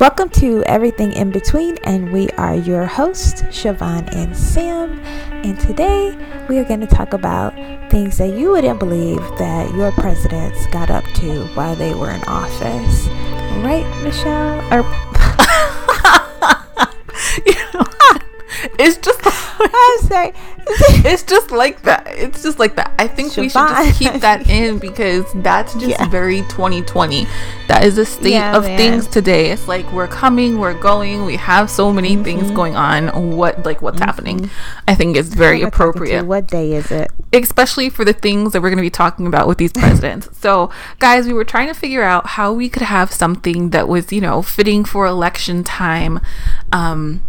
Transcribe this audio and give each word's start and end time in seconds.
Welcome 0.00 0.30
to 0.30 0.62
Everything 0.62 1.12
in 1.12 1.32
Between, 1.32 1.76
and 1.82 2.12
we 2.12 2.28
are 2.38 2.54
your 2.54 2.86
hosts, 2.86 3.42
Siobhan 3.42 4.08
and 4.14 4.36
Sam. 4.36 5.00
And 5.42 5.58
today 5.58 6.16
we 6.48 6.60
are 6.60 6.64
going 6.64 6.78
to 6.78 6.86
talk 6.86 7.14
about 7.14 7.52
things 7.90 8.16
that 8.18 8.28
you 8.28 8.52
wouldn't 8.52 8.78
believe 8.78 9.18
that 9.38 9.74
your 9.74 9.90
presidents 9.90 10.68
got 10.68 10.88
up 10.88 11.02
to 11.16 11.44
while 11.54 11.74
they 11.74 11.94
were 11.94 12.12
in 12.12 12.22
office. 12.28 13.08
Right, 13.64 13.84
Michelle? 14.04 14.60
Or 14.72 14.86
you 17.44 17.54
know, 17.74 17.84
it's 18.78 18.96
just 18.98 19.20
I'm 19.24 19.98
sorry. 20.08 20.32
it's 21.10 21.22
just 21.22 21.50
like 21.50 21.82
that. 21.82 22.06
It's 22.08 22.42
just 22.42 22.58
like 22.58 22.76
that. 22.76 22.94
I 22.98 23.06
think 23.08 23.36
we 23.36 23.48
should 23.48 23.52
just 23.68 23.98
keep 23.98 24.12
that 24.20 24.48
in 24.48 24.78
because 24.78 25.24
that's 25.36 25.72
just 25.74 25.86
Yeah. 25.88 26.08
very 26.08 26.42
2020. 26.42 27.26
That 27.68 27.84
is 27.84 27.96
the 27.96 28.04
state 28.06 28.32
Yeah, 28.32 28.56
of 28.56 28.64
man. 28.64 28.76
things 28.78 29.06
today. 29.06 29.50
It's 29.50 29.66
like 29.68 29.90
we're 29.92 30.06
coming, 30.08 30.58
we're 30.58 30.78
going, 30.78 31.24
we 31.24 31.36
have 31.36 31.70
so 31.70 31.92
many 31.92 32.14
Mm-hmm. 32.14 32.22
things 32.24 32.50
going 32.50 32.76
on. 32.76 33.36
What 33.36 33.64
like 33.64 33.80
what's 33.82 33.98
happening? 34.00 34.50
I 34.86 34.94
think 34.94 35.16
is 35.16 35.32
very 35.34 35.58
Who 35.60 35.62
am 35.64 35.66
I 35.68 35.70
talking 35.70 35.78
to? 35.78 35.88
appropriate 35.90 36.24
What 36.24 36.46
day 36.46 36.72
is 36.72 36.90
it? 36.90 37.10
especially 37.32 37.90
for 37.90 38.04
the 38.06 38.12
things 38.14 38.52
that 38.52 38.62
we're 38.62 38.70
going 38.70 38.78
to 38.78 38.82
be 38.82 38.88
talking 38.90 39.26
about 39.26 39.46
with 39.46 39.58
these 39.58 39.72
presidents. 39.72 40.28
so, 40.40 40.70
guys, 40.98 41.26
we 41.26 41.32
were 41.34 41.44
trying 41.44 41.68
to 41.68 41.74
figure 41.74 42.02
out 42.02 42.26
how 42.28 42.52
we 42.54 42.70
could 42.70 42.80
have 42.82 43.12
something 43.12 43.68
that 43.70 43.86
was, 43.86 44.10
you 44.12 44.20
know, 44.20 44.40
fitting 44.40 44.82
for 44.84 45.06
election 45.06 45.62
time. 45.62 46.20
Um, 46.72 47.22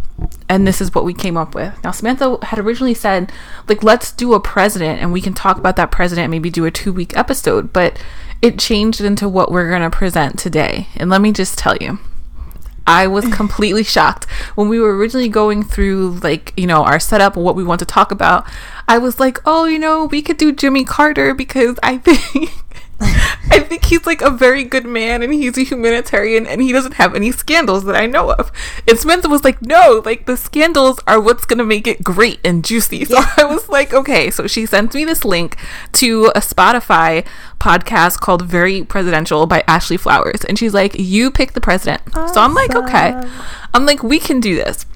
and 0.48 0.66
this 0.66 0.80
is 0.80 0.94
what 0.94 1.04
we 1.04 1.14
came 1.14 1.36
up 1.36 1.54
with. 1.54 1.82
Now, 1.84 1.90
Samantha 1.90 2.38
had 2.42 2.58
originally 2.58 2.94
said, 2.94 3.32
like, 3.68 3.82
let's 3.82 4.12
do 4.12 4.34
a 4.34 4.40
president 4.40 5.00
and 5.00 5.12
we 5.12 5.20
can 5.20 5.34
talk 5.34 5.58
about 5.58 5.76
that 5.76 5.90
president, 5.90 6.30
maybe 6.30 6.50
do 6.50 6.64
a 6.64 6.70
two 6.70 6.92
week 6.92 7.16
episode. 7.16 7.72
But 7.72 8.02
it 8.42 8.58
changed 8.58 9.00
into 9.00 9.28
what 9.28 9.50
we're 9.50 9.68
going 9.68 9.82
to 9.82 9.90
present 9.90 10.38
today. 10.38 10.88
And 10.96 11.10
let 11.10 11.20
me 11.20 11.32
just 11.32 11.58
tell 11.58 11.76
you. 11.76 11.98
I 12.86 13.06
was 13.06 13.24
completely 13.32 13.84
shocked 13.84 14.24
when 14.54 14.68
we 14.68 14.80
were 14.80 14.96
originally 14.96 15.28
going 15.28 15.62
through 15.62 16.18
like, 16.22 16.52
you 16.56 16.66
know, 16.66 16.82
our 16.82 16.98
setup 16.98 17.36
and 17.36 17.44
what 17.44 17.54
we 17.54 17.62
want 17.62 17.78
to 17.80 17.86
talk 17.86 18.10
about. 18.10 18.46
I 18.88 18.98
was 18.98 19.20
like, 19.20 19.38
"Oh, 19.46 19.66
you 19.66 19.78
know, 19.78 20.06
we 20.06 20.22
could 20.22 20.38
do 20.38 20.50
Jimmy 20.50 20.84
Carter 20.84 21.34
because 21.34 21.78
I 21.82 21.98
think 22.04 22.50
I 23.50 23.60
think 23.60 23.84
he's 23.84 24.06
like 24.06 24.22
a 24.22 24.30
very 24.30 24.64
good 24.64 24.84
man 24.84 25.22
and 25.22 25.32
he's 25.32 25.58
a 25.58 25.62
humanitarian 25.62 26.46
and 26.46 26.62
he 26.62 26.72
doesn't 26.72 26.94
have 26.94 27.14
any 27.14 27.32
scandals 27.32 27.84
that 27.84 27.96
I 27.96 28.06
know 28.06 28.32
of." 28.32 28.52
And 28.86 28.98
Samantha 28.98 29.28
was 29.28 29.44
like, 29.44 29.60
"No, 29.62 30.02
like 30.04 30.26
the 30.26 30.36
scandals 30.36 31.00
are 31.06 31.20
what's 31.20 31.44
going 31.44 31.58
to 31.58 31.64
make 31.64 31.86
it 31.86 32.02
great 32.02 32.40
and 32.44 32.64
juicy." 32.64 33.04
So 33.04 33.18
I 33.36 33.44
was 33.44 33.68
like, 33.68 33.92
"Okay." 33.92 34.30
So 34.30 34.46
she 34.46 34.66
sends 34.66 34.94
me 34.94 35.04
this 35.04 35.24
link 35.24 35.56
to 35.94 36.26
a 36.34 36.40
Spotify 36.40 37.26
podcast 37.60 38.20
called 38.20 38.42
Very 38.42 38.84
Presidential 38.84 39.46
by 39.46 39.64
Ashley 39.66 39.96
Flowers 39.96 40.44
and 40.44 40.58
she's 40.58 40.74
like, 40.74 40.94
"You 40.98 41.30
pick 41.30 41.52
the 41.52 41.60
president." 41.60 42.02
So 42.14 42.40
I'm 42.40 42.54
like, 42.54 42.74
"Okay." 42.74 43.14
I'm 43.74 43.86
like, 43.86 44.02
"We 44.02 44.18
can 44.18 44.40
do 44.40 44.56
this." 44.56 44.86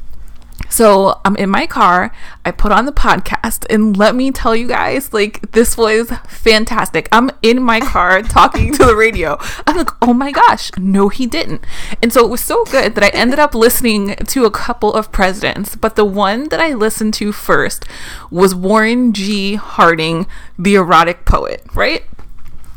So 0.75 1.21
I'm 1.25 1.37
in 1.37 1.51
my 1.51 1.69
car. 1.69 2.11
I 2.45 2.51
put 2.51 2.73
on 2.73 2.85
the 2.85 2.91
podcast, 2.91 3.65
and 3.71 3.97
let 3.97 4.17
me 4.17 4.33
tell 4.33 4.57
you 4.57 4.67
guys, 4.67 5.13
like 5.13 5.53
this 5.53 5.77
was 5.77 6.11
fantastic. 6.27 7.09
I'm 7.13 7.31
in 7.43 7.63
my 7.63 7.79
car 7.93 8.23
talking 8.23 8.73
to 8.73 8.85
the 8.85 8.97
radio. 8.97 9.39
I'm 9.69 9.77
like, 9.77 9.91
oh 10.03 10.13
my 10.13 10.33
gosh, 10.33 10.73
no, 10.77 11.11
he 11.11 11.27
didn't. 11.27 11.65
And 12.03 12.13
so 12.13 12.25
it 12.25 12.29
was 12.29 12.41
so 12.41 12.65
good 12.65 12.97
that 12.97 13.05
I 13.05 13.11
ended 13.11 13.39
up 13.39 13.55
listening 13.55 14.17
to 14.17 14.47
a 14.47 14.51
couple 14.51 14.93
of 14.93 15.13
presidents, 15.13 15.77
but 15.77 15.95
the 15.95 16.05
one 16.05 16.49
that 16.49 16.59
I 16.59 16.75
listened 16.75 17.15
to 17.15 17.31
first 17.31 17.85
was 18.29 18.53
Warren 18.53 19.13
G. 19.13 19.55
Harding, 19.55 20.27
the 20.59 20.75
erotic 20.75 21.25
poet, 21.25 21.63
right? 21.75 22.03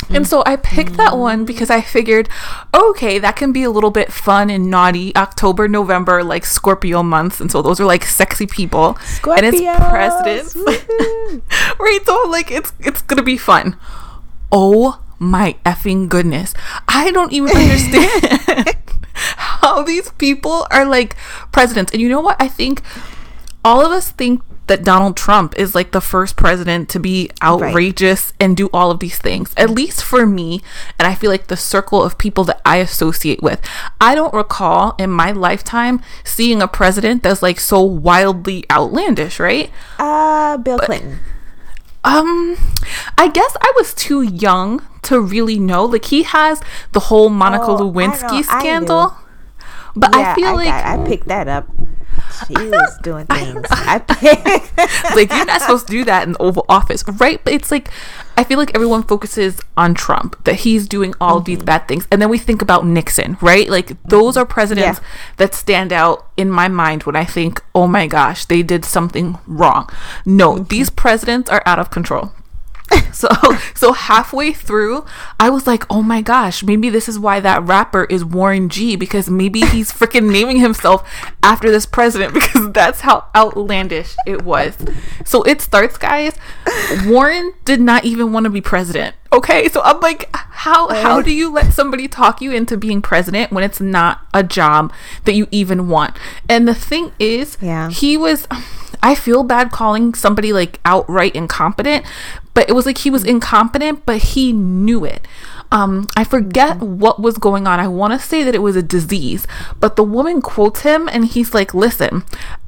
And 0.09 0.27
so 0.27 0.43
I 0.45 0.55
picked 0.55 0.93
that 0.97 1.17
one 1.17 1.45
because 1.45 1.69
I 1.69 1.81
figured, 1.81 2.29
okay, 2.73 3.19
that 3.19 3.35
can 3.35 3.51
be 3.51 3.63
a 3.63 3.69
little 3.69 3.91
bit 3.91 4.11
fun 4.11 4.49
and 4.49 4.69
naughty. 4.69 5.15
October, 5.15 5.67
November, 5.67 6.23
like 6.23 6.45
Scorpio 6.45 7.03
months, 7.03 7.39
and 7.39 7.51
so 7.51 7.61
those 7.61 7.79
are 7.79 7.85
like 7.85 8.05
sexy 8.05 8.47
people, 8.47 8.97
and 9.25 9.45
it's 9.45 9.57
Scorpios. 9.57 9.89
presidents, 9.89 10.55
right? 11.79 11.99
So 12.05 12.23
like 12.29 12.51
it's 12.51 12.73
it's 12.79 13.01
gonna 13.01 13.23
be 13.23 13.37
fun. 13.37 13.75
Oh 14.51 15.01
my 15.19 15.55
effing 15.65 16.07
goodness! 16.09 16.53
I 16.87 17.11
don't 17.11 17.33
even 17.33 17.55
understand 17.55 18.75
how 19.37 19.83
these 19.83 20.11
people 20.11 20.67
are 20.71 20.85
like 20.85 21.15
presidents. 21.51 21.91
And 21.91 22.01
you 22.01 22.09
know 22.09 22.21
what? 22.21 22.37
I 22.39 22.47
think 22.47 22.81
all 23.65 23.85
of 23.85 23.91
us 23.91 24.11
think 24.11 24.41
that 24.67 24.83
Donald 24.83 25.15
Trump 25.17 25.57
is 25.57 25.73
like 25.73 25.91
the 25.91 26.01
first 26.01 26.35
president 26.35 26.89
to 26.89 26.99
be 26.99 27.29
outrageous 27.41 28.33
and 28.39 28.55
do 28.55 28.69
all 28.73 28.91
of 28.91 28.99
these 28.99 29.17
things. 29.17 29.53
At 29.57 29.69
least 29.69 30.03
for 30.03 30.25
me, 30.25 30.61
and 30.99 31.07
I 31.07 31.15
feel 31.15 31.31
like 31.31 31.47
the 31.47 31.57
circle 31.57 32.03
of 32.03 32.17
people 32.17 32.43
that 32.45 32.61
I 32.65 32.77
associate 32.77 33.41
with. 33.41 33.61
I 33.99 34.13
don't 34.15 34.33
recall 34.33 34.95
in 34.99 35.09
my 35.09 35.31
lifetime 35.31 36.01
seeing 36.23 36.61
a 36.61 36.67
president 36.67 37.23
that's 37.23 37.41
like 37.41 37.59
so 37.59 37.81
wildly 37.81 38.65
outlandish, 38.69 39.39
right? 39.39 39.71
Uh, 39.97 40.57
Bill 40.57 40.77
Clinton. 40.79 41.19
Um, 42.03 42.55
I 43.17 43.27
guess 43.27 43.57
I 43.61 43.73
was 43.75 43.93
too 43.93 44.21
young 44.21 44.81
to 45.03 45.19
really 45.19 45.59
know. 45.59 45.83
Like 45.85 46.05
he 46.05 46.23
has 46.23 46.61
the 46.93 47.01
whole 47.01 47.29
Monica 47.29 47.65
Oh, 47.67 47.77
Lewinsky 47.91 48.45
I 48.47 48.59
scandal, 48.59 49.09
do. 49.09 49.59
but 49.95 50.11
Yeah, 50.15 50.31
I 50.31 50.35
feel 50.35 50.53
like 50.55 50.67
got, 50.67 50.99
I 50.99 51.05
picked 51.05 51.27
that 51.27 51.47
up. 51.49 51.67
She 52.47 52.53
was 52.53 52.97
doing 53.01 53.25
things. 53.27 53.65
I 53.69 53.99
picked. 53.99 54.77
like 55.15 55.31
you're 55.31 55.45
not 55.45 55.61
supposed 55.61 55.87
to 55.87 55.91
do 55.91 56.03
that 56.05 56.23
in 56.27 56.33
the 56.33 56.41
Oval 56.41 56.65
Office, 56.69 57.03
right? 57.07 57.43
But 57.43 57.53
it's 57.53 57.71
like 57.71 57.89
I 58.35 58.43
feel 58.43 58.59
like 58.59 58.75
everyone 58.75 59.03
focuses 59.03 59.59
on 59.75 59.95
Trump 59.95 60.43
that 60.43 60.55
he's 60.57 60.87
doing 60.87 61.13
all 61.19 61.37
of 61.37 61.45
these 61.45 61.57
mm-hmm. 61.57 61.65
bad 61.65 61.87
things, 61.87 62.07
and 62.11 62.21
then 62.21 62.29
we 62.29 62.37
think 62.37 62.61
about 62.61 62.85
Nixon, 62.85 63.37
right? 63.41 63.67
Like 63.69 64.01
those 64.03 64.37
are 64.37 64.45
presidents 64.45 64.99
Yeah. 64.99 65.07
that 65.37 65.55
stand 65.55 65.91
out 65.91 66.27
in 66.37 66.49
my 66.49 66.67
mind 66.67 67.03
when 67.03 67.15
I 67.15 67.25
think, 67.25 67.63
oh 67.73 67.87
my 67.87 68.07
gosh, 68.07 68.45
they 68.45 68.61
did 68.61 68.85
something 68.85 69.39
wrong. 69.47 69.89
No, 70.25 70.53
mm-hmm. 70.53 70.63
these 70.65 70.89
presidents 70.89 71.49
are 71.49 71.63
out 71.65 71.79
of 71.79 71.89
control. 71.89 72.31
So 73.17 73.29
so 73.73 73.93
halfway 73.93 74.53
through, 74.53 75.03
I 75.39 75.49
was 75.49 75.65
like, 75.65 75.85
"Oh 75.89 76.03
my 76.03 76.21
gosh, 76.21 76.61
maybe 76.63 76.87
this 76.91 77.09
is 77.09 77.17
why 77.17 77.39
that 77.39 77.63
rapper 77.63 78.03
is 78.05 78.23
Warren 78.23 78.69
G 78.69 78.95
because 78.95 79.27
maybe 79.27 79.61
he's 79.61 79.91
freaking 79.91 80.31
naming 80.31 80.59
himself 80.59 81.01
after 81.41 81.71
this 81.71 81.87
president 81.87 82.31
because 82.35 82.71
that's 82.73 83.01
how 83.01 83.25
outlandish 83.35 84.15
it 84.27 84.43
was." 84.43 84.77
So 85.25 85.41
it 85.43 85.61
starts, 85.61 85.97
guys. 85.97 86.35
Warren 87.07 87.53
did 87.65 87.81
not 87.81 88.05
even 88.05 88.31
want 88.33 88.43
to 88.43 88.51
be 88.51 88.61
president. 88.61 89.15
Okay? 89.33 89.67
So 89.69 89.81
I'm 89.81 89.99
like, 89.99 90.29
"How 90.35 90.89
how 90.89 91.23
do 91.23 91.33
you 91.33 91.51
let 91.51 91.73
somebody 91.73 92.07
talk 92.07 92.39
you 92.39 92.51
into 92.51 92.77
being 92.77 93.01
president 93.01 93.51
when 93.51 93.63
it's 93.63 93.81
not 93.81 94.21
a 94.31 94.43
job 94.43 94.93
that 95.23 95.33
you 95.33 95.47
even 95.49 95.89
want?" 95.89 96.15
And 96.47 96.67
the 96.67 96.75
thing 96.75 97.13
is, 97.19 97.57
Yeah. 97.59 97.89
he 97.89 98.15
was 98.15 98.47
I 99.03 99.15
feel 99.15 99.43
bad 99.43 99.71
calling 99.71 100.13
somebody 100.13 100.51
like 100.53 100.79
outright 100.85 101.35
incompetent, 101.35 102.05
but 102.57 102.67
it 102.67 102.73
was 102.73 102.87
like 102.87 102.97
he 102.97 103.11
was 103.11 103.23
incompetent, 103.23 104.03
but 104.03 104.17
he 104.17 104.51
knew 104.51 105.05
it. 105.05 105.27
Um, 105.71 106.07
I 106.17 106.23
forget 106.23 106.79
what 106.79 107.21
was 107.21 107.37
going 107.37 107.67
on. 107.67 107.79
I 107.79 107.87
want 107.87 108.13
to 108.13 108.27
say 108.27 108.41
that 108.41 108.55
it 108.55 108.63
was 108.63 108.75
a 108.75 108.81
disease, 108.81 109.45
but 109.79 109.95
the 109.95 110.03
woman 110.03 110.41
quotes 110.41 110.81
him 110.81 111.07
and 111.07 111.25
he's 111.25 111.53
like, 111.53 111.75
"Listen, 111.75 112.23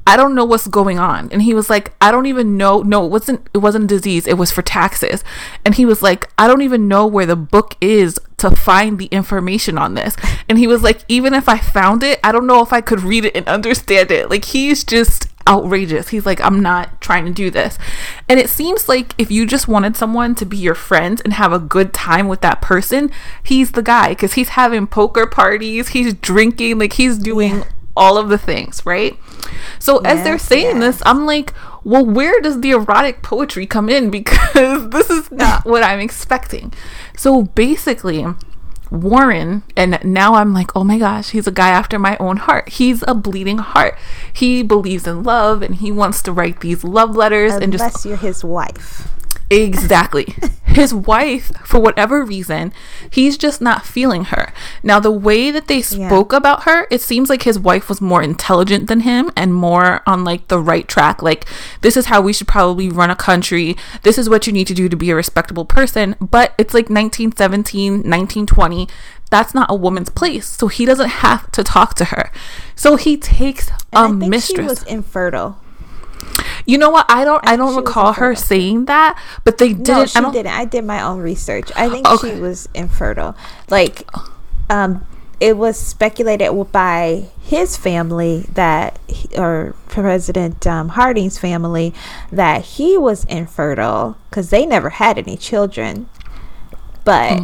I 0.06 0.16
don't 0.16 0.36
know 0.36 0.44
what's 0.44 0.68
going 0.68 1.00
on." 1.00 1.28
And 1.32 1.42
he 1.42 1.54
was 1.54 1.68
like, 1.68 1.92
"I 2.00 2.12
don't 2.12 2.26
even 2.26 2.56
know. 2.56 2.82
No, 2.82 3.04
it 3.04 3.10
wasn't. 3.10 3.48
It 3.52 3.58
wasn't 3.58 3.90
a 3.90 3.96
disease. 3.96 4.28
It 4.28 4.38
was 4.38 4.52
for 4.52 4.62
taxes." 4.62 5.24
And 5.64 5.74
he 5.74 5.84
was 5.84 6.02
like, 6.02 6.30
"I 6.38 6.46
don't 6.46 6.62
even 6.62 6.86
know 6.86 7.04
where 7.04 7.26
the 7.26 7.34
book 7.34 7.74
is 7.80 8.20
to 8.36 8.52
find 8.52 8.96
the 8.96 9.06
information 9.06 9.76
on 9.76 9.94
this." 9.94 10.14
And 10.48 10.56
he 10.56 10.68
was 10.68 10.84
like, 10.84 11.00
"Even 11.08 11.34
if 11.34 11.48
I 11.48 11.58
found 11.58 12.04
it, 12.04 12.20
I 12.22 12.30
don't 12.30 12.46
know 12.46 12.62
if 12.62 12.72
I 12.72 12.80
could 12.80 13.02
read 13.02 13.24
it 13.24 13.34
and 13.34 13.48
understand 13.48 14.12
it." 14.12 14.30
Like 14.30 14.44
he's 14.44 14.84
just 14.84 15.29
outrageous. 15.48 16.08
He's 16.08 16.26
like, 16.26 16.40
I'm 16.40 16.60
not 16.60 17.00
trying 17.00 17.24
to 17.26 17.32
do 17.32 17.50
this. 17.50 17.78
And 18.28 18.38
it 18.38 18.48
seems 18.48 18.88
like 18.88 19.14
if 19.18 19.30
you 19.30 19.46
just 19.46 19.68
wanted 19.68 19.96
someone 19.96 20.34
to 20.36 20.44
be 20.44 20.56
your 20.56 20.74
friend 20.74 21.20
and 21.24 21.34
have 21.34 21.52
a 21.52 21.58
good 21.58 21.92
time 21.92 22.28
with 22.28 22.40
that 22.42 22.60
person, 22.60 23.10
he's 23.42 23.72
the 23.72 23.82
guy 23.82 24.10
because 24.10 24.34
he's 24.34 24.50
having 24.50 24.86
poker 24.86 25.26
parties, 25.26 25.88
he's 25.88 26.14
drinking, 26.14 26.78
like 26.78 26.94
he's 26.94 27.18
doing 27.18 27.64
all 27.96 28.16
of 28.16 28.28
the 28.28 28.38
things, 28.38 28.84
right? 28.86 29.18
So 29.78 29.98
as 29.98 30.22
they're 30.22 30.38
saying 30.38 30.76
yes. 30.76 30.96
this, 30.96 31.02
I'm 31.04 31.26
like, 31.26 31.52
well, 31.84 32.04
where 32.04 32.40
does 32.40 32.60
the 32.60 32.70
erotic 32.70 33.22
poetry 33.22 33.66
come 33.66 33.88
in? 33.88 34.10
Because 34.20 34.90
this 34.90 35.10
is 35.10 35.30
not 35.30 35.64
what 35.64 35.82
I'm 35.82 36.00
expecting. 36.00 36.72
So 37.16 37.42
basically, 37.42 38.24
Warren, 38.90 39.62
and 39.76 39.98
now 40.04 40.34
I'm 40.34 40.52
like, 40.52 40.74
oh 40.74 40.84
my 40.84 40.98
gosh, 40.98 41.30
he's 41.30 41.46
a 41.46 41.52
guy 41.52 41.68
after 41.70 41.98
my 41.98 42.16
own 42.18 42.38
heart. 42.38 42.68
He's 42.70 43.04
a 43.06 43.14
bleeding 43.14 43.58
heart. 43.58 43.96
He 44.32 44.62
believes 44.62 45.06
in 45.06 45.22
love 45.22 45.62
and 45.62 45.76
he 45.76 45.92
wants 45.92 46.22
to 46.22 46.32
write 46.32 46.60
these 46.60 46.82
love 46.82 47.14
letters 47.14 47.52
and 47.52 47.72
just 47.72 47.82
Unless 47.84 48.06
you're 48.06 48.16
his 48.16 48.44
wife. 48.44 49.08
Exactly. 49.50 50.34
His 50.64 50.94
wife, 50.94 51.50
for 51.64 51.80
whatever 51.80 52.22
reason, 52.24 52.72
he's 53.10 53.36
just 53.36 53.60
not 53.60 53.84
feeling 53.84 54.26
her. 54.26 54.52
Now, 54.84 55.00
the 55.00 55.10
way 55.10 55.50
that 55.50 55.66
they 55.66 55.78
Yeah. 55.78 56.06
spoke 56.06 56.32
about 56.32 56.62
her, 56.62 56.86
it 56.92 57.00
seems 57.02 57.28
like 57.28 57.42
his 57.42 57.58
wife 57.58 57.88
was 57.88 58.00
more 58.00 58.22
intelligent 58.22 58.86
than 58.86 59.00
him 59.00 59.32
and 59.36 59.52
more 59.52 60.02
on 60.06 60.22
like 60.22 60.46
the 60.46 60.60
right 60.60 60.86
track. 60.86 61.22
Like, 61.22 61.44
this 61.80 61.96
is 61.96 62.06
how 62.06 62.20
we 62.20 62.32
should 62.32 62.46
probably 62.46 62.88
run 62.88 63.10
a 63.10 63.16
country. 63.16 63.76
This 64.04 64.16
is 64.16 64.28
what 64.30 64.46
you 64.46 64.52
need 64.52 64.68
to 64.68 64.74
do 64.74 64.88
to 64.88 64.96
be 64.96 65.10
a 65.10 65.16
respectable 65.16 65.64
person. 65.64 66.14
But 66.20 66.54
it's 66.56 66.72
like 66.72 66.88
1917, 66.88 68.02
1920. 68.08 68.88
that's 69.30 69.54
not 69.54 69.70
a 69.70 69.74
woman's 69.76 70.08
place. 70.10 70.44
So 70.46 70.66
he 70.66 70.84
doesn't 70.84 71.08
have 71.08 71.50
to 71.52 71.62
talk 71.62 71.94
to 71.94 72.06
her. 72.06 72.32
So 72.74 72.96
he 72.96 73.16
takes 73.16 73.68
And 73.68 73.76
a 73.92 73.98
I 73.98 74.08
think 74.08 74.30
mistress. 74.30 74.56
she 74.58 74.68
was 74.68 74.82
infertile. 74.84 75.58
You 76.66 76.78
know 76.78 76.90
what? 76.90 77.06
I 77.08 77.24
don't. 77.24 77.42
I, 77.44 77.56
think 77.56 77.58
don't 77.60 77.76
recall 77.76 78.12
her 78.14 78.34
saying 78.34 78.86
that, 78.86 79.20
but 79.44 79.58
they 79.58 79.68
didn't. 79.72 79.88
no, 79.88 80.06
she 80.06 80.18
I 80.18 80.30
didn't. 80.30 80.52
I 80.52 80.64
did 80.64 80.84
my 80.84 81.02
own 81.02 81.20
research. 81.20 81.70
I 81.76 81.88
think 81.88 82.08
Okay. 82.08 82.34
she 82.34 82.40
was 82.40 82.68
infertile. 82.74 83.36
Like, 83.68 84.08
um, 84.68 85.06
it 85.40 85.56
was 85.56 85.78
speculated 85.78 86.52
by 86.70 87.28
his 87.40 87.76
family 87.76 88.46
that, 88.52 88.98
he, 89.08 89.28
or 89.36 89.74
President 89.88 90.66
um, 90.66 90.90
Harding's 90.90 91.38
family, 91.38 91.94
that 92.30 92.62
he 92.62 92.98
was 92.98 93.24
infertile 93.24 94.16
because 94.28 94.50
they 94.50 94.66
never 94.66 94.90
had 94.90 95.18
any 95.18 95.36
children, 95.36 96.08
but. 97.04 97.42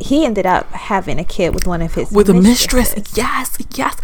He 0.00 0.24
ended 0.24 0.46
up 0.46 0.70
having 0.70 1.18
a 1.18 1.24
kid 1.24 1.52
with 1.52 1.66
one 1.66 1.82
of 1.82 1.94
his 1.94 2.12
with 2.12 2.30
a 2.30 2.32
mistress. 2.32 2.94
Yes, 3.16 3.58
yes. 3.74 3.96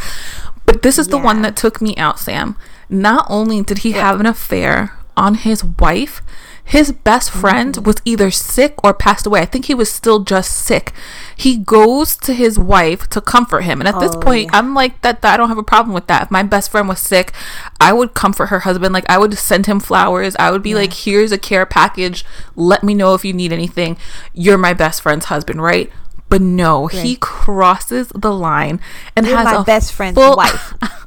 But 0.66 0.82
this 0.82 0.98
is 0.98 1.06
the 1.06 1.18
one 1.18 1.42
that 1.42 1.54
took 1.56 1.80
me 1.80 1.96
out, 1.96 2.18
Sam. 2.18 2.56
Not 2.88 3.26
only 3.28 3.62
did 3.62 3.78
he 3.78 3.92
have 3.92 4.20
an 4.20 4.26
affair 4.26 4.96
on 5.16 5.34
his 5.36 5.62
wife, 5.64 6.20
his 6.66 6.92
best 6.92 7.31
Mm-hmm. 7.31 7.40
friend 7.40 7.86
was 7.86 7.96
either 8.06 8.31
sick 8.31 8.75
or 8.82 8.94
passed 8.94 9.26
away. 9.26 9.40
I 9.42 9.44
think 9.44 9.66
he 9.66 9.75
was 9.75 9.90
still 9.92 10.20
just 10.20 10.50
sick. 10.56 10.92
He 11.36 11.58
goes 11.58 12.16
to 12.19 12.32
his 12.32 12.58
wife 12.58 13.06
to 13.10 13.20
comfort 13.20 13.62
him. 13.62 13.81
And 13.81 13.88
at 13.88 14.00
this 14.00 14.12
Oh, 14.14 14.20
point, 14.20 14.44
yeah. 14.50 14.58
I'm 14.58 14.72
like 14.75 15.00
that, 15.02 15.20
that 15.22 15.34
I 15.34 15.36
don't 15.36 15.50
have 15.50 15.58
a 15.58 15.62
problem 15.62 15.92
with 15.94 16.06
that. 16.06 16.22
If 16.22 16.31
my 16.31 16.42
best 16.42 16.70
friend 16.70 16.88
was 16.88 17.00
sick, 17.00 17.32
I 17.81 17.92
would 17.92 18.14
comfort 18.14 18.46
her 18.46 18.60
husband. 18.60 18.94
Like 18.94 19.08
I 19.10 19.19
would 19.19 19.36
send 19.36 19.66
him 19.66 19.78
flowers. 19.78 20.34
I 20.38 20.50
would 20.50 20.62
be 20.62 20.75
like, 20.75 20.92
"Here's 20.94 21.32
a 21.32 21.38
care 21.38 21.66
package. 21.66 22.25
Let 22.56 22.82
me 22.82 22.94
know 22.94 23.12
if 23.14 23.25
you 23.26 23.34
need 23.34 23.52
anything. 23.52 23.98
You're 24.32 24.56
my 24.58 24.72
best 24.72 25.02
friend's 25.02 25.26
husband, 25.26 25.62
right?" 25.62 25.92
But 26.31 26.40
no, 26.40 26.86
he 26.86 27.16
crosses 27.16 28.08
the 28.14 28.32
line 28.32 28.81
and 29.14 29.26
You're 29.26 29.36
has 29.36 29.44
my 29.44 29.60
a 29.60 29.64
best 29.64 29.92
friend's 29.92 30.16
full- 30.19 30.36
wife. 30.36 30.72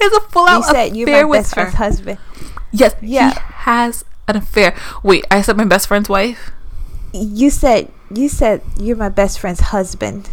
has 0.00 0.12
a 0.12 0.20
full 0.28 0.46
out 0.46 0.68
affair 0.68 0.90
my 1.06 1.24
with 1.24 1.38
best 1.42 1.54
her. 1.54 1.62
friend's 1.62 1.76
husband. 1.76 2.18
Yes, 2.72 2.94
Yeah. 3.00 3.34
he 3.34 3.40
has 3.68 4.04
an 4.28 4.36
affair. 4.36 4.74
Wait, 5.02 5.24
I 5.30 5.40
said 5.42 5.56
my 5.56 5.64
best 5.64 5.88
friend's 5.88 6.08
wife. 6.08 6.50
You 7.12 7.50
said 7.50 7.90
you 8.14 8.28
said 8.28 8.62
you're 8.78 8.96
my 8.96 9.08
best 9.08 9.38
friend's 9.40 9.60
husband. 9.60 10.30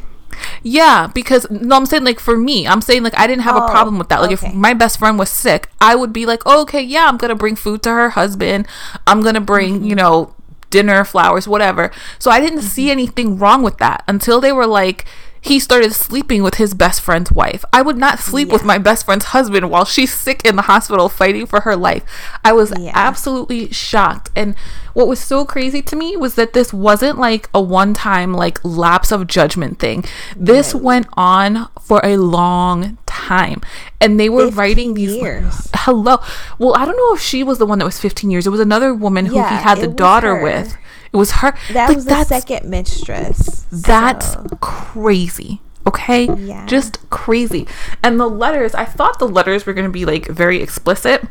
Yeah, 0.63 1.07
because 1.13 1.49
no, 1.49 1.75
I'm 1.75 1.85
saying 1.85 2.03
like 2.03 2.19
for 2.19 2.37
me, 2.37 2.67
I'm 2.67 2.81
saying 2.81 3.03
like 3.03 3.17
I 3.17 3.27
didn't 3.27 3.43
have 3.43 3.55
a 3.55 3.63
Oh, 3.63 3.67
problem 3.69 3.97
with 3.97 4.09
that. 4.09 4.19
Like 4.21 4.31
okay. 4.31 4.47
if 4.47 4.53
my 4.53 4.73
best 4.73 4.99
friend 4.99 5.17
was 5.19 5.29
sick, 5.29 5.69
I 5.79 5.95
would 5.95 6.11
be 6.11 6.25
like, 6.25 6.41
oh, 6.45 6.61
okay, 6.63 6.81
yeah, 6.81 7.05
I'm 7.07 7.17
gonna 7.17 7.35
bring 7.35 7.55
food 7.55 7.83
to 7.83 7.89
her 7.91 8.09
husband. 8.11 8.67
I'm 9.07 9.21
gonna 9.21 9.41
bring 9.41 9.75
Mm-hmm. 9.75 9.85
you 9.85 9.95
know 9.95 10.35
dinner, 10.71 11.05
flowers, 11.05 11.47
whatever. 11.47 11.91
So 12.17 12.31
I 12.31 12.39
didn't 12.41 12.63
see 12.63 12.83
Mm-hmm. 12.83 12.91
anything 12.91 13.27
anything 13.27 13.39
wrong 13.39 13.61
with 13.63 13.77
that 13.77 14.03
until 14.07 14.41
they 14.41 14.51
were 14.51 14.67
like. 14.67 15.05
He 15.43 15.59
started 15.59 15.93
sleeping 15.93 16.41
with 16.41 16.55
his 16.55 16.73
best 16.73 17.01
friend's 17.01 17.29
wife. 17.31 17.65
I 17.73 17.81
would 17.81 17.97
not 17.97 18.19
sleep 18.19 18.47
with 18.49 18.63
my 18.63 18.77
best 18.77 19.05
friend's 19.05 19.25
husband 19.25 19.69
while 19.69 19.83
she's 19.83 20.13
sick 20.13 20.41
in 20.45 20.55
the 20.55 20.61
hospital 20.63 21.09
fighting 21.09 21.45
for 21.45 21.59
her 21.61 21.75
life. 21.75 22.03
I 22.45 22.53
was 22.53 22.71
Yeah. 22.79 22.91
absolutely 22.95 23.69
shocked. 23.73 24.29
And 24.37 24.55
what 24.93 25.07
was 25.07 25.19
so 25.19 25.43
crazy 25.43 25.81
to 25.81 25.95
me 25.97 26.15
was 26.15 26.35
that 26.35 26.53
this 26.53 26.71
wasn't 26.71 27.19
like 27.19 27.49
a 27.53 27.61
one 27.61 27.93
time 27.93 28.33
like 28.33 28.59
lapse 28.63 29.11
of 29.11 29.27
judgment 29.27 29.79
thing. 29.79 30.05
This 30.35 30.73
No. 30.73 30.79
went 30.79 31.07
on 31.17 31.67
for 31.81 31.99
a 32.05 32.15
long 32.17 32.97
time. 33.05 33.59
And 33.99 34.17
they 34.19 34.29
were 34.29 34.47
writing 34.49 34.93
these 34.93 35.13
years. 35.13 35.69
Hello. 35.75 36.19
Well, 36.57 36.73
I 36.77 36.85
don't 36.85 36.95
know 36.97 37.13
if 37.15 37.21
she 37.21 37.43
was 37.43 37.57
the 37.57 37.65
one 37.65 37.79
that 37.79 37.85
was 37.85 37.99
15 37.99 38.31
years. 38.31 38.47
It 38.47 38.49
was 38.49 38.59
another 38.61 38.93
woman 38.93 39.25
who 39.25 39.35
he 39.35 39.39
had 39.41 39.79
the 39.79 39.87
daughter 39.87 40.37
her. 40.37 40.43
with. 40.43 40.77
It 41.13 41.17
was 41.17 41.31
her. 41.31 41.53
That 41.73 41.89
Like, 41.89 41.95
was 41.97 42.05
the 42.05 42.23
second 42.25 42.69
mistress. 42.69 43.65
that's 43.71 44.33
so- 44.33 44.47
crazy. 44.61 45.61
Okay? 45.85 46.27
Yeah. 46.33 46.65
Just 46.65 46.97
crazy. 47.09 47.67
And 48.01 48.19
the 48.19 48.27
letters, 48.29 48.73
I 48.73 48.85
thought 48.85 49.19
the 49.19 49.27
letters 49.27 49.65
were 49.65 49.73
going 49.73 49.85
to 49.85 49.91
be 49.91 50.05
like 50.05 50.27
very 50.27 50.61
explicit. 50.61 51.23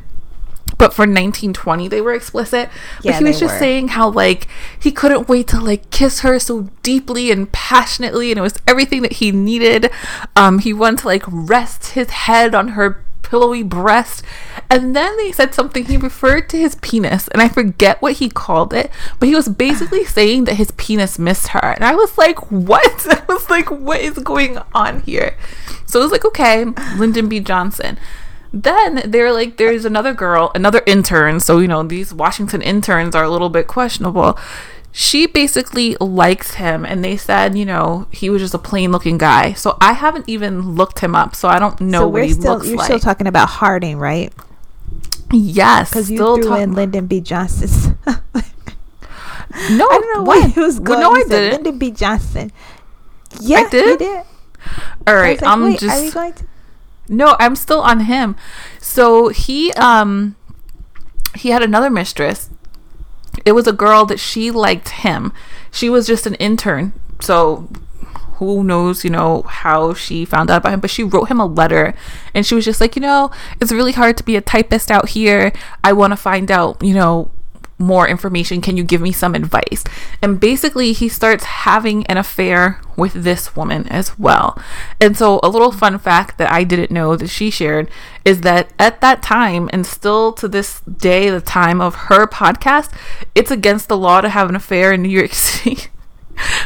But 0.79 0.94
for 0.94 1.02
1920, 1.02 1.87
they 1.88 2.00
were 2.00 2.12
explicit. 2.14 2.69
But 2.99 3.05
Yeah, 3.05 3.19
he 3.19 3.25
was 3.25 3.38
just 3.38 3.55
were. 3.55 3.58
saying 3.58 3.88
how, 3.88 4.08
like, 4.08 4.49
he 4.79 4.90
couldn't 4.90 5.29
wait 5.29 5.46
to, 5.49 5.61
like, 5.61 5.90
kiss 5.90 6.20
her 6.20 6.38
so 6.38 6.70
deeply 6.82 7.31
and 7.31 7.50
passionately. 7.52 8.32
And 8.32 8.38
it 8.38 8.43
was 8.43 8.58
everything 8.67 9.02
that 9.02 9.14
he 9.14 9.31
needed. 9.32 9.90
Um, 10.35 10.58
he 10.61 10.73
wanted 10.73 11.00
to, 11.00 11.06
like, 11.08 11.23
rest 11.28 11.88
his 11.93 12.11
head 12.11 12.55
on 12.55 12.69
her 12.69 13.05
pillowy 13.32 13.62
breast. 13.62 14.23
And 14.69 14.94
then 14.94 15.17
they 15.17 15.32
said 15.32 15.55
something, 15.55 15.87
he 15.87 15.96
referred 15.96 16.50
to 16.50 16.58
his 16.58 16.75
penis. 16.76 17.29
And 17.29 17.40
I 17.40 17.49
forget 17.49 18.02
what 18.02 18.14
he 18.14 18.29
called 18.29 18.75
it. 18.75 18.90
But 19.19 19.31
he 19.31 19.34
was 19.34 19.49
basically 19.49 20.05
saying 20.19 20.44
that 20.44 20.56
his 20.56 20.70
penis 20.73 21.19
missed 21.19 21.49
her. 21.49 21.73
And 21.73 21.82
I 21.82 21.94
was 21.94 22.19
like, 22.19 22.52
what? 22.52 23.06
I 23.11 23.25
was 23.32 23.49
like, 23.49 23.70
what 23.70 24.02
is 24.02 24.19
going 24.19 24.58
on 24.75 25.00
here? 25.00 25.34
So 25.87 26.00
it 26.00 26.02
was 26.02 26.12
like, 26.12 26.26
okay, 26.26 26.67
Lyndon 26.99 27.31
B. 27.31 27.40
Johnson. 27.40 27.99
Then 28.52 29.11
they're 29.11 29.32
like, 29.32 29.56
there's 29.56 29.87
another 29.87 30.12
girl, 30.12 30.52
another 30.55 30.82
intern. 30.87 31.40
So, 31.40 31.58
you 31.58 31.69
know, 31.69 31.82
these 31.82 32.12
Washington 32.12 32.61
interns 32.61 33.14
are 33.14 33.25
a 33.25 33.31
little 33.31 33.49
bit 33.49 33.67
questionable. 33.67 34.38
She 34.94 35.27
basically 35.27 35.97
likes 36.00 36.55
him, 36.55 36.85
and 36.85 37.03
they 37.03 37.17
said, 37.17 37.56
you 37.56 37.65
know, 37.65 38.06
he 38.11 38.29
was 38.29 38.43
just 38.43 38.53
a 38.53 38.59
plain 38.59 38.93
looking 38.93 39.17
guy. 39.17 39.55
So 39.55 39.79
I 39.81 39.94
haven't 39.94 40.29
even 40.29 40.75
looked 40.75 40.99
him 41.00 41.15
up, 41.15 41.35
so 41.35 41.49
I 41.49 41.59
don't 41.59 41.81
know 41.81 42.00
so 42.00 42.09
what 42.09 42.25
he 42.25 42.33
still 42.35 42.55
looks 42.55 42.69
you're 42.69 42.77
like. 42.77 42.85
still 42.85 42.99
talking 42.99 43.27
about 43.27 43.49
Harding, 43.49 43.97
right? 43.99 44.33
yes, 45.33 45.89
Because 45.89 46.11
you 46.11 46.19
still 46.19 46.37
threw 46.37 46.44
talk- 46.50 46.61
in 46.61 46.75
Lyndon 46.75 47.06
B. 47.06 47.21
Johnson's. 47.23 47.87
No, 47.87 47.94
I 48.06 49.99
don't 49.99 50.15
know 50.15 50.23
what? 50.25 50.43
why 50.43 50.49
it 50.49 50.56
was 50.56 50.79
Well, 50.79 51.00
no, 51.00 51.12
I 51.12 51.23
didn't. 51.25 51.53
Lyndon 51.65 51.79
B. 51.79 51.91
Johnson. 51.91 52.53
Yeah, 53.41 53.69
did? 53.71 53.99
Did. 53.99 54.25
All 55.06 55.15
I 55.17 55.31
was 55.33 55.41
like, 55.41 55.43
i'm 55.43 55.73
just. 55.77 55.85
Are 55.85 56.03
we 56.03 56.11
going 56.11 56.33
to? 56.35 56.45
No, 57.09 57.37
I'm 57.41 57.56
still 57.56 57.81
on 57.81 58.00
him. 58.00 58.37
So 58.79 59.29
he 59.29 59.73
um 59.73 60.37
he 61.35 61.49
had 61.49 61.62
another 61.62 61.88
mistress. 61.91 62.50
It 63.44 63.52
was 63.52 63.67
a 63.67 63.73
girl 63.73 64.05
that 64.06 64.20
she 64.20 64.50
liked 64.50 64.90
him. 64.90 65.32
She 65.70 65.88
was 65.88 66.06
just 66.06 66.26
an 66.26 66.34
intern. 66.37 66.93
So 67.20 67.69
who 68.37 68.64
knows, 68.64 69.05
you 69.05 69.11
know, 69.11 69.43
how 69.43 69.94
she 69.94 70.25
found 70.25 70.50
out 70.50 70.58
about 70.58 70.73
him, 70.73 70.81
but 70.81 70.90
she 70.90 71.05
wrote 71.05 71.29
him 71.29 71.38
a 71.40 71.46
letter 71.46 71.94
and 72.34 72.44
she 72.44 72.55
was 72.55 72.64
just 72.64 72.81
like, 72.81 72.96
you 72.96 73.02
know, 73.02 73.31
it's 73.61 73.73
really 73.73 73.93
hard 73.93 74.17
to 74.17 74.25
be 74.25 74.37
a 74.37 74.40
typist 74.40 74.90
out 74.90 75.11
here. 75.11 75.52
I 75.84 75.93
want 75.93 76.11
to 76.12 76.17
find 76.17 76.50
out, 76.50 76.82
you 76.82 76.94
know, 76.94 77.31
more 77.82 78.08
information. 78.08 78.61
Can 78.61 78.76
you 78.76 78.84
give 78.84 79.00
me 79.00 79.12
some 79.12 79.34
advice? 79.34 79.84
And 80.23 80.40
basically, 80.40 80.93
he 80.93 81.08
starts 81.08 81.44
having 81.44 82.06
an 82.06 82.17
affair 82.17 82.81
with 82.96 83.12
this 83.12 83.56
woman 83.56 83.88
as 83.88 84.19
well. 84.19 84.58
And 85.00 85.17
so, 85.17 85.40
a 85.43 85.49
little 85.49 85.73
fun 85.73 85.99
fact 85.99 86.38
that 86.38 86.50
I 86.50 86.64
didn't 86.64 86.90
know 86.90 87.17
that 87.17 87.29
she 87.29 87.50
shared 87.50 87.90
is 88.25 88.43
that 88.43 88.73
at 88.79 89.00
that 89.00 89.23
time, 89.23 89.68
and 89.73 89.87
still 89.87 90.33
to 90.35 90.49
this 90.49 90.80
day, 90.80 91.30
the 91.30 91.40
time 91.40 91.80
of 91.80 91.95
her 91.95 92.26
podcast, 92.26 92.90
it's 93.35 93.50
against 93.50 93.88
the 93.88 93.97
law 93.97 94.21
to 94.21 94.28
have 94.28 94.49
an 94.49 94.57
affair 94.57 94.92
in 94.92 95.02
New 95.02 95.09
York 95.09 95.33
City. 95.33 95.90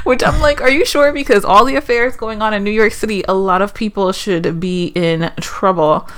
Which 0.04 0.22
I'm 0.22 0.40
like, 0.40 0.60
are 0.60 0.70
you 0.70 0.84
sure? 0.84 1.12
Because 1.12 1.44
all 1.44 1.64
the 1.64 1.76
affairs 1.76 2.16
going 2.16 2.40
on 2.40 2.54
in 2.54 2.62
New 2.62 2.70
York 2.70 2.92
City, 2.92 3.24
a 3.26 3.34
lot 3.34 3.62
of 3.62 3.74
people 3.74 4.12
should 4.12 4.60
be 4.60 4.86
in 4.94 5.32
trouble. 5.40 6.08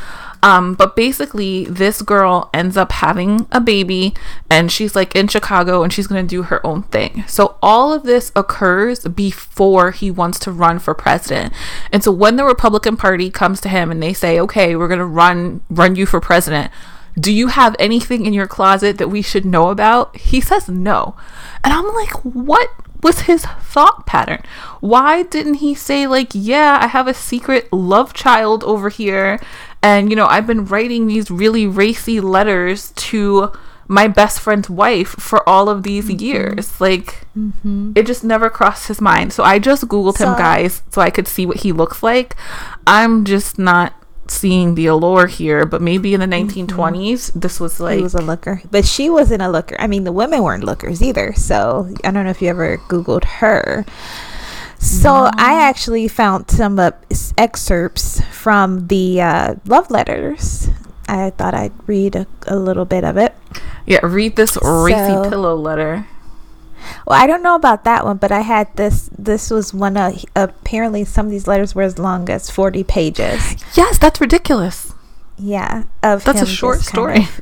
Um, 0.42 0.74
but 0.74 0.94
basically, 0.94 1.64
this 1.64 2.02
girl 2.02 2.48
ends 2.54 2.76
up 2.76 2.92
having 2.92 3.46
a 3.50 3.60
baby, 3.60 4.14
and 4.50 4.70
she's 4.70 4.94
like 4.94 5.16
in 5.16 5.28
Chicago, 5.28 5.82
and 5.82 5.92
she's 5.92 6.06
gonna 6.06 6.22
do 6.22 6.44
her 6.44 6.64
own 6.66 6.84
thing. 6.84 7.24
So 7.26 7.56
all 7.62 7.92
of 7.92 8.04
this 8.04 8.30
occurs 8.36 9.04
before 9.04 9.90
he 9.90 10.10
wants 10.10 10.38
to 10.40 10.52
run 10.52 10.78
for 10.78 10.94
president. 10.94 11.52
And 11.92 12.04
so 12.04 12.12
when 12.12 12.36
the 12.36 12.44
Republican 12.44 12.96
Party 12.96 13.30
comes 13.30 13.60
to 13.62 13.68
him 13.68 13.90
and 13.90 14.02
they 14.02 14.12
say, 14.12 14.38
"Okay, 14.40 14.76
we're 14.76 14.88
gonna 14.88 15.06
run 15.06 15.60
run 15.70 15.96
you 15.96 16.06
for 16.06 16.20
president," 16.20 16.70
do 17.18 17.32
you 17.32 17.48
have 17.48 17.74
anything 17.78 18.26
in 18.26 18.32
your 18.32 18.46
closet 18.46 18.98
that 18.98 19.08
we 19.08 19.22
should 19.22 19.44
know 19.44 19.70
about? 19.70 20.16
He 20.16 20.40
says 20.40 20.68
no. 20.68 21.16
And 21.64 21.72
I'm 21.72 21.86
like, 21.94 22.12
what 22.24 22.70
was 23.02 23.22
his 23.22 23.44
thought 23.44 24.06
pattern? 24.06 24.42
Why 24.80 25.22
didn't 25.22 25.54
he 25.54 25.74
say, 25.74 26.06
like, 26.06 26.30
yeah, 26.32 26.78
I 26.80 26.86
have 26.88 27.06
a 27.08 27.14
secret 27.14 27.72
love 27.72 28.12
child 28.12 28.62
over 28.64 28.88
here? 28.88 29.40
And, 29.82 30.10
you 30.10 30.16
know, 30.16 30.26
I've 30.26 30.46
been 30.46 30.64
writing 30.64 31.06
these 31.06 31.30
really 31.30 31.66
racy 31.66 32.20
letters 32.20 32.92
to 32.92 33.52
my 33.88 34.06
best 34.06 34.40
friend's 34.40 34.68
wife 34.68 35.08
for 35.08 35.48
all 35.48 35.68
of 35.68 35.82
these 35.82 36.08
mm-hmm. 36.08 36.22
years. 36.22 36.80
Like, 36.80 37.26
mm-hmm. 37.36 37.92
it 37.94 38.06
just 38.06 38.22
never 38.22 38.50
crossed 38.50 38.88
his 38.88 39.00
mind. 39.00 39.32
So 39.32 39.42
I 39.42 39.58
just 39.58 39.88
Googled 39.88 40.18
him, 40.18 40.36
guys, 40.36 40.82
so 40.90 41.00
I 41.00 41.10
could 41.10 41.26
see 41.26 41.46
what 41.46 41.58
he 41.58 41.72
looks 41.72 42.02
like. 42.02 42.36
I'm 42.86 43.24
just 43.24 43.58
not 43.58 43.94
seeing 44.30 44.74
the 44.74 44.86
allure 44.86 45.26
here, 45.26 45.64
but 45.64 45.80
maybe 45.80 46.12
in 46.12 46.20
the 46.20 46.26
mm-hmm. 46.26 46.66
1920s, 46.66 47.32
this 47.32 47.58
was 47.58 47.80
like. 47.80 47.96
he 47.96 48.02
was 48.02 48.14
a 48.14 48.22
looker, 48.22 48.60
but 48.70 48.84
she 48.84 49.08
wasn't 49.08 49.42
a 49.42 49.48
looker. 49.48 49.76
I 49.78 49.86
mean, 49.86 50.04
the 50.04 50.12
women 50.12 50.42
weren't 50.42 50.64
lookers 50.64 51.02
either. 51.02 51.32
So 51.34 51.92
I 52.04 52.10
don't 52.10 52.24
know 52.24 52.30
if 52.30 52.42
you 52.42 52.48
ever 52.48 52.76
Googled 52.88 53.24
her. 53.24 53.86
So 54.78 55.28
I 55.36 55.60
actually 55.62 56.06
found 56.08 56.50
some 56.50 56.78
uh, 56.78 56.92
excerpts 57.36 58.20
from 58.30 58.86
the 58.88 59.20
uh, 59.20 59.54
love 59.64 59.90
letters. 59.90 60.68
I 61.08 61.30
thought 61.30 61.54
I'd 61.54 61.72
read 61.88 62.14
a, 62.16 62.26
a 62.46 62.56
little 62.56 62.84
bit 62.84 63.02
of 63.04 63.16
it. 63.16 63.34
Yeah, 63.86 64.00
read 64.02 64.36
this 64.36 64.56
racy 64.62 64.94
So- 65.14 65.28
pillow 65.30 65.56
letter. 65.56 66.06
Well, 67.06 67.20
I 67.20 67.26
don't 67.26 67.42
know 67.42 67.56
about 67.56 67.84
that 67.84 68.04
one, 68.04 68.18
but 68.18 68.30
I 68.30 68.40
had 68.40 68.74
this. 68.76 69.10
This 69.18 69.50
was 69.50 69.74
one 69.74 69.96
of 69.96 70.24
apparently 70.36 71.04
some 71.04 71.26
of 71.26 71.32
these 71.32 71.46
letters 71.48 71.74
were 71.74 71.82
as 71.82 71.98
long 71.98 72.30
as 72.30 72.48
forty 72.50 72.84
pages. 72.84 73.56
Yes, 73.74 73.98
that's 73.98 74.20
ridiculous. 74.20 74.94
Yeah, 75.36 75.84
of 76.02 76.24
That's 76.24 76.40
a 76.42 76.46
short 76.46 76.80
story. 76.80 77.24
of- 77.24 77.40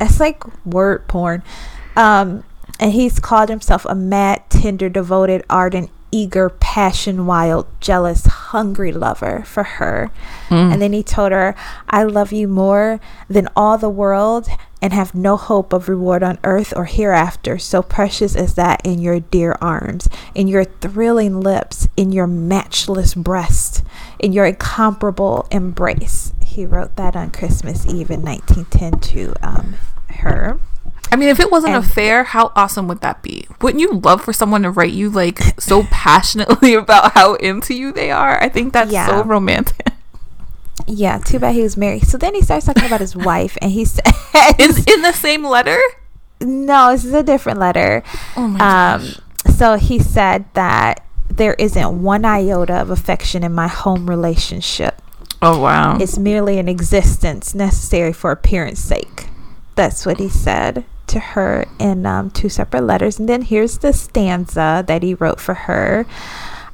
It's 0.00 0.18
like 0.18 0.42
word 0.66 1.06
porn. 1.06 1.42
Um, 1.96 2.42
and 2.80 2.92
he's 2.92 3.18
called 3.20 3.50
himself 3.50 3.84
a 3.84 3.94
mad, 3.94 4.42
tender, 4.48 4.88
devoted, 4.88 5.44
ardent, 5.50 5.90
eager, 6.10 6.50
passion 6.50 7.26
wild, 7.26 7.66
jealous, 7.80 8.26
hungry 8.26 8.92
lover 8.92 9.42
for 9.46 9.62
her. 9.62 10.10
Mm. 10.48 10.72
And 10.72 10.82
then 10.82 10.92
he 10.92 11.02
told 11.02 11.32
her, 11.32 11.54
I 11.88 12.04
love 12.04 12.32
you 12.32 12.48
more 12.48 13.00
than 13.28 13.48
all 13.54 13.78
the 13.78 13.90
world 13.90 14.48
and 14.82 14.92
have 14.92 15.14
no 15.14 15.36
hope 15.36 15.72
of 15.72 15.88
reward 15.88 16.22
on 16.22 16.38
earth 16.42 16.72
or 16.74 16.86
hereafter, 16.86 17.58
so 17.58 17.82
precious 17.82 18.34
as 18.34 18.54
that 18.54 18.80
in 18.84 18.98
your 18.98 19.20
dear 19.20 19.56
arms, 19.60 20.08
in 20.34 20.48
your 20.48 20.64
thrilling 20.64 21.40
lips, 21.40 21.86
in 21.96 22.12
your 22.12 22.26
matchless 22.26 23.14
breast, 23.14 23.82
in 24.18 24.32
your 24.32 24.46
incomparable 24.46 25.46
embrace. 25.50 26.32
He 26.42 26.64
wrote 26.64 26.96
that 26.96 27.14
on 27.14 27.30
Christmas 27.30 27.86
Eve 27.86 28.10
in 28.10 28.22
1910 28.22 29.00
to 29.00 29.34
um, 29.42 29.74
her. 30.08 30.58
I 31.12 31.16
mean, 31.16 31.28
if 31.28 31.40
it 31.40 31.50
wasn't 31.50 31.74
And- 31.74 31.84
a 31.84 31.88
fair, 31.88 32.24
how 32.24 32.52
awesome 32.54 32.86
would 32.88 33.00
that 33.00 33.22
be? 33.22 33.46
Wouldn't 33.60 33.80
you 33.80 33.92
love 33.92 34.22
for 34.22 34.32
someone 34.32 34.62
to 34.62 34.70
write 34.70 34.92
you 34.92 35.10
like 35.10 35.38
so 35.60 35.82
passionately 35.90 36.74
about 36.84 37.12
how 37.12 37.34
into 37.34 37.74
you 37.74 37.92
they 37.92 38.10
are? 38.10 38.42
I 38.42 38.48
think 38.48 38.72
that's 38.72 38.92
Yeah. 38.92 39.06
so 39.06 39.24
romantic. 39.24 39.88
Yeah, 40.86 41.18
too 41.18 41.38
bad 41.38 41.54
he 41.54 41.62
was 41.62 41.76
married. 41.76 42.06
So 42.06 42.16
then 42.18 42.34
he 42.34 42.42
starts 42.42 42.66
talking 42.66 42.84
about 42.84 43.00
his 43.00 43.14
wife, 43.14 43.56
and 43.60 43.70
he 43.70 43.84
says, 43.84 44.02
Is 44.58 44.84
in 44.86 45.02
the 45.02 45.12
same 45.12 45.44
letter? 45.44 45.78
No, 46.40 46.90
this 46.92 47.04
is 47.04 47.12
a 47.12 47.22
different 47.22 47.58
letter. 47.60 48.02
Oh 48.36 48.48
my 48.48 48.94
Um, 48.94 49.00
gosh. 49.02 49.20
so 49.56 49.76
he 49.76 49.98
said 49.98 50.46
that 50.54 51.04
there 51.28 51.54
isn't 51.54 52.02
one 52.02 52.24
iota 52.24 52.74
of 52.74 52.90
affection 52.90 53.44
in 53.44 53.52
my 53.52 53.68
home 53.68 54.08
relationship. 54.08 55.00
Oh 55.42 55.60
wow. 55.60 55.98
It's 55.98 56.18
merely 56.18 56.58
an 56.58 56.68
existence 56.68 57.54
necessary 57.54 58.12
for 58.12 58.30
appearance 58.30 58.80
sake. 58.80 59.26
That's 59.74 60.04
what 60.04 60.18
he 60.18 60.28
said 60.28 60.84
to 61.08 61.18
her 61.20 61.66
in 61.78 62.06
um, 62.06 62.30
two 62.30 62.48
separate 62.48 62.84
letters. 62.84 63.18
And 63.18 63.28
then 63.28 63.42
here's 63.42 63.78
the 63.78 63.92
stanza 63.92 64.84
that 64.86 65.02
he 65.02 65.14
wrote 65.14 65.40
for 65.40 65.54
her. 65.54 66.06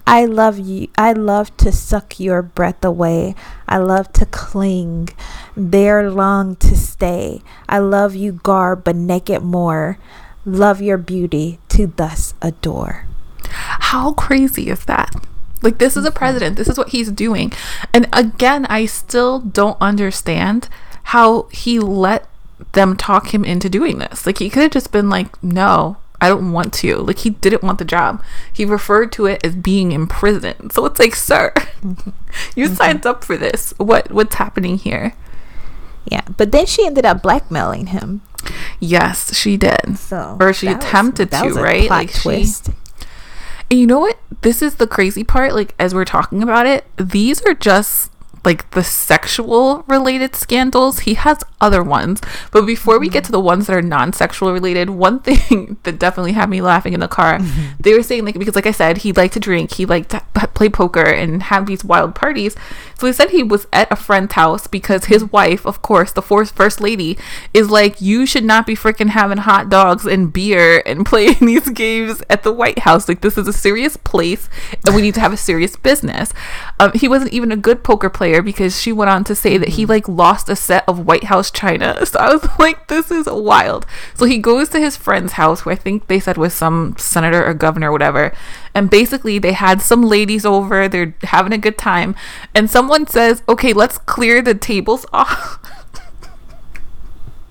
I 0.07 0.25
love 0.25 0.59
you. 0.59 0.89
I 0.97 1.13
love 1.13 1.57
to 1.57 1.73
suck 1.73 2.21
your 2.21 2.41
breath 2.41 2.85
away. 2.85 3.35
I 3.67 3.79
love 3.79 4.13
to 4.13 4.27
cling, 4.27 5.09
there 5.57 6.09
long 6.11 6.55
to 6.57 6.77
stay. 6.77 7.43
I 7.69 7.79
love 7.79 8.15
you, 8.15 8.33
garb, 8.33 8.85
but 8.85 8.95
naked 8.95 9.43
more. 9.43 9.99
Love 10.45 10.81
your 10.81 10.97
beauty 10.97 11.59
to 11.71 11.89
thus 11.89 12.35
adore. 12.41 13.07
How 13.49 14.13
crazy 14.13 14.69
is 14.69 14.85
that? 14.85 15.13
Like, 15.63 15.79
this 15.79 15.97
is 15.97 16.05
a 16.05 16.13
president. 16.13 16.57
This 16.57 16.69
is 16.69 16.79
what 16.79 16.91
he's 16.91 17.11
doing. 17.11 17.53
And 17.93 18.09
again, 18.13 18.67
I 18.67 18.87
still 18.87 19.41
don't 19.41 19.79
understand 19.81 20.69
how 21.05 21.49
he 21.51 21.81
let 21.81 22.29
them 22.73 22.97
talk 22.97 23.35
him 23.35 23.45
into 23.45 23.69
doing 23.69 23.99
this. 23.99 24.27
Like, 24.27 24.39
he 24.39 24.51
could 24.51 24.63
have 24.63 24.73
just 24.73 24.93
been 24.93 25.11
like, 25.11 25.43
no, 25.43 25.99
I 26.21 26.29
don't 26.29 26.53
want 26.53 26.73
to. 26.75 26.97
Like, 26.99 27.19
he 27.19 27.31
didn't 27.31 27.63
want 27.63 27.79
the 27.79 27.85
job. 27.85 28.23
He 28.53 28.65
referred 28.65 29.13
to 29.13 29.27
it 29.27 29.45
as 29.45 29.55
being 29.55 29.93
in 29.93 30.07
prison. 30.07 30.71
So 30.71 30.87
it's 30.87 30.99
like, 30.99 31.15
sir, 31.15 31.53
you 31.83 32.67
mm-hmm. 32.67 32.75
signed 32.75 33.07
up 33.07 33.25
for 33.25 33.37
this. 33.37 33.75
What 33.77 34.11
What's 34.11 34.37
happening 34.37 34.79
here? 34.79 35.15
Yeah, 36.11 36.23
but 36.37 36.53
then 36.53 36.67
she 36.67 36.87
ended 36.87 37.05
up 37.05 37.23
blackmailing 37.23 37.89
him. 37.89 38.23
Yes, 38.79 39.37
she 39.37 39.57
did. 39.57 39.99
So 39.99 40.37
or 40.41 40.53
she 40.53 40.69
was- 40.69 40.77
attempted 40.77 41.31
to, 41.33 41.45
was 41.45 41.57
a 41.57 41.63
right? 41.63 41.91
Like, 41.91 42.11
she- 42.11 42.21
twist. 42.21 42.71
And 43.69 43.81
you 43.81 43.87
know 43.87 43.99
what? 43.99 44.19
This 44.43 44.63
is 44.63 44.77
the 44.77 44.87
crazy 44.87 45.25
part. 45.25 45.53
Like, 45.53 45.75
as 45.79 45.93
we're 45.95 46.05
talking 46.05 46.43
about 46.43 46.67
it, 46.67 46.85
these 46.97 47.43
are 47.43 47.55
just 47.55 48.13
like 48.47 48.71
the 48.71 48.85
sexual 48.85 49.83
related 49.89 50.35
scandals. 50.35 51.01
He 51.01 51.15
has 51.15 51.43
other 51.61 51.83
ones. 51.83 52.23
But 52.53 52.65
before 52.65 52.99
we 52.99 53.09
get 53.09 53.25
to 53.25 53.33
the 53.33 53.41
ones 53.41 53.67
that 53.67 53.77
are 53.77 53.83
non 53.83 54.13
sexual 54.13 54.53
related, 54.53 54.89
one 54.89 55.19
thing 55.27 55.77
that 55.83 55.99
definitely 55.99 56.33
had 56.33 56.49
me 56.49 56.63
laughing 56.63 56.95
in 56.95 57.01
the 57.01 57.09
car, 57.09 57.41
they 57.81 57.93
were 57.93 58.03
saying, 58.03 58.25
like, 58.25 58.39
because 58.39 58.55
like 58.55 58.67
I 58.67 58.71
said, 58.71 58.99
he 58.99 59.13
liked 59.13 59.35
to 59.35 59.41
drink, 59.41 59.73
he 59.73 59.85
liked 59.85 60.11
to 60.11 60.23
play 60.55 60.71
poker 60.71 61.05
and 61.05 61.43
have 61.43 61.67
these 61.67 61.85
wild 61.85 62.15
parties. 62.15 62.57
So 62.99 63.07
he 63.07 63.13
said 63.13 63.31
he 63.31 63.43
was 63.43 63.67
at 63.73 63.91
a 63.93 63.97
friend's 63.97 64.33
house 64.33 64.67
because 64.67 65.07
his 65.07 65.25
wife, 65.25 65.67
of 65.67 65.83
course, 65.83 66.13
the 66.13 66.23
first 66.23 66.55
first 66.55 66.81
lady, 66.81 67.19
is 67.53 67.71
like, 67.71 68.01
you 68.01 68.27
should 68.27 68.45
not 68.45 68.67
be 68.67 68.75
freaking 68.75 69.11
having 69.11 69.39
hot 69.39 69.69
dogs 69.69 70.07
and 70.07 70.33
beer 70.33 70.83
and 70.87 71.05
playing 71.07 71.37
these 71.41 71.69
games 71.71 72.23
at 72.31 72.43
the 72.43 72.53
White 72.53 72.81
House. 72.81 73.09
Like, 73.09 73.21
this 73.21 73.37
is 73.37 73.47
a 73.47 73.53
serious 73.53 73.97
place 73.97 74.49
and 74.85 74.95
we 74.95 75.03
need 75.03 75.15
to 75.15 75.21
have 75.21 75.33
a 75.33 75.37
serious 75.37 75.77
business. 75.77 76.33
Um, 76.81 76.93
he 76.95 77.09
wasn't 77.09 77.33
even 77.33 77.53
a 77.53 77.57
good 77.57 77.85
poker 77.85 78.11
player 78.11 78.43
because 78.43 78.81
she 78.81 78.93
went 78.93 79.11
on 79.11 79.25
to 79.25 79.35
say 79.35 79.59
that 79.59 79.71
he 79.71 79.87
like 79.87 80.09
lost 80.09 80.49
a 80.49 80.57
set 80.57 80.85
of 80.89 81.07
White 81.07 81.25
House 81.25 81.51
china. 81.51 81.95
So 82.07 82.21
I 82.21 82.33
was 82.33 82.49
like, 82.59 82.87
this 82.87 83.11
is 83.11 83.27
wild. 83.27 83.85
So 84.15 84.27
he 84.27 84.39
goes 84.39 84.69
to 84.71 84.79
his 84.79 84.97
friend's 84.97 85.33
house, 85.33 85.63
who 85.63 85.71
I 85.71 85.75
think 85.75 86.07
they 86.07 86.21
said 86.21 86.39
was 86.39 86.55
some 86.55 86.95
senator 86.97 87.45
or 87.45 87.53
governor 87.53 87.89
or 87.89 87.93
whatever. 87.93 88.33
And 88.77 88.91
basically, 88.91 89.39
they 89.39 89.53
had 89.53 89.81
some 89.81 90.03
ladies 90.03 90.45
over. 90.45 90.87
They're 90.87 91.15
having 91.23 91.55
a 91.55 91.59
good 91.59 91.79
time. 91.79 92.15
And 92.55 92.69
someone 92.69 93.07
says, 93.07 93.43
okay, 93.49 93.73
let's 93.73 93.97
clear 93.97 94.43
the 94.43 94.55
tables 94.55 95.07
off. 95.15 95.59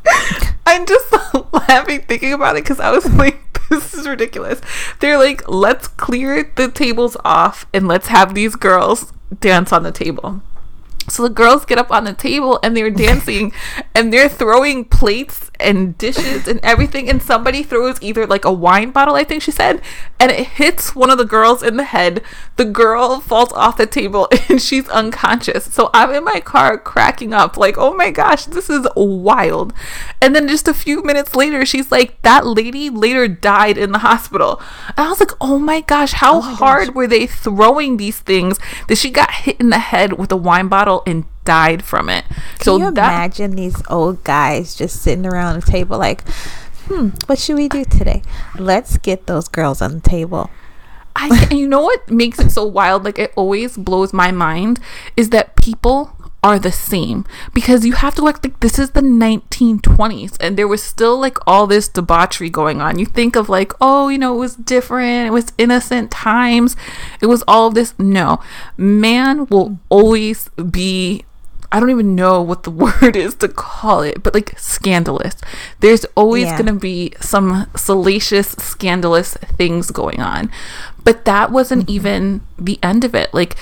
I'm 0.67 0.85
just 0.85 1.11
laughing 1.51 2.01
thinking 2.01 2.31
about 2.31 2.57
it 2.57 2.63
because 2.63 2.79
I 2.79 2.91
was 2.91 3.11
like, 3.15 3.67
this 3.69 3.95
is 3.95 4.07
ridiculous. 4.07 4.61
They're 4.99 5.17
like, 5.17 5.49
let's 5.49 5.87
clear 5.87 6.51
the 6.57 6.69
tables 6.69 7.17
off 7.25 7.65
and 7.73 7.87
let's 7.87 8.09
have 8.09 8.35
these 8.35 8.55
girls 8.55 9.11
dance 9.39 9.73
on 9.73 9.81
the 9.81 9.91
table. 9.91 10.43
So 11.09 11.23
the 11.23 11.29
girls 11.29 11.65
get 11.65 11.79
up 11.79 11.89
on 11.89 12.03
the 12.03 12.13
table 12.13 12.59
and 12.61 12.77
they're 12.77 12.91
dancing 12.91 13.51
and 13.95 14.13
they're 14.13 14.29
throwing 14.29 14.85
plates 14.85 15.49
and 15.59 15.97
dishes 15.97 16.47
and 16.47 16.59
everything. 16.63 17.09
And 17.09 17.21
somebody 17.21 17.63
throws 17.63 18.01
either 18.01 18.25
like 18.27 18.45
a 18.45 18.51
wine 18.51 18.91
bottle, 18.91 19.15
I 19.15 19.23
think 19.23 19.41
she 19.41 19.51
said, 19.51 19.81
and 20.19 20.31
it 20.31 20.47
hits 20.47 20.95
one 20.95 21.09
of 21.09 21.17
the 21.17 21.25
girls 21.25 21.63
in 21.63 21.77
the 21.77 21.83
head. 21.83 22.21
The 22.55 22.65
girl 22.65 23.19
falls 23.19 23.51
off 23.53 23.77
the 23.77 23.85
table 23.85 24.27
and 24.49 24.61
she's 24.61 24.87
unconscious. 24.89 25.65
So 25.65 25.89
I'm 25.93 26.13
in 26.13 26.23
my 26.23 26.39
car 26.39 26.77
cracking 26.77 27.33
up, 27.33 27.57
like, 27.57 27.77
oh 27.77 27.93
my 27.93 28.11
gosh, 28.11 28.45
this 28.45 28.69
is 28.69 28.87
wild. 28.95 29.73
And 30.21 30.35
then 30.35 30.47
just 30.47 30.67
a 30.67 30.73
few 30.73 31.03
minutes 31.03 31.35
later, 31.35 31.65
she's 31.65 31.91
like, 31.91 32.21
that 32.21 32.45
lady 32.45 32.89
later 32.89 33.27
died 33.27 33.77
in 33.77 33.91
the 33.91 33.99
hospital. 33.99 34.61
And 34.89 35.05
I 35.05 35.09
was 35.09 35.19
like, 35.19 35.31
oh 35.41 35.59
my 35.59 35.81
gosh, 35.81 36.13
how 36.13 36.37
oh 36.37 36.41
hard 36.41 36.95
were 36.95 37.07
they 37.07 37.27
throwing 37.27 37.97
these 37.97 38.19
things 38.19 38.59
that 38.87 38.97
she 38.97 39.09
got 39.09 39.31
hit 39.31 39.59
in 39.59 39.69
the 39.69 39.79
head 39.79 40.13
with 40.13 40.31
a 40.31 40.37
wine 40.37 40.67
bottle 40.67 41.03
and 41.05 41.25
died 41.45 41.83
from 41.83 42.09
it? 42.09 42.25
Can 42.59 42.79
you 42.79 42.87
imagine 42.87 43.55
these 43.55 43.81
old 43.89 44.23
guys 44.23 44.75
just 44.75 45.01
sitting 45.01 45.25
around 45.25 45.57
a 45.57 45.61
table 45.61 45.97
like, 45.97 46.27
hmm, 46.87 47.09
what 47.27 47.39
should 47.39 47.55
we 47.55 47.69
do 47.69 47.85
today? 47.85 48.21
Let's 48.57 48.97
get 48.97 49.27
those 49.27 49.47
girls 49.47 49.81
on 49.81 49.95
the 49.95 50.01
table. 50.01 50.49
I, 51.15 51.47
you 51.51 51.67
know 51.67 51.81
what 51.81 52.09
makes 52.09 52.39
it 52.39 52.49
so 52.51 52.65
wild? 52.65 53.03
Like 53.05 53.19
it 53.19 53.31
always 53.35 53.77
blows 53.77 54.13
my 54.13 54.31
mind 54.31 54.79
is 55.15 55.29
that 55.29 55.55
people 55.55 56.11
are 56.45 56.59
the 56.59 56.71
same 56.71 57.25
because 57.55 57.87
you 57.87 57.93
have 57.93 58.13
to 58.13 58.21
look 58.21 58.43
like 58.43 58.59
this 58.59 58.77
is 58.77 58.91
the 58.91 59.01
1920s 59.01 60.37
and 60.39 60.55
there 60.55 60.67
was 60.67 60.83
still 60.83 61.17
like 61.19 61.39
all 61.47 61.65
this 61.65 61.87
debauchery 61.87 62.51
going 62.51 62.81
on. 62.81 62.99
You 62.99 63.07
think 63.07 63.35
of 63.35 63.49
like, 63.49 63.73
oh, 63.81 64.09
you 64.09 64.19
know, 64.19 64.35
it 64.35 64.37
was 64.37 64.55
different, 64.55 65.25
it 65.25 65.31
was 65.31 65.53
innocent 65.57 66.11
times, 66.11 66.75
it 67.19 67.25
was 67.25 67.43
all 67.47 67.67
of 67.67 67.73
this. 67.73 67.95
No, 67.97 68.39
man 68.77 69.47
will 69.47 69.79
always 69.89 70.49
be 70.49 71.25
I 71.75 71.79
don't 71.81 71.89
even 71.89 72.15
know 72.15 72.41
what 72.41 72.63
the 72.63 72.71
word 72.85 73.15
is 73.17 73.35
to 73.35 73.49
call 73.49 74.01
it, 74.01 74.23
but 74.23 74.33
like 74.33 74.57
scandalous. 74.57 75.35
There's 75.81 76.05
always 76.15 76.45
Yeah. 76.45 76.53
going 76.57 76.73
to 76.73 76.79
be 76.79 77.13
some 77.19 77.67
salacious, 77.75 78.49
scandalous 78.51 79.33
things 79.57 79.91
going 79.91 80.21
on. 80.21 80.49
But 81.03 81.25
that 81.25 81.51
wasn't 81.51 81.81
Mm-hmm. 81.83 81.91
even 81.91 82.41
the 82.57 82.79
end 82.81 83.03
of 83.03 83.13
it. 83.13 83.33
Like 83.33 83.55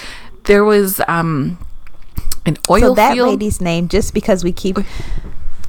there 0.43 0.63
was 0.63 1.01
um 1.08 1.58
an 2.46 2.58
oil 2.70 2.79
so 2.89 2.93
that 2.96 3.13
field. 3.13 3.29
lady's 3.29 3.60
name, 3.62 3.88
just 3.88 4.13
because 4.13 4.43
we 4.43 4.51
keep 4.51 4.77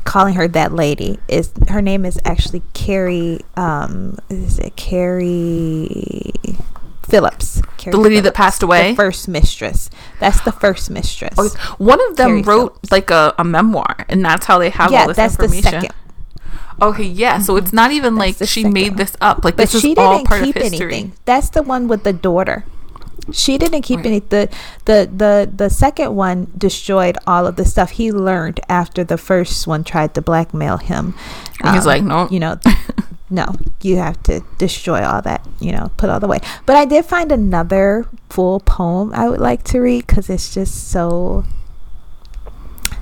calling 0.04 0.34
her 0.34 0.46
that 0.48 0.72
lady, 0.72 1.18
is 1.28 1.50
her 1.68 1.80
name 1.80 2.04
is 2.04 2.18
actually 2.24 2.62
Carrie. 2.74 3.40
Um, 3.56 4.18
is 4.28 4.58
it 4.58 4.76
Carrie 4.76 6.30
Phillips? 7.04 7.60
Carrie 7.76 7.92
The 7.92 7.98
lady 7.98 8.20
that 8.20 8.34
passed 8.34 8.62
away? 8.62 8.90
the 8.90 8.96
first 8.96 9.28
mistress. 9.28 9.90
That's 10.20 10.40
the 10.40 10.52
first 10.52 10.90
mistress. 10.90 11.34
Oh, 11.38 11.50
One 11.78 12.00
of 12.10 12.16
them 12.16 12.28
Carrie 12.30 12.42
wrote 12.42 12.72
Phillips. 12.74 12.92
like 12.92 13.10
a, 13.10 13.34
a 13.38 13.44
memoir, 13.44 14.04
and 14.08 14.24
that's 14.24 14.46
how 14.46 14.58
they 14.58 14.70
have 14.70 14.90
yeah, 14.92 15.02
all 15.02 15.08
this 15.08 15.16
that's 15.16 15.36
the 15.36 15.44
information. 15.44 15.70
second. 15.82 15.94
Okay, 16.82 17.04
yeah. 17.04 17.38
So 17.38 17.56
it's 17.56 17.68
mm-hmm. 17.68 17.76
not 17.76 17.92
even 17.92 18.16
like 18.16 18.36
she 18.38 18.46
second 18.46 18.72
made 18.72 18.96
this 18.96 19.16
up. 19.20 19.44
Like 19.44 19.56
But 19.56 19.70
this 19.70 19.80
she 19.80 19.92
is 19.92 19.98
all 19.98 20.24
part 20.24 20.42
keep 20.44 20.56
of 20.56 20.62
history. 20.62 20.94
anything. 20.94 21.12
That's 21.24 21.50
the 21.50 21.62
one 21.62 21.86
with 21.88 22.02
the 22.04 22.12
daughter. 22.12 22.64
She 23.32 23.58
didn't 23.58 23.82
keep 23.82 23.98
Right. 23.98 24.06
any. 24.06 24.18
The, 24.20 24.48
the 24.84 25.10
the 25.14 25.50
the 25.54 25.70
second 25.70 26.14
one 26.14 26.50
destroyed 26.56 27.16
all 27.26 27.46
of 27.46 27.56
the 27.56 27.64
stuff 27.64 27.90
he 27.92 28.12
learned 28.12 28.60
after 28.68 29.04
the 29.04 29.16
first 29.16 29.66
one 29.66 29.84
tried 29.84 30.14
to 30.14 30.22
blackmail 30.22 30.78
him. 30.78 31.14
And 31.62 31.74
he's 31.74 31.86
like, 31.86 32.02
um, 32.02 32.08
"No." 32.08 32.28
you 32.30 32.40
know, 32.40 32.58
no, 33.30 33.46
you 33.82 33.96
have 33.96 34.22
to 34.24 34.42
destroy 34.58 35.02
all 35.04 35.22
that, 35.22 35.46
you 35.60 35.72
know, 35.72 35.90
put 35.96 36.10
all 36.10 36.20
the 36.20 36.28
way. 36.28 36.40
But 36.66 36.76
I 36.76 36.84
did 36.84 37.04
find 37.06 37.32
another 37.32 38.06
full 38.30 38.60
poem 38.60 39.12
I 39.14 39.28
would 39.28 39.40
like 39.40 39.64
to 39.64 39.80
read 39.80 40.06
because 40.06 40.28
it's 40.28 40.52
just 40.52 40.88
so, 40.88 41.44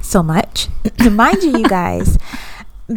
so 0.01 0.23
much. 0.23 0.69
Mind 1.11 1.43
you, 1.43 1.59
you 1.59 1.69
guys, 1.69 2.19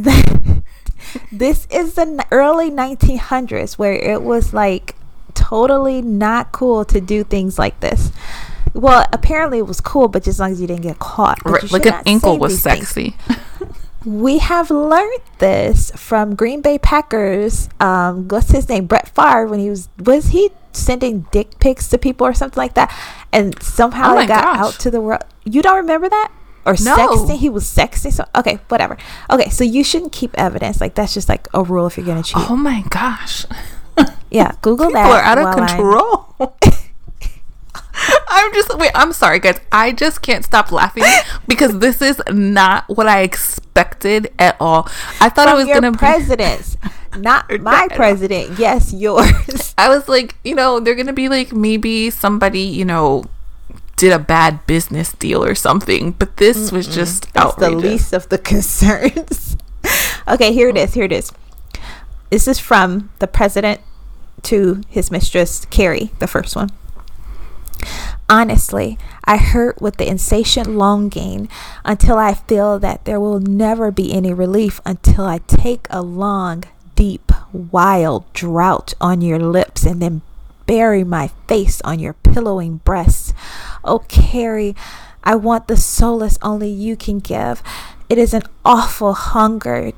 this 1.32 1.67
is 1.72 1.94
the 1.96 2.25
early 2.32 2.70
1900s 2.70 3.77
where 3.77 3.94
it 3.94 4.22
was 4.22 4.53
like 4.53 4.96
totally 5.36 6.01
not 6.01 6.51
cool 6.51 6.86
to 6.86 7.00
do 7.00 7.24
things 7.24 7.60
like 7.60 7.80
this. 7.80 8.12
Well, 8.74 9.08
apparently 9.13 9.60
it 9.60 9.68
was 9.68 9.80
cool, 9.80 10.08
but 10.08 10.24
just 10.24 10.36
as 10.36 10.39
long 10.39 10.51
as 10.51 10.60
you 10.60 10.68
didn't 10.68 10.82
get 10.82 11.00
caught. 11.00 11.39
Right, 11.46 11.72
like 11.72 11.86
an 11.86 12.01
ankle 12.06 12.38
was 12.38 12.62
sexy. 12.62 13.15
we 14.06 14.39
have 14.39 14.70
learned 14.70 15.22
this 15.39 15.92
from 15.96 16.36
Green 16.36 16.62
Bay 16.62 16.77
Packers. 16.77 17.70
Um, 17.80 18.27
what's 18.27 18.51
his 18.51 18.68
name? 18.68 18.86
Brett 18.86 19.08
Favre. 19.10 19.48
When 19.48 19.60
he 19.60 19.70
was 19.70 19.89
was 19.98 20.27
he 20.27 20.51
sending 20.74 21.22
dick 21.32 21.58
pics 21.60 21.88
to 21.89 21.98
people 21.98 22.27
or 22.27 22.34
something 22.34 22.60
like 22.60 22.74
that, 22.74 22.94
and 23.32 23.62
somehow 23.62 24.15
oh 24.15 24.20
it 24.20 24.27
got 24.27 24.44
gosh. 24.44 24.58
out 24.60 24.80
to 24.82 24.92
the 24.92 25.01
world. 25.01 25.24
You 25.44 25.62
don't 25.62 25.77
remember 25.77 26.10
that? 26.10 26.32
Or 26.65 26.74
no. 26.84 26.98
sexting? 26.98 27.38
He 27.38 27.50
was 27.50 27.63
sexting. 27.63 28.12
So 28.12 28.25
okay, 28.36 28.60
whatever. 28.68 28.98
Okay, 29.32 29.50
so 29.50 29.63
you 29.63 29.84
shouldn't 29.84 30.12
keep 30.12 30.38
evidence. 30.38 30.82
Like 30.82 30.96
that's 30.96 31.13
just 31.13 31.30
like 31.30 31.48
a 31.54 31.63
rule 31.63 31.88
if 31.88 31.98
you're 31.98 32.06
gonna 32.06 32.24
cheat. 32.24 32.50
Oh 32.50 32.56
my 32.56 32.84
gosh. 32.89 33.46
Yeah, 34.36 34.51
Google 34.62 34.88
people 34.88 34.94
that. 35.01 35.04
People 35.04 35.18
are 35.18 35.22
out 35.24 35.38
of 35.38 35.56
control. 35.56 36.54
I'm 38.27 38.54
just 38.54 38.77
wait. 38.77 38.92
I'm 38.94 39.13
sorry, 39.13 39.39
guys. 39.39 39.60
I 39.72 39.92
just 39.94 40.22
can't 40.22 40.44
stop 40.44 40.72
laughing 40.72 41.04
because 41.48 41.80
this 41.80 42.01
is 42.01 42.22
not 42.30 42.84
what 42.89 43.08
I 43.08 43.22
expected 43.22 44.32
at 44.38 44.58
all. 44.60 44.88
I 45.22 45.30
thought 45.30 45.48
From 45.50 45.60
it 45.62 45.65
was 45.65 45.68
gonna 45.74 45.94
presidents, 45.94 46.75
be 46.75 47.20
not 47.20 47.50
my 47.62 47.88
president. 47.96 48.60
Yes, 48.60 48.94
yours. 48.94 49.74
I 49.77 49.88
was 49.89 50.10
like, 50.10 50.36
you 50.44 50.56
know, 50.56 50.80
they're 50.80 50.96
gonna 50.96 51.13
be 51.13 51.30
like 51.30 51.54
maybe 51.54 52.10
somebody, 52.10 52.62
you 52.62 52.84
know, 52.84 53.24
did 53.96 54.12
a 54.12 54.20
bad 54.20 54.65
business 54.68 55.13
deal 55.13 55.44
or 55.44 55.56
something. 55.56 56.12
But 56.12 56.36
this 56.38 56.70
Mm-mm. 56.70 56.74
was 56.74 56.88
just 56.88 57.34
That's 57.34 57.46
outrageous. 57.58 57.82
the 57.82 57.88
least 57.89 58.13
of 58.13 58.27
the 58.30 58.38
concerns. 58.38 59.56
okay, 60.27 60.51
here 60.51 60.68
it 60.70 60.75
is. 60.77 60.94
Here 60.94 61.06
it 61.06 61.13
is. 61.13 61.32
This 62.30 62.48
is 62.48 62.60
from 62.60 63.10
the 63.20 63.27
president 63.27 63.80
to 64.46 64.82
his 64.90 65.12
mistress, 65.12 65.66
Carrie, 65.66 66.12
the 66.20 66.28
first 66.28 66.56
one. 66.56 66.72
Honestly, 68.28 68.98
I 69.24 69.38
hurt 69.38 69.82
with 69.82 69.98
the 69.98 70.08
insatiate 70.08 70.68
longing 70.68 71.48
until 71.84 72.18
I 72.18 72.34
feel 72.34 72.80
that 72.80 73.06
there 73.06 73.20
will 73.20 73.40
never 73.40 73.92
be 73.92 74.12
any 74.14 74.34
relief 74.34 74.82
until 74.86 75.25
I 75.25 75.40
take 75.40 75.86
a 75.90 76.02
long, 76.02 76.64
deep, 76.96 77.32
wild 77.54 78.32
drought 78.34 78.96
on 79.00 79.22
your 79.22 79.40
lips 79.40 79.84
and 79.84 80.02
then 80.02 80.22
bury 80.66 81.04
my 81.04 81.28
face 81.48 81.82
on 81.82 82.00
your 82.00 82.14
pillowing 82.14 82.78
breasts. 82.78 83.34
Oh, 83.84 84.00
Carrie, 84.08 84.75
I 85.24 85.36
want 85.36 85.68
the 85.68 85.78
solace 85.78 86.40
only 86.42 86.70
you 86.70 86.96
can 86.96 87.20
give. 87.20 87.62
It 88.10 88.18
is 88.18 88.34
an 88.34 88.44
awful 88.64 89.14
hunger. 89.14 89.92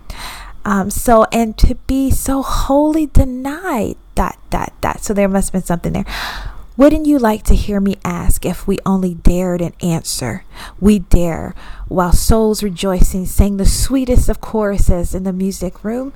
Um, 0.66 0.90
so, 0.90 1.26
and 1.32 1.58
to 1.60 1.76
be 1.76 2.12
so 2.12 2.42
wholly 2.42 3.06
denied, 3.06 3.96
dot, 4.18 4.40
dot, 4.50 4.74
dot. 4.82 5.04
So 5.04 5.14
there 5.14 5.30
must 5.30 5.50
have 5.50 5.62
been 5.62 5.68
something 5.68 5.94
there. 5.94 6.06
Wouldn't 6.76 7.06
you 7.06 7.20
like 7.20 7.44
to 7.46 7.56
hear 7.56 7.80
me 7.80 7.98
ask 8.04 8.46
if 8.46 8.68
we 8.68 8.78
only 8.84 9.14
dared 9.14 9.62
an 9.62 9.74
answer? 9.82 10.44
We 10.80 11.00
dare, 11.00 11.54
while 11.88 12.14
souls 12.14 12.64
rejoicing 12.64 13.28
sang 13.28 13.58
the 13.58 13.66
sweetest 13.66 14.28
of 14.28 14.42
choruses 14.42 15.14
in 15.14 15.24
the 15.24 15.34
music 15.34 15.84
room. 15.84 16.14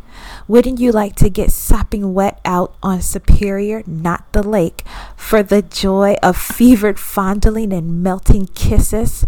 Wouldn't 0.48 0.80
you 0.80 0.92
like 0.92 1.16
to 1.18 1.30
get 1.30 1.52
sopping 1.52 2.16
wet 2.16 2.40
out 2.44 2.76
on 2.82 3.02
Superior, 3.02 3.84
not 3.86 4.32
the 4.34 4.44
lake, 4.44 4.84
for 5.16 5.44
the 5.44 5.62
joy 5.62 6.16
of 6.24 6.38
fevered 6.38 7.00
fondling 7.00 7.72
and 7.72 8.04
melting 8.04 8.48
kisses? 8.48 9.26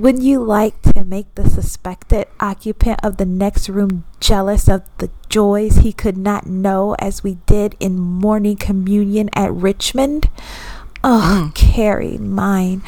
Wouldn't 0.00 0.24
you 0.24 0.42
like 0.42 0.80
to 0.94 1.04
make 1.04 1.34
the 1.34 1.46
suspected 1.50 2.26
occupant 2.40 3.00
of 3.02 3.18
the 3.18 3.26
next 3.26 3.68
room 3.68 4.04
jealous 4.18 4.66
of 4.66 4.80
the 4.96 5.10
joys 5.28 5.76
he 5.76 5.92
could 5.92 6.16
not 6.16 6.46
know 6.46 6.96
as 6.98 7.22
we 7.22 7.34
did 7.44 7.76
in 7.78 7.98
morning 7.98 8.56
communion 8.56 9.28
at 9.34 9.52
Richmond? 9.52 10.30
Oh, 11.04 11.50
mm. 11.50 11.54
Carrie, 11.54 12.16
mine. 12.16 12.82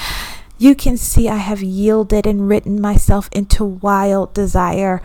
You 0.57 0.75
can 0.75 0.97
see 0.97 1.29
I 1.29 1.37
have 1.37 1.63
yielded 1.63 2.27
and 2.27 2.49
written 2.49 2.81
myself 2.81 3.29
into 3.31 3.63
wild 3.63 4.33
desire. 4.33 5.03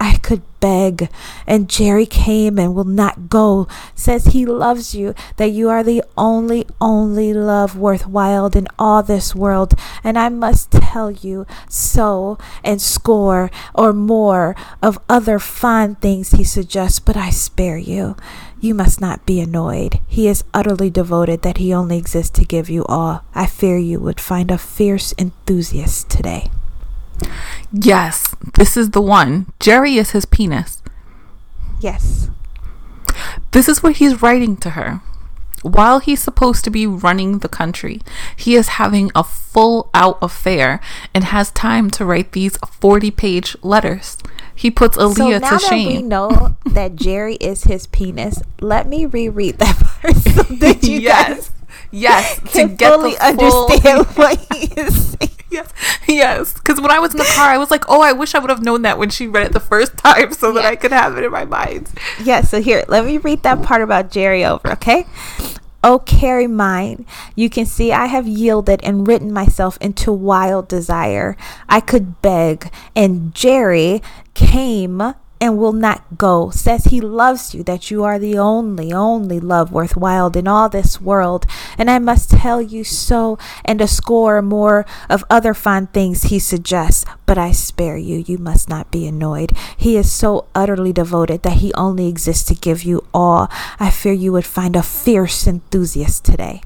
I 0.00 0.16
could 0.18 0.42
beg. 0.60 1.08
And 1.46 1.68
Jerry 1.68 2.06
came 2.06 2.58
and 2.58 2.74
will 2.74 2.84
not 2.84 3.28
go, 3.28 3.66
says 3.94 4.26
he 4.26 4.46
loves 4.46 4.94
you, 4.94 5.14
that 5.36 5.50
you 5.50 5.68
are 5.68 5.82
the 5.82 6.02
only, 6.16 6.66
only 6.80 7.32
love 7.32 7.76
worthwhile 7.76 8.46
in 8.46 8.68
all 8.78 9.02
this 9.02 9.34
world. 9.34 9.74
And 10.04 10.18
I 10.18 10.28
must 10.28 10.70
tell 10.70 11.10
you 11.10 11.46
so, 11.68 12.38
and 12.62 12.80
score 12.80 13.50
or 13.74 13.92
more 13.92 14.54
of 14.82 14.98
other 15.08 15.38
fine 15.38 15.96
things 15.96 16.30
he 16.30 16.44
suggests, 16.44 17.00
but 17.00 17.16
I 17.16 17.30
spare 17.30 17.78
you. 17.78 18.16
You 18.60 18.74
must 18.74 19.00
not 19.00 19.24
be 19.24 19.40
annoyed. 19.40 20.00
He 20.08 20.26
is 20.26 20.44
utterly 20.52 20.90
devoted 20.90 21.42
that 21.42 21.58
he 21.58 21.72
only 21.72 21.96
exists 21.96 22.36
to 22.38 22.44
give 22.44 22.68
you 22.68 22.84
all. 22.86 23.24
I 23.34 23.46
fear 23.46 23.78
you 23.78 24.00
would 24.00 24.20
find 24.20 24.50
a 24.50 24.58
fierce 24.58 25.14
enthusiast 25.16 26.10
today. 26.10 26.50
Yes, 27.72 28.34
this 28.54 28.76
is 28.76 28.90
the 28.90 29.02
one. 29.02 29.52
Jerry 29.60 29.96
is 29.96 30.10
his 30.10 30.24
penis. 30.24 30.82
Yes. 31.80 32.30
This 33.52 33.68
is 33.68 33.82
what 33.82 33.96
he's 33.96 34.22
writing 34.22 34.56
to 34.58 34.70
her. 34.70 35.00
While 35.62 35.98
he's 35.98 36.22
supposed 36.22 36.64
to 36.64 36.70
be 36.70 36.86
running 36.86 37.38
the 37.40 37.48
country, 37.48 38.00
he 38.36 38.54
is 38.54 38.78
having 38.78 39.10
a 39.14 39.24
full 39.24 39.90
out 39.92 40.18
affair 40.22 40.80
and 41.12 41.24
has 41.24 41.50
time 41.50 41.90
to 41.92 42.04
write 42.04 42.32
these 42.32 42.56
40 42.58 43.10
page 43.10 43.56
letters. 43.62 44.18
He 44.54 44.70
puts 44.70 44.96
Aaliyah 44.96 45.40
so 45.40 45.58
to 45.58 45.64
shame. 45.64 45.88
That 45.88 46.02
we 46.02 46.02
know 46.02 46.56
that 46.66 46.96
Jerry 46.96 47.34
is 47.36 47.64
his 47.64 47.86
penis. 47.88 48.40
Let 48.60 48.86
me 48.86 49.06
reread 49.06 49.58
that 49.58 49.76
part 50.02 50.16
so 50.16 50.42
that 50.42 50.82
you 50.84 51.00
yes. 51.00 51.28
guys 51.28 51.50
yes 51.90 52.40
can 52.40 52.76
fully 52.76 53.16
understand 53.18 54.06
what 54.16 54.38
he 54.52 54.66
is 54.80 55.16
saying. 55.18 55.37
Yes, 55.50 55.72
yes. 56.06 56.52
Because 56.52 56.78
when 56.78 56.90
I 56.90 56.98
was 56.98 57.12
in 57.12 57.18
the 57.18 57.32
car, 57.34 57.48
I 57.50 57.56
was 57.56 57.70
like, 57.70 57.84
"Oh, 57.88 58.02
I 58.02 58.12
wish 58.12 58.34
I 58.34 58.38
would 58.38 58.50
have 58.50 58.62
known 58.62 58.82
that 58.82 58.98
when 58.98 59.08
she 59.08 59.26
read 59.26 59.46
it 59.46 59.52
the 59.52 59.60
first 59.60 59.96
time, 59.96 60.32
so 60.32 60.52
that 60.52 60.66
I 60.66 60.76
could 60.76 60.92
have 60.92 61.16
it 61.16 61.24
in 61.24 61.32
my 61.32 61.46
mind." 61.46 61.88
Yeah. 62.22 62.42
So 62.42 62.60
here, 62.60 62.84
let 62.88 63.06
me 63.06 63.16
read 63.16 63.42
that 63.44 63.62
part 63.62 63.80
about 63.80 64.10
Jerry 64.10 64.44
over. 64.44 64.70
Okay. 64.72 65.06
Oh, 65.82 66.00
Carrie 66.00 66.48
mine. 66.48 67.06
You 67.34 67.48
can 67.48 67.64
see 67.64 67.92
I 67.92 68.06
have 68.06 68.26
yielded 68.26 68.82
and 68.82 69.06
written 69.06 69.32
myself 69.32 69.78
into 69.80 70.12
wild 70.12 70.68
desire. 70.68 71.36
I 71.68 71.80
could 71.80 72.20
beg, 72.20 72.70
and 72.94 73.34
Jerry 73.34 74.02
came 74.34 75.14
and 75.40 75.56
will 75.56 75.72
not 75.72 76.18
go, 76.18 76.50
says 76.50 76.86
he 76.86 77.00
loves 77.00 77.54
you, 77.54 77.62
that 77.64 77.90
you 77.90 78.04
are 78.04 78.18
the 78.18 78.38
only, 78.38 78.92
only 78.92 79.38
love 79.40 79.70
worthwhile 79.72 80.28
in 80.36 80.48
all 80.48 80.68
this 80.68 81.00
world. 81.00 81.46
And 81.76 81.90
I 81.90 81.98
must 81.98 82.30
tell 82.30 82.60
you 82.60 82.84
so, 82.84 83.38
and 83.64 83.80
a 83.80 83.86
score 83.86 84.42
more 84.42 84.84
of 85.08 85.24
other 85.30 85.54
fond 85.54 85.92
things 85.92 86.24
he 86.24 86.38
suggests. 86.38 87.04
But 87.26 87.38
I 87.38 87.52
spare 87.52 87.96
you, 87.96 88.24
you 88.26 88.38
must 88.38 88.68
not 88.68 88.90
be 88.90 89.06
annoyed. 89.06 89.52
He 89.76 89.96
is 89.96 90.10
so 90.10 90.46
utterly 90.54 90.92
devoted 90.92 91.42
that 91.42 91.58
he 91.58 91.72
only 91.74 92.08
exists 92.08 92.46
to 92.48 92.54
give 92.54 92.82
you 92.82 93.04
all. 93.14 93.48
I 93.78 93.90
fear 93.90 94.12
you 94.12 94.32
would 94.32 94.46
find 94.46 94.74
a 94.74 94.82
fierce 94.82 95.46
enthusiast 95.46 96.24
today. 96.24 96.62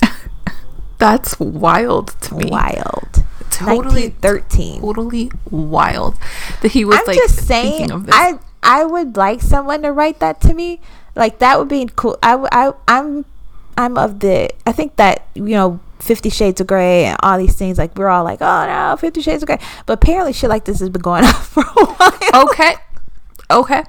That's 0.98 1.40
wild 1.40 2.20
to 2.22 2.34
me. 2.36 2.50
Wild 2.50 3.24
totally 3.66 4.10
13 4.10 4.80
totally 4.80 5.30
wild 5.50 6.16
that 6.62 6.72
he 6.72 6.84
was 6.84 6.98
I'm 6.98 7.06
like 7.06 7.16
just 7.16 7.46
saying 7.46 7.90
I 8.10 8.38
I 8.62 8.84
would 8.84 9.16
like 9.16 9.40
someone 9.40 9.82
to 9.82 9.92
write 9.92 10.18
that 10.20 10.40
to 10.42 10.54
me. 10.54 10.80
Like 11.16 11.38
that 11.38 11.58
would 11.58 11.68
be 11.68 11.88
cool. 11.96 12.18
I 12.22 12.34
I 12.52 12.72
I'm 12.88 13.24
I'm 13.76 13.96
of 13.96 14.20
the 14.20 14.50
I 14.66 14.72
think 14.72 14.96
that 14.96 15.26
you 15.34 15.50
know 15.50 15.80
Fifty 15.98 16.30
Shades 16.30 16.60
of 16.60 16.66
Grey 16.66 17.04
and 17.04 17.18
all 17.22 17.38
these 17.38 17.56
things 17.56 17.78
like 17.78 17.96
we're 17.96 18.08
all 18.08 18.24
like 18.24 18.40
oh 18.40 18.66
no 18.66 18.96
Fifty 18.96 19.22
Shades 19.22 19.42
of 19.42 19.46
Grey. 19.46 19.58
But 19.86 19.94
apparently 19.94 20.32
shit 20.32 20.50
like 20.50 20.64
this 20.64 20.80
has 20.80 20.88
been 20.88 21.02
going 21.02 21.24
on 21.26 21.34
for 21.34 21.62
a 21.62 21.84
while. 21.84 22.46
Okay. 22.46 22.74
Okay. 23.50 23.84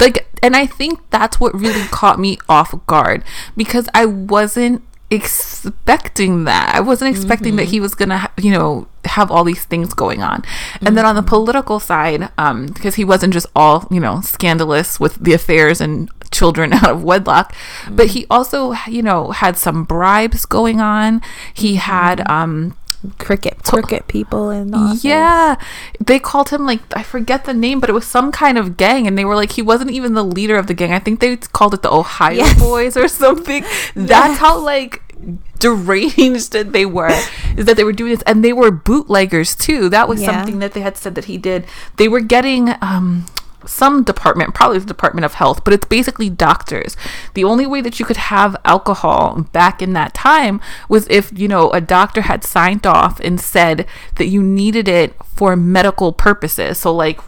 Like 0.00 0.26
and 0.42 0.56
I 0.56 0.66
think 0.66 1.00
that's 1.10 1.38
what 1.38 1.54
really 1.54 1.86
caught 1.88 2.18
me 2.18 2.38
off 2.48 2.74
guard 2.86 3.24
because 3.56 3.88
I 3.94 4.06
wasn't 4.06 4.82
expecting 5.14 6.44
that. 6.44 6.74
I 6.74 6.80
wasn't 6.80 7.14
expecting 7.14 7.52
mm-hmm. 7.52 7.56
that 7.58 7.68
he 7.68 7.80
was 7.80 7.94
gonna, 7.94 8.18
ha- 8.18 8.32
you 8.38 8.50
know, 8.50 8.88
have 9.04 9.30
all 9.30 9.44
these 9.44 9.64
things 9.64 9.94
going 9.94 10.22
on. 10.22 10.42
Mm-hmm. 10.42 10.86
And 10.86 10.96
then 10.96 11.06
on 11.06 11.14
the 11.14 11.20
mm-hmm. 11.20 11.28
political 11.28 11.80
side, 11.80 12.30
um, 12.38 12.66
because 12.66 12.96
he 12.96 13.04
wasn't 13.04 13.32
just 13.32 13.46
all, 13.54 13.86
you 13.90 14.00
know, 14.00 14.20
scandalous 14.20 15.00
with 15.00 15.16
the 15.16 15.32
affairs 15.32 15.80
and 15.80 16.10
children 16.30 16.72
out 16.74 16.90
of 16.90 17.04
wedlock, 17.04 17.52
mm-hmm. 17.52 17.96
but 17.96 18.08
he 18.08 18.26
also, 18.30 18.74
you 18.86 19.02
know, 19.02 19.30
had 19.30 19.56
some 19.56 19.84
bribes 19.84 20.46
going 20.46 20.80
on. 20.80 21.22
He 21.52 21.76
had, 21.76 22.18
mm-hmm. 22.18 22.32
um, 22.32 22.76
cricket 23.18 23.62
cricket 23.62 24.06
people 24.08 24.50
in 24.50 24.70
the 24.70 24.76
office. 24.76 25.04
Yeah, 25.04 25.56
they 26.00 26.18
called 26.18 26.48
him 26.50 26.66
like 26.66 26.80
I 26.96 27.02
forget 27.02 27.44
the 27.44 27.54
name, 27.54 27.80
but 27.80 27.90
it 27.90 27.92
was 27.92 28.06
some 28.06 28.32
kind 28.32 28.58
of 28.58 28.76
gang, 28.76 29.06
and 29.06 29.18
they 29.18 29.24
were 29.24 29.34
like 29.34 29.52
he 29.52 29.62
wasn't 29.62 29.90
even 29.90 30.14
the 30.14 30.24
leader 30.24 30.56
of 30.56 30.66
the 30.66 30.74
gang. 30.74 30.92
I 30.92 30.98
think 30.98 31.20
they 31.20 31.36
called 31.36 31.74
it 31.74 31.82
the 31.82 31.92
Ohio 31.92 32.36
Yes. 32.36 32.58
Boys 32.58 32.96
or 32.96 33.08
something. 33.08 33.64
That's 33.94 34.38
how 34.38 34.58
like 34.58 35.02
deranged 35.58 36.52
that 36.52 36.72
they 36.72 36.84
were 36.86 37.10
is 37.56 37.64
that 37.66 37.76
they 37.76 37.84
were 37.84 37.92
doing 37.92 38.12
this. 38.12 38.22
And 38.26 38.44
they 38.44 38.52
were 38.52 38.70
bootleggers 38.70 39.54
too. 39.56 39.88
That 39.88 40.08
was 40.08 40.20
Yeah. 40.22 40.32
something 40.32 40.58
that 40.58 40.72
they 40.72 40.80
had 40.80 40.96
said 40.96 41.14
that 41.14 41.24
he 41.26 41.38
did. 41.38 41.64
They 41.96 42.08
were 42.08 42.20
getting 42.20 42.74
um 42.80 43.26
some 43.66 44.02
department 44.04 44.52
probably 44.52 44.78
the 44.78 44.84
department 44.84 45.24
of 45.24 45.32
health 45.34 45.64
but 45.64 45.72
it's 45.72 45.86
basically 45.86 46.28
doctors. 46.28 46.98
The 47.32 47.44
only 47.44 47.66
way 47.66 47.80
that 47.80 47.98
you 47.98 48.04
could 48.04 48.18
have 48.18 48.54
alcohol 48.62 49.46
back 49.52 49.80
in 49.80 49.94
that 49.94 50.12
time 50.12 50.60
was 50.86 51.06
if 51.08 51.32
you 51.38 51.48
know 51.48 51.70
a 51.70 51.80
doctor 51.80 52.22
had 52.22 52.44
signed 52.44 52.86
off 52.86 53.20
and 53.20 53.40
said 53.40 53.86
that 54.16 54.26
you 54.26 54.42
needed 54.42 54.86
it 54.86 55.14
for 55.24 55.56
medical 55.56 56.12
purposes. 56.12 56.76
So 56.76 56.94
like 56.94 57.20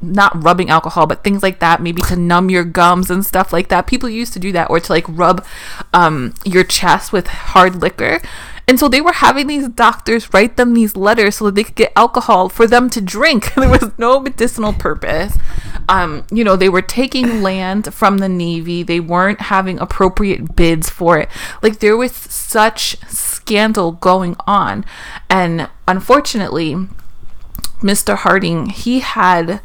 not 0.00 0.42
rubbing 0.42 0.70
alcohol, 0.70 1.06
but 1.06 1.24
things 1.24 1.42
like 1.42 1.60
that, 1.60 1.80
maybe 1.80 2.02
to 2.02 2.16
numb 2.16 2.50
your 2.50 2.64
gums 2.64 3.10
and 3.10 3.24
stuff 3.24 3.52
like 3.52 3.68
that. 3.68 3.86
People 3.86 4.08
used 4.08 4.32
to 4.34 4.38
do 4.38 4.52
that, 4.52 4.70
or 4.70 4.80
to 4.80 4.92
like 4.92 5.04
rub 5.08 5.44
um, 5.92 6.34
your 6.44 6.64
chest 6.64 7.12
with 7.12 7.26
hard 7.26 7.76
liquor. 7.76 8.20
And 8.68 8.80
so 8.80 8.88
they 8.88 9.00
were 9.00 9.12
having 9.12 9.46
these 9.46 9.68
doctors 9.68 10.34
write 10.34 10.56
them 10.56 10.74
these 10.74 10.96
letters 10.96 11.36
so 11.36 11.44
that 11.46 11.54
they 11.54 11.62
could 11.62 11.76
get 11.76 11.92
alcohol 11.94 12.48
for 12.48 12.66
them 12.66 12.90
to 12.90 13.00
drink. 13.00 13.54
there 13.56 13.68
was 13.68 13.92
no 13.96 14.18
medicinal 14.18 14.72
purpose. 14.72 15.38
Um, 15.88 16.26
you 16.32 16.42
know, 16.42 16.56
they 16.56 16.68
were 16.68 16.82
taking 16.82 17.42
land 17.42 17.94
from 17.94 18.18
the 18.18 18.28
Navy, 18.28 18.82
they 18.82 18.98
weren't 18.98 19.42
having 19.42 19.78
appropriate 19.78 20.56
bids 20.56 20.90
for 20.90 21.16
it. 21.18 21.28
Like, 21.62 21.78
there 21.78 21.96
was 21.96 22.12
such 22.12 22.96
scandal 23.06 23.92
going 23.92 24.34
on. 24.48 24.84
And 25.30 25.68
unfortunately, 25.86 26.74
Mr. 27.80 28.16
Harding, 28.16 28.70
he 28.70 28.98
had, 28.98 29.60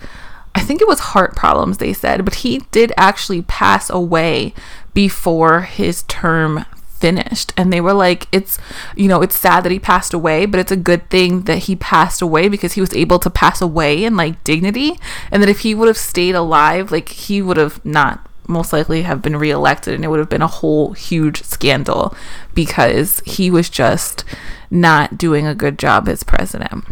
I 0.53 0.61
think 0.61 0.81
it 0.81 0.87
was 0.87 0.99
heart 0.99 1.35
problems, 1.35 1.77
they 1.77 1.93
said, 1.93 2.25
but 2.25 2.35
he 2.35 2.59
did 2.71 2.91
actually 2.97 3.41
pass 3.43 3.89
away 3.89 4.53
before 4.93 5.61
his 5.61 6.03
term 6.03 6.65
finished. 7.01 7.51
And 7.57 7.73
they 7.73 7.81
were 7.81 7.93
like, 7.93 8.27
it's, 8.31 8.57
you 8.95 9.07
know, 9.07 9.21
it's 9.21 9.37
sad 9.37 9.63
that 9.63 9.71
he 9.71 9.79
passed 9.79 10.13
away, 10.13 10.45
but 10.45 10.59
it's 10.59 10.71
a 10.71 10.77
good 10.77 11.09
thing 11.09 11.41
that 11.43 11.59
he 11.59 11.75
passed 11.75 12.21
away 12.21 12.47
because 12.47 12.73
he 12.73 12.81
was 12.81 12.93
able 12.93 13.19
to 13.19 13.29
pass 13.29 13.61
away 13.61 14.03
in 14.03 14.15
like 14.15 14.41
dignity. 14.43 14.99
And 15.31 15.41
that 15.41 15.49
if 15.49 15.59
he 15.59 15.73
would 15.73 15.87
have 15.87 15.97
stayed 15.97 16.35
alive, 16.35 16.91
like 16.91 17.09
he 17.09 17.41
would 17.41 17.57
have 17.57 17.83
not 17.83 18.27
most 18.47 18.73
likely 18.73 19.03
have 19.03 19.21
been 19.21 19.37
reelected 19.37 19.93
and 19.93 20.03
it 20.03 20.09
would 20.09 20.19
have 20.19 20.29
been 20.29 20.41
a 20.41 20.47
whole 20.47 20.91
huge 20.91 21.41
scandal 21.43 22.13
because 22.53 23.21
he 23.25 23.49
was 23.49 23.69
just 23.69 24.25
not 24.69 25.17
doing 25.17 25.47
a 25.47 25.55
good 25.55 25.79
job 25.79 26.07
as 26.07 26.23
president. 26.23 26.85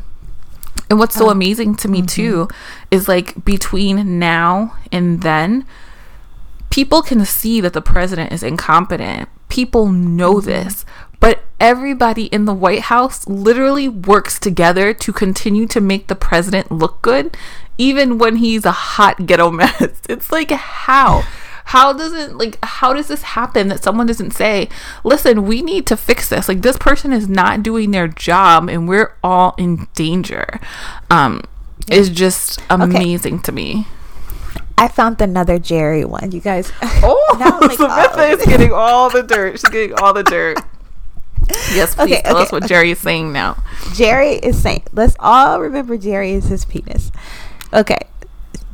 And 0.89 0.97
what's 0.97 1.15
so 1.15 1.30
amazing 1.30 1.75
to 1.78 1.88
me 1.88 2.02
too 2.02 2.45
mm-hmm. 2.45 2.88
is 2.89 3.08
like 3.08 3.45
between 3.45 4.17
now 4.17 4.75
and 4.91 5.21
then, 5.21 5.65
people 6.71 7.02
can 7.02 7.25
see 7.25 7.62
that 7.62 7.73
the 7.73 7.82
president 7.82 8.32
is 8.32 8.41
incompetent. 8.41 9.30
People 9.49 9.88
know 9.88 10.36
mm-hmm. 10.36 10.47
this. 10.47 10.86
But 11.19 11.43
everybody 11.60 12.25
in 12.25 12.45
the 12.45 12.54
White 12.54 12.84
House 12.84 13.28
literally 13.28 13.89
works 13.89 14.39
together 14.39 14.93
to 14.93 15.13
continue 15.13 15.67
to 15.67 15.82
make 15.82 16.08
the 16.08 16.15
president 16.15 16.71
look 16.71 17.02
good, 17.02 17.36
even 17.78 18.17
when 18.17 18.38
he's 18.38 18.65
a 18.65 18.71
hot 18.71 19.25
ghetto 19.25 19.52
mess. 19.52 20.02
It's 20.10 20.32
like, 20.32 20.52
how? 20.52 21.23
How 21.69 21.93
does 21.93 22.13
it 22.13 22.34
like 22.36 22.58
how 22.63 22.93
does 22.93 23.08
this 23.08 23.21
happen 23.21 23.67
that 23.67 23.84
someone 23.84 24.08
doesn't 24.08 24.32
say, 24.32 24.69
"Listen, 25.03 25.45
we 25.45 25.62
need 25.62 25.86
to 25.86 25.95
fix 25.95 26.27
this. 26.27 26.49
Like 26.49 26.63
this 26.63 26.77
person 26.77 27.13
is 27.13 27.29
not 27.29 27.62
doing 27.62 27.91
their 27.91 28.08
job 28.08 28.69
and 28.69 28.88
we're 28.88 29.13
all 29.23 29.53
in 29.58 29.88
danger." 29.93 30.60
Um 31.12 31.43
is 31.91 32.10
just 32.10 32.60
amazing 32.71 33.41
to 33.41 33.51
me. 33.51 33.86
I 34.79 34.88
found 34.88 35.21
another 35.21 35.60
Jerry 35.60 36.05
one. 36.05 36.32
You 36.32 36.39
guys. 36.39 36.71
Oh, 37.01 37.60
like, 37.62 37.77
Samantha 37.77 38.17
oh. 38.17 38.34
is 38.34 38.45
getting 38.45 38.73
all 38.73 39.10
the 39.10 39.23
dirt. 39.23 39.60
She's 39.60 39.69
getting 39.69 39.93
all 39.93 40.13
the 40.13 40.23
dirt. 40.23 40.58
Yes, 41.73 41.95
please 41.95 42.13
Okay, 42.13 42.21
tell 42.21 42.36
okay, 42.36 42.43
us 42.43 42.51
what 42.51 42.63
okay. 42.63 42.67
Jerry 42.67 42.91
is 42.91 42.99
saying 42.99 43.32
now. 43.32 43.63
Jerry 43.95 44.34
is 44.34 44.62
saying, 44.62 44.84
let's 44.93 45.15
all 45.19 45.60
remember 45.60 45.97
Jerry 45.97 46.34
is 46.34 46.45
his 46.45 46.63
penis. 46.63 47.12
Okay. 47.73 47.97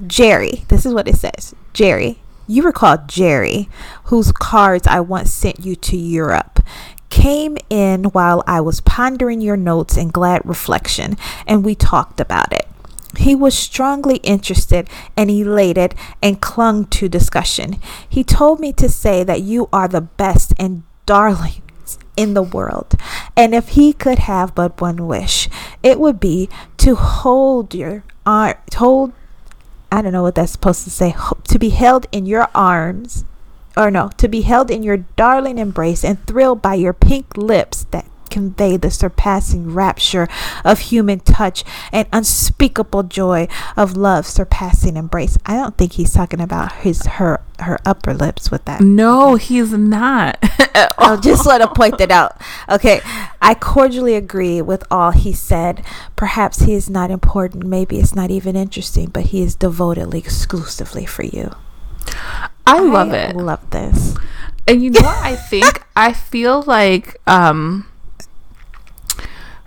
Jerry, 0.08 0.65
this 0.67 0.86
is 0.86 0.93
what 0.93 1.08
it 1.08 1.15
says. 1.15 1.55
Jerry, 1.71 2.19
you 2.47 2.63
recall 2.63 2.97
Jerry, 3.08 3.69
whose 4.05 4.31
cards 4.31 4.88
I 4.88 4.99
once 4.99 5.31
sent 5.31 5.65
you 5.65 5.75
to 5.75 5.97
Europe, 5.97 6.60
came 7.10 7.58
in 7.69 8.05
while 8.05 8.43
I 8.45 8.62
was 8.62 8.81
pondering 8.81 9.41
your 9.41 9.58
notes 9.58 9.97
in 9.97 10.10
glad 10.10 10.41
reflection, 10.45 11.17
and 11.47 11.63
we 11.63 11.75
talked 11.75 12.19
about 12.19 12.53
it. 12.53 12.67
He 13.17 13.36
was 13.36 13.58
strongly 13.58 14.17
interested 14.17 14.89
and 15.15 15.31
elated 15.31 15.95
and 16.21 16.41
clung 16.41 16.86
to 16.88 17.08
discussion. 17.08 17.79
He 18.08 18.23
told 18.23 18.60
me 18.60 18.73
to 18.73 18.89
say 18.89 19.23
that 19.23 19.41
you 19.41 19.69
are 19.71 19.88
the 19.88 20.01
best 20.01 20.53
and 20.60 20.84
darlings 21.05 21.62
in 22.17 22.34
the 22.34 22.43
world. 22.43 22.95
And 23.36 23.53
if 23.53 23.69
he 23.69 23.93
could 23.93 24.19
have 24.19 24.55
but 24.55 24.81
one 24.81 25.08
wish, 25.08 25.47
it 25.84 25.99
would 25.99 26.19
be 26.19 26.49
to 26.77 26.95
hold 26.95 27.73
your 27.73 28.03
arm, 28.25 28.55
hold, 28.75 29.13
I 29.95 30.01
don't 30.01 30.12
know 30.12 30.23
what 30.23 30.36
that's 30.36 30.51
supposed 30.51 30.84
to 30.84 30.89
say, 30.89 31.15
to 31.47 31.58
be 31.58 31.69
held 31.69 32.05
in 32.12 32.25
your 32.25 32.49
arms, 32.53 33.23
or 33.77 33.89
no, 33.89 34.10
to 34.17 34.27
be 34.27 34.41
held 34.41 34.69
in 34.69 34.84
your 34.84 34.97
darling 34.97 35.58
embrace 35.58 36.03
and 36.03 36.21
thrilled 36.27 36.62
by 36.62 36.73
your 36.73 36.91
pink 36.91 37.38
lips 37.38 37.86
that 37.91 38.05
convey 38.36 38.76
the 38.76 38.91
surpassing 38.91 39.74
rapture 39.74 40.28
of 40.65 40.80
human 40.80 41.21
touch 41.21 41.63
and 41.93 42.06
unspeakable 42.12 43.04
joy 43.04 43.48
of 43.78 43.95
love 43.95 44.28
surpassing 44.28 44.98
embrace. 44.98 45.38
I 45.45 45.54
don't 45.56 45.78
think 45.78 45.93
he's 45.93 46.12
talking 46.12 46.41
about 46.41 46.74
his 46.84 47.06
her 47.06 47.39
her 47.60 47.80
upper 47.86 48.13
lips 48.13 48.52
with 48.52 48.65
that. 48.65 48.82
No, 48.82 49.36
he's 49.36 49.71
not. 49.71 50.38
I'll 50.98 51.21
just 51.21 51.45
want 51.45 51.63
to 51.63 51.69
point 51.69 51.98
that 52.00 52.12
out. 52.12 52.41
Okay, 52.67 53.00
I 53.41 53.56
cordially 53.56 54.15
agree 54.15 54.62
with 54.62 54.84
all 54.91 55.12
he 55.12 55.32
said. 55.32 55.86
Perhaps 56.17 56.63
he 56.63 56.74
is 56.74 56.89
not 56.89 57.12
important. 57.12 57.63
Maybe 57.65 58.00
it's 58.00 58.13
not 58.13 58.32
even 58.32 58.58
interesting, 58.58 59.08
but 59.08 59.28
he 59.28 59.43
is 59.43 59.56
devotedly, 59.56 60.19
exclusively 60.19 61.06
for 61.06 61.24
you. 61.24 61.56
I 62.67 62.82
love 62.82 63.13
it. 63.13 63.34
Love 63.38 63.69
this. 63.69 64.17
And 64.67 64.84
you 64.84 64.89
know 64.89 65.00
what 65.02 65.24
I 65.24 65.38
think? 65.38 65.86
I 65.95 66.12
feel 66.12 66.63
like 66.63 67.15
um 67.28 67.88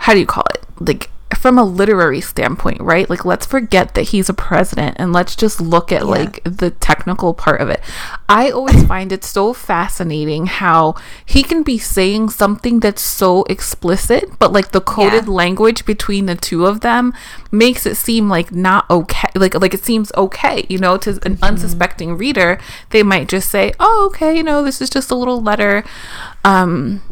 how 0.09 0.15
do 0.15 0.21
you 0.21 0.27
call 0.27 0.45
it? 0.55 0.65
Like 0.81 1.11
from 1.37 1.59
a 1.59 1.65
literary 1.65 2.23
standpoint, 2.23 2.81
right? 2.81 3.11
Like 3.11 3.27
let's 3.27 3.45
forget 3.45 3.93
that 3.95 4.05
he's 4.05 4.31
a 4.31 4.35
president 4.35 4.97
and 4.99 5.13
let's 5.13 5.37
just 5.37 5.61
look 5.61 5.93
at 5.93 6.01
Yeah. 6.01 6.07
like 6.09 6.43
the 6.45 6.71
technical 6.71 7.35
part 7.35 7.61
of 7.61 7.69
it. 7.69 7.83
I 8.27 8.49
always 8.51 8.83
find 8.85 9.13
it 9.13 9.23
so 9.23 9.53
fascinating 9.53 10.47
how 10.47 10.95
he 11.27 11.43
can 11.43 11.63
be 11.63 11.77
saying 11.77 12.31
something 12.31 12.81
that's 12.81 13.03
so 13.03 13.43
explicit, 13.51 14.39
but 14.39 14.51
like 14.51 14.73
the 14.73 14.81
coded 14.81 15.27
Yeah. 15.27 15.31
language 15.33 15.85
between 15.85 16.25
the 16.25 16.35
two 16.37 16.65
of 16.65 16.81
them 16.81 17.13
makes 17.53 17.85
it 17.85 17.99
seem 17.99 18.31
like 18.31 18.51
not 18.51 18.89
okay. 18.89 19.29
Like 19.35 19.55
like 19.61 19.75
it 19.75 19.85
seems 19.85 20.11
okay, 20.17 20.65
you 20.71 20.79
know, 20.79 20.97
to 20.97 21.19
an 21.23 21.37
unsuspecting 21.43 22.17
reader, 22.17 22.59
they 22.91 23.03
might 23.03 23.29
just 23.29 23.51
say, 23.51 23.75
"Oh, 23.79 24.07
okay, 24.11 24.35
you 24.35 24.43
know, 24.43 24.63
this 24.63 24.81
is 24.81 24.89
just 24.89 25.11
a 25.11 25.15
little 25.15 25.43
letter." 25.43 25.85
Um 26.45 27.03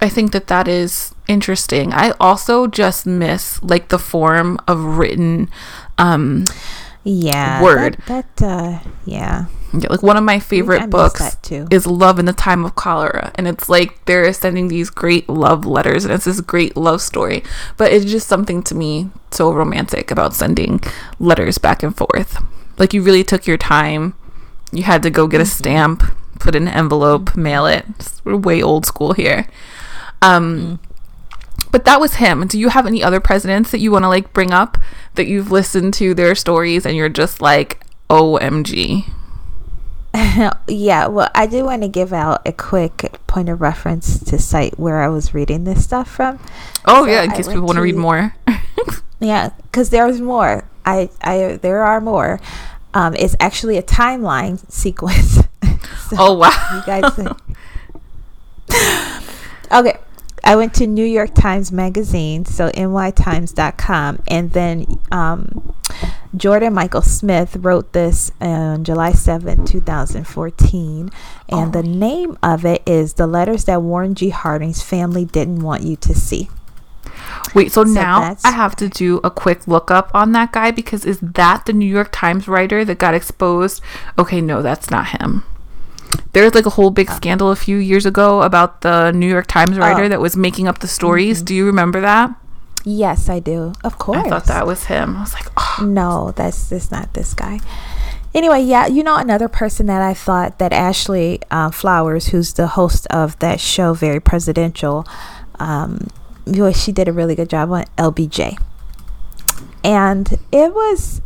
I 0.00 0.08
think 0.10 0.30
that 0.32 0.46
that 0.48 0.68
is 0.68 1.12
interesting. 1.28 1.92
I 1.92 2.12
also 2.20 2.66
just 2.66 3.06
miss 3.06 3.62
like 3.62 3.88
the 3.88 3.98
form 3.98 4.58
of 4.66 4.80
written 4.98 5.48
um 5.98 6.46
Yeah. 7.04 7.62
Word. 7.62 7.98
That, 8.06 8.36
that 8.36 8.46
uh, 8.46 8.78
yeah. 9.04 9.46
yeah, 9.72 9.86
like 9.90 10.02
one 10.02 10.16
of 10.16 10.24
my 10.24 10.38
favorite 10.40 10.90
books 10.90 11.36
too. 11.42 11.66
is 11.70 11.86
Love 11.86 12.18
in 12.18 12.24
the 12.26 12.32
Time 12.32 12.64
of 12.64 12.74
Cholera 12.74 13.32
and 13.36 13.46
it's 13.46 13.68
like 13.68 14.04
they're 14.06 14.32
sending 14.32 14.68
these 14.68 14.90
great 14.90 15.28
love 15.28 15.64
letters 15.64 16.04
and 16.04 16.12
it's 16.12 16.24
this 16.24 16.40
great 16.40 16.76
love 16.76 17.00
story 17.00 17.42
but 17.76 17.92
it's 17.92 18.04
just 18.04 18.26
something 18.28 18.62
to 18.64 18.74
me 18.74 19.10
so 19.30 19.52
romantic 19.52 20.10
about 20.10 20.34
sending 20.34 20.80
letters 21.20 21.58
back 21.58 21.82
and 21.82 21.96
forth 21.96 22.42
like 22.78 22.92
you 22.94 23.02
really 23.02 23.22
took 23.24 23.46
your 23.46 23.58
time 23.58 24.14
you 24.72 24.82
had 24.84 25.02
to 25.02 25.10
go 25.10 25.26
get 25.26 25.40
a 25.40 25.44
Mm-hmm. 25.44 25.58
stamp 25.64 26.02
put 26.40 26.54
in 26.54 26.66
an 26.68 26.74
envelope 26.74 27.36
mail 27.36 27.66
it 27.66 27.84
It's- 27.90 28.20
we're 28.24 28.36
way 28.36 28.62
old 28.62 28.84
school 28.86 29.12
here 29.12 29.46
um 30.22 30.78
but 31.70 31.84
that 31.84 32.00
was 32.00 32.14
him 32.14 32.46
do 32.46 32.58
you 32.58 32.68
have 32.68 32.86
any 32.86 33.02
other 33.02 33.20
presidents 33.20 33.70
that 33.70 33.78
you 33.78 33.90
want 33.90 34.02
to 34.02 34.08
like 34.08 34.32
bring 34.32 34.52
up 34.52 34.78
that 35.14 35.26
you've 35.26 35.50
listened 35.50 35.92
to 35.94 36.14
their 36.14 36.34
stories 36.34 36.86
and 36.86 36.96
you're 36.96 37.08
just 37.08 37.40
like 37.40 37.84
omg 38.10 39.04
yeah, 40.68 41.06
well, 41.06 41.30
I 41.34 41.46
do 41.46 41.64
want 41.64 41.82
to 41.82 41.88
give 41.88 42.12
out 42.12 42.40
a 42.46 42.52
quick 42.52 43.18
point 43.26 43.48
of 43.48 43.60
reference 43.60 44.18
to 44.24 44.38
cite 44.38 44.78
where 44.78 45.02
I 45.02 45.08
was 45.08 45.34
reading 45.34 45.64
this 45.64 45.84
stuff 45.84 46.10
from. 46.10 46.40
Oh 46.86 47.04
So 47.04 47.10
yeah, 47.10 47.22
in 47.22 47.30
case 47.32 47.46
people 47.46 47.62
want 47.62 47.76
to 47.76 47.82
read 47.82 47.96
more. 47.96 48.34
Yeah, 49.20 49.50
because 49.62 49.90
there's 49.90 50.20
more. 50.20 50.64
I, 50.86 51.10
I, 51.20 51.58
there 51.60 51.82
are 51.82 52.00
more. 52.00 52.40
Um, 52.94 53.14
it's 53.16 53.34
actually 53.40 53.76
a 53.76 53.82
timeline 53.82 54.60
sequence. 54.70 55.40
So 56.08 56.16
oh 56.18 56.34
wow. 56.34 56.48
you 56.74 56.82
guys. 56.86 57.04
okay, 59.72 59.98
I 60.44 60.56
went 60.56 60.74
to 60.74 60.86
New 60.86 61.04
York 61.04 61.34
Times 61.34 61.70
Magazine, 61.72 62.44
so 62.44 62.70
nytimes.com, 62.70 64.22
and 64.28 64.52
then 64.52 64.86
um, 65.12 65.74
Jordan 66.36 66.74
Michael 66.74 67.02
Smith 67.02 67.56
wrote 67.56 67.92
this 67.92 68.30
on 68.40 68.84
July 68.84 69.12
7, 69.12 69.66
2014, 69.66 71.10
and 71.48 71.68
Oh. 71.76 71.82
the 71.82 71.82
name 71.86 72.38
of 72.42 72.64
it 72.64 72.82
is 72.86 73.14
The 73.14 73.26
Letters 73.26 73.64
That 73.64 73.82
Warren 73.82 74.14
G. 74.14 74.30
Harding's 74.30 74.82
Family 74.82 75.24
Didn't 75.24 75.60
Want 75.60 75.82
You 75.82 75.96
to 75.96 76.14
See. 76.14 76.48
Wait, 77.54 77.72
so, 77.72 77.84
So 77.84 77.90
now 77.90 78.36
I 78.44 78.50
have 78.52 78.76
to 78.76 78.88
do 78.88 79.20
a 79.24 79.30
quick 79.30 79.66
lookup 79.66 80.10
on 80.14 80.32
that 80.32 80.52
guy 80.52 80.70
because 80.70 81.04
is 81.04 81.18
that 81.20 81.64
the 81.66 81.72
New 81.72 81.86
York 81.86 82.10
Times 82.12 82.46
writer 82.46 82.84
that 82.84 82.98
got 82.98 83.14
exposed? 83.14 83.82
Okay, 84.18 84.40
no, 84.40 84.62
that's 84.62 84.90
not 84.90 85.08
him. 85.20 85.42
There's 86.32 86.54
like 86.54 86.66
a 86.66 86.70
whole 86.70 86.90
big 86.90 87.10
scandal 87.10 87.50
a 87.50 87.56
few 87.56 87.76
years 87.78 88.06
ago 88.06 88.42
about 88.42 88.82
the 88.82 89.10
New 89.12 89.26
York 89.28 89.46
Times 89.46 89.78
writer 89.78 90.04
Oh. 90.04 90.08
that 90.08 90.20
was 90.20 90.36
making 90.36 90.68
up 90.68 90.78
the 90.80 90.86
stories. 90.88 91.42
Do 91.42 91.54
you 91.54 91.66
remember 91.66 92.00
that? 92.00 92.30
Yes, 92.84 93.28
I 93.28 93.40
do. 93.40 93.72
Of 93.84 93.98
course. 93.98 94.18
I 94.18 94.28
thought 94.28 94.44
that 94.44 94.66
was 94.66 94.84
him. 94.84 95.16
I 95.16 95.20
was 95.20 95.34
like, 95.34 95.48
oh, 95.56 95.84
No, 95.84 96.32
that's 96.36 96.68
that's 96.68 96.90
not 96.90 97.12
this 97.14 97.34
guy. 97.34 97.60
Anyway, 98.34 98.60
yeah, 98.62 98.86
you 98.86 99.02
know 99.02 99.16
another 99.16 99.48
person 99.48 99.86
that 99.86 100.02
I 100.02 100.14
thought 100.14 100.58
that 100.58 100.72
Ashley 100.72 101.40
uh, 101.50 101.70
Flowers, 101.70 102.28
who's 102.28 102.52
the 102.52 102.68
host 102.68 103.06
of 103.08 103.38
that 103.40 103.58
show, 103.58 103.94
Very 103.94 104.20
Presidential, 104.20 105.06
um, 105.58 106.08
she 106.74 106.92
did 106.92 107.08
a 107.08 107.12
really 107.12 107.34
good 107.34 107.48
job 107.48 107.70
on 107.72 107.84
LBJ, 107.96 108.58
and 109.82 110.38
it 110.52 110.74
was, 110.74 111.20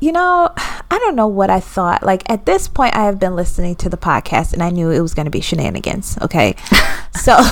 you 0.00 0.12
know, 0.12 0.52
I 0.56 0.98
don't 0.98 1.16
know 1.16 1.26
what 1.26 1.50
I 1.50 1.60
thought. 1.60 2.02
Like 2.02 2.28
at 2.30 2.46
this 2.46 2.68
point, 2.68 2.94
I 2.96 3.04
have 3.04 3.18
been 3.18 3.36
listening 3.36 3.76
to 3.76 3.88
the 3.88 3.96
podcast, 3.96 4.52
and 4.52 4.62
I 4.62 4.70
knew 4.70 4.90
it 4.90 5.00
was 5.00 5.14
going 5.14 5.26
to 5.26 5.30
be 5.30 5.40
shenanigans. 5.40 6.18
Okay, 6.22 6.56
so. 7.14 7.38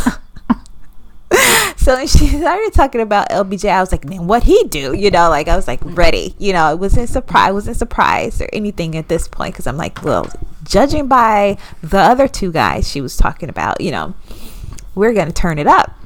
So 1.83 2.07
she 2.07 2.29
started 2.29 2.73
talking 2.73 3.01
about 3.01 3.31
LBJ, 3.31 3.69
I 3.69 3.81
was 3.81 3.91
like, 3.91 4.05
man, 4.05 4.29
what 4.29 4.45
he 4.45 4.63
do? 4.69 4.93
You 4.97 5.11
know, 5.11 5.29
like 5.29 5.49
I 5.49 5.57
was 5.57 5.67
like 5.67 5.81
ready. 5.83 6.33
You 6.39 6.53
know, 6.53 6.73
it 6.73 6.79
wasn't 6.79 7.09
surprise, 7.09 7.53
wasn't 7.53 7.77
surprise 7.77 8.41
or 8.41 8.49
anything 8.53 8.97
at 8.97 9.09
this 9.09 9.27
point 9.27 9.55
because 9.55 9.67
I'm 9.67 9.77
like, 9.77 10.05
well, 10.05 10.31
judging 10.63 11.09
by 11.09 11.59
the 11.83 11.99
other 11.99 12.29
two 12.29 12.53
guys 12.53 12.89
she 12.89 13.01
was 13.01 13.17
talking 13.17 13.49
about, 13.49 13.81
you 13.81 13.91
know, 13.91 14.15
we're 14.95 15.13
gonna 15.13 15.33
turn 15.33 15.59
it 15.59 15.67
up. 15.67 15.99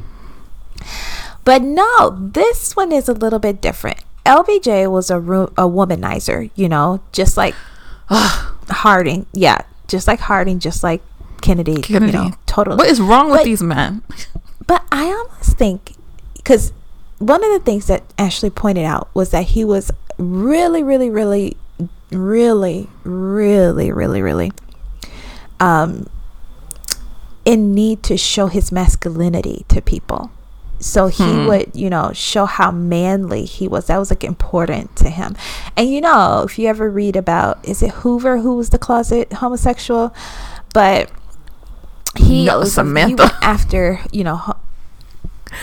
But 1.45 1.61
no, 1.61 2.17
this 2.33 2.75
one 2.75 2.91
is 2.91 3.07
a 3.07 3.13
little 3.13 3.39
bit 3.39 3.61
different. 3.61 4.03
LBJ 4.27 4.91
was 4.91 5.11
a 5.11 5.19
ru- 5.21 5.53
a 5.57 5.63
womanizer, 5.69 6.51
you 6.55 6.69
know, 6.69 7.01
just 7.13 7.37
like 7.37 7.55
Harding. 8.09 9.27
Yeah, 9.33 9.63
just 9.89 10.07
like 10.07 10.21
Harding, 10.21 10.59
just 10.59 10.83
like 10.83 11.03
Kennedy. 11.41 11.81
Kennedy. 11.83 12.13
You 12.13 12.25
know, 12.31 12.31
totally. 12.47 12.77
what 12.77 12.89
is 12.89 13.01
wrong 13.01 13.31
with 13.31 13.41
But- 13.41 13.45
these 13.45 13.63
men? 13.63 14.03
But 14.67 14.85
I 14.91 15.05
almost 15.07 15.57
think 15.57 15.93
because 16.35 16.73
one 17.19 17.45
of 17.45 17.51
the 17.53 17.61
things 17.61 17.87
that 17.87 18.03
Ashley 18.19 18.51
pointed 18.51 18.85
out 18.85 19.09
was 19.15 19.31
that 19.31 19.45
he 19.55 19.65
was 19.65 19.91
really, 20.19 20.83
really, 20.83 21.09
really, 21.09 21.57
really, 22.11 22.89
really, 23.05 23.93
really, 23.93 24.23
really 24.23 24.51
um, 25.61 26.09
in 27.45 27.75
need 27.75 28.03
to 28.03 28.17
show 28.17 28.49
his 28.49 28.73
masculinity 28.73 29.65
to 29.69 29.81
people. 29.81 30.31
So 30.79 31.07
he 31.07 31.25
Hmm. 31.25 31.47
would, 31.47 31.71
you 31.75 31.89
know, 31.89 32.11
show 32.13 32.45
how 32.47 32.71
manly 32.71 33.45
he 33.47 33.67
was. 33.67 33.87
That 33.87 33.99
was 33.99 34.11
like 34.11 34.23
important 34.25 34.95
to 34.97 35.09
him. 35.09 35.35
And 35.77 35.89
you 35.91 36.01
know, 36.01 36.43
if 36.45 36.59
you 36.59 36.69
ever 36.69 36.91
read 36.91 37.17
about, 37.17 37.59
is 37.63 37.83
it 37.83 37.91
Hoover 38.03 38.39
who 38.39 38.57
was 38.57 38.71
the 38.71 38.79
closet 38.79 39.33
homosexual? 39.35 40.13
But 40.75 41.11
he, 42.17 42.45
No, 42.47 42.59
was- 42.61 42.75
he 42.77 42.83
went 42.83 43.21
after, 43.43 44.01
you 44.13 44.25
know, 44.25 44.41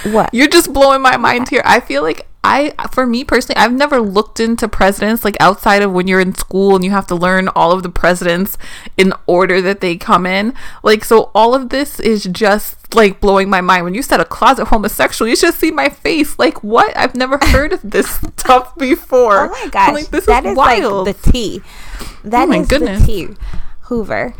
what? 0.05 0.33
You're 0.33 0.47
just 0.47 0.73
blowing 0.73 1.01
my 1.01 1.17
mind 1.17 1.49
here. 1.49 1.61
I 1.65 1.79
feel 1.79 2.01
like 2.03 2.27
I, 2.45 2.73
for 2.91 3.05
me 3.05 3.23
personally, 3.23 3.55
I've 3.57 3.71
never 3.71 4.01
looked 4.01 4.41
into 4.41 4.67
presidents 4.67 5.23
like 5.23 5.37
outside 5.39 5.81
of 5.81 5.93
when 5.93 6.07
you're 6.07 6.19
in 6.19 6.35
school 6.35 6.75
and 6.75 6.83
you 6.83 6.91
have 6.91 7.07
to 7.07 7.15
learn 7.15 7.47
all 7.49 7.71
of 7.71 7.83
the 7.83 7.89
presidents 7.89 8.57
in 8.97 9.13
order 9.27 9.61
that 9.61 9.79
they 9.79 9.95
come 9.95 10.25
in. 10.25 10.53
Like, 10.83 11.05
so 11.05 11.31
all 11.33 11.55
of 11.55 11.69
this 11.69 12.01
is 12.01 12.25
just 12.25 12.93
like 12.93 13.21
blowing 13.21 13.49
my 13.49 13.61
mind. 13.61 13.85
When 13.85 13.93
you 13.93 14.01
said 14.01 14.19
a 14.19 14.25
closet 14.25 14.65
homosexual, 14.65 15.29
you 15.29 15.37
should 15.37 15.53
see 15.53 15.71
my 15.71 15.87
face. 15.87 16.37
Like, 16.37 16.61
what? 16.65 16.95
I've 16.97 17.15
never 17.15 17.37
heard 17.41 17.71
of 17.71 17.79
this 17.81 18.09
stuff 18.37 18.75
before. 18.77 19.45
Oh 19.45 19.49
my 19.49 19.69
gosh, 19.71 19.93
Like, 19.93 20.07
this 20.09 20.25
that 20.25 20.43
is 20.45 20.51
is 20.51 20.57
wild. 20.57 21.07
like 21.07 21.15
the 21.21 21.31
T. 21.31 21.61
That 22.25 22.43
Oh 22.43 22.47
my 22.47 22.57
is 22.59 22.67
goodness. 22.67 23.05
the 23.05 23.07
T. 23.07 23.27
Hoover. 23.83 24.33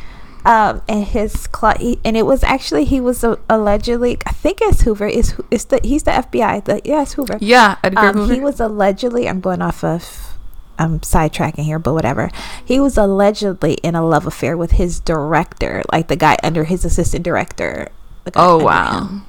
Um, 0.45 0.81
and 0.89 1.05
his 1.05 1.47
cl- 1.55 1.77
he, 1.79 1.99
and 2.03 2.17
it 2.17 2.25
was 2.25 2.43
actually 2.43 2.83
he 2.85 2.99
was 2.99 3.23
a, 3.23 3.39
allegedly 3.49 4.17
I 4.25 4.31
think 4.31 4.59
it's 4.61 4.81
Hoover 4.81 5.07
is 5.07 5.35
it's 5.49 5.63
the 5.65 5.79
he's 5.83 6.03
the 6.03 6.11
FBI 6.11 6.65
the 6.65 6.81
yeah 6.83 7.03
it's 7.03 7.13
Hoover 7.13 7.37
yeah, 7.39 7.77
Edgar 7.83 7.99
um, 8.07 8.15
Hoover. 8.17 8.33
he 8.33 8.39
was 8.41 8.59
allegedly 8.59 9.29
I'm 9.29 9.39
going 9.39 9.61
off 9.61 9.83
of 9.85 10.35
I'm 10.77 10.99
sidetracking 10.99 11.63
here 11.63 11.79
but 11.79 11.93
whatever 11.93 12.29
he 12.65 12.79
was 12.79 12.97
allegedly 12.97 13.75
in 13.75 13.95
a 13.95 14.05
love 14.05 14.27
affair 14.27 14.57
with 14.57 14.71
his 14.71 14.99
director 14.99 15.81
like 15.93 16.09
the 16.09 16.17
guy 16.17 16.35
under 16.43 16.65
his 16.65 16.83
assistant 16.83 17.23
director 17.23 17.89
oh 18.35 18.63
wow. 18.63 19.07
him 19.07 19.21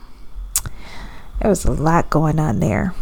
there 1.40 1.48
was 1.50 1.64
a 1.64 1.72
lot 1.72 2.10
going 2.10 2.38
on 2.38 2.60
there. 2.60 2.94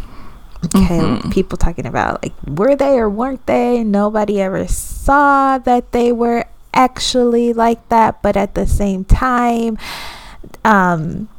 Okay, 0.65 0.99
Mm-hmm. 0.99 1.29
people 1.31 1.57
talking 1.57 1.85
about 1.85 2.23
like 2.23 2.33
were 2.47 2.75
they 2.75 2.97
or 2.97 3.09
weren't 3.09 3.45
they? 3.47 3.83
Nobody 3.83 4.39
ever 4.41 4.65
saw 4.67 5.57
that 5.57 5.91
they 5.91 6.11
were 6.11 6.45
actually 6.73 7.53
like 7.53 7.87
that, 7.89 8.21
but 8.21 8.35
at 8.35 8.55
the 8.55 8.67
same 8.67 9.05
time, 9.05 9.77
um, 10.65 11.29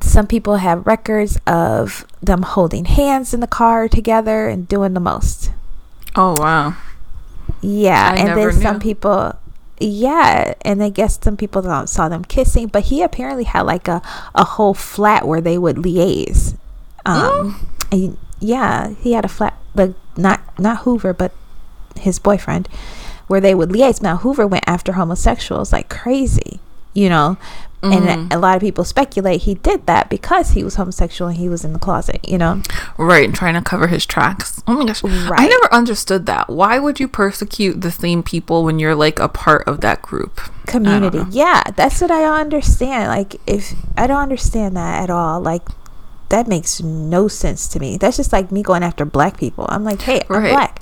some 0.00 0.26
people 0.26 0.56
have 0.56 0.86
records 0.86 1.38
of 1.46 2.06
them 2.22 2.42
holding 2.42 2.84
hands 2.84 3.34
in 3.34 3.40
the 3.40 3.46
car 3.46 3.88
together 3.88 4.48
and 4.48 4.68
doing 4.68 4.94
the 4.94 5.00
most. 5.00 5.50
Oh 6.14 6.34
wow. 6.38 6.76
Yeah, 7.60 8.12
I 8.12 8.16
and 8.16 8.28
then 8.38 8.52
some 8.62 8.80
people, 8.80 9.34
yeah, 9.78 10.54
and 10.62 10.82
I 10.82 10.88
guess 10.90 11.18
some 11.22 11.36
people 11.36 11.62
don't- 11.62 11.88
saw 11.88 12.08
them 12.08 12.24
kissing, 12.24 12.68
but 12.68 12.84
he 12.84 13.02
apparently 13.02 13.44
had 13.44 13.62
like 13.62 13.88
a 13.88 14.02
a 14.34 14.44
whole 14.44 14.74
flat 14.74 15.26
where 15.26 15.40
they 15.40 15.58
would 15.58 15.76
liaise. 15.76 16.56
Um, 17.04 17.68
and 17.90 18.16
yeah, 18.40 18.90
he 19.00 19.12
had 19.12 19.24
a 19.24 19.28
flat, 19.28 19.56
like 19.74 19.94
not 20.16 20.40
not 20.58 20.78
Hoover, 20.78 21.12
but 21.12 21.32
his 21.98 22.18
boyfriend, 22.18 22.68
where 23.32 23.40
they 23.40 23.54
would 23.54 23.70
liaise. 23.70 24.02
Now 24.02 24.18
Hoover 24.18 24.46
went 24.46 24.64
after 24.66 24.92
homosexuals 24.92 25.72
like 25.72 25.88
crazy, 25.88 26.60
you 26.92 27.08
know. 27.08 27.38
Mm-hmm. 27.82 28.06
And 28.06 28.30
a 28.30 28.38
lot 28.38 28.56
of 28.56 28.60
people 28.60 28.84
speculate 28.84 29.40
he 29.40 29.54
did 29.54 29.86
that 29.86 30.10
because 30.10 30.50
he 30.50 30.62
was 30.62 30.74
homosexual 30.74 31.30
and 31.30 31.38
he 31.38 31.48
was 31.48 31.64
in 31.64 31.72
the 31.72 31.78
closet, 31.78 32.20
you 32.28 32.36
know. 32.36 32.62
Right, 32.98 33.24
and 33.24 33.34
trying 33.34 33.54
to 33.54 33.62
cover 33.62 33.86
his 33.86 34.04
tracks. 34.04 34.62
Oh 34.66 34.74
my 34.74 34.84
gosh. 34.84 35.02
I 35.02 35.48
never 35.48 35.72
understood 35.72 36.26
that. 36.26 36.50
Why 36.50 36.78
would 36.78 37.00
you 37.00 37.08
persecute 37.08 37.80
the 37.80 37.90
same 37.90 38.22
people 38.22 38.64
when 38.64 38.78
you're 38.78 38.94
like 38.94 39.18
a 39.18 39.30
part 39.30 39.66
of 39.66 39.80
that 39.80 40.02
group? 40.02 40.38
community. 40.66 41.24
Yeah, 41.30 41.62
that's 41.74 42.00
what 42.02 42.10
I 42.10 42.20
don't 42.20 42.38
understand. 42.38 43.08
Like, 43.08 43.34
if 43.46 43.74
I 43.96 44.06
don't 44.06 44.22
understand 44.22 44.76
that 44.76 45.02
at 45.02 45.10
all, 45.10 45.40
like 45.40 45.62
that 46.28 46.46
makes 46.46 46.80
no 46.82 47.28
sense 47.28 47.66
to 47.68 47.80
me. 47.80 47.96
That's 47.96 48.18
just 48.18 48.32
like 48.32 48.52
me 48.52 48.62
going 48.62 48.82
after 48.82 49.04
black 49.04 49.38
people. 49.38 49.66
I'm 49.70 49.84
like, 49.84 50.02
hey, 50.02 50.20
I'm 50.28 50.42
Right. 50.42 50.50
black. 50.50 50.81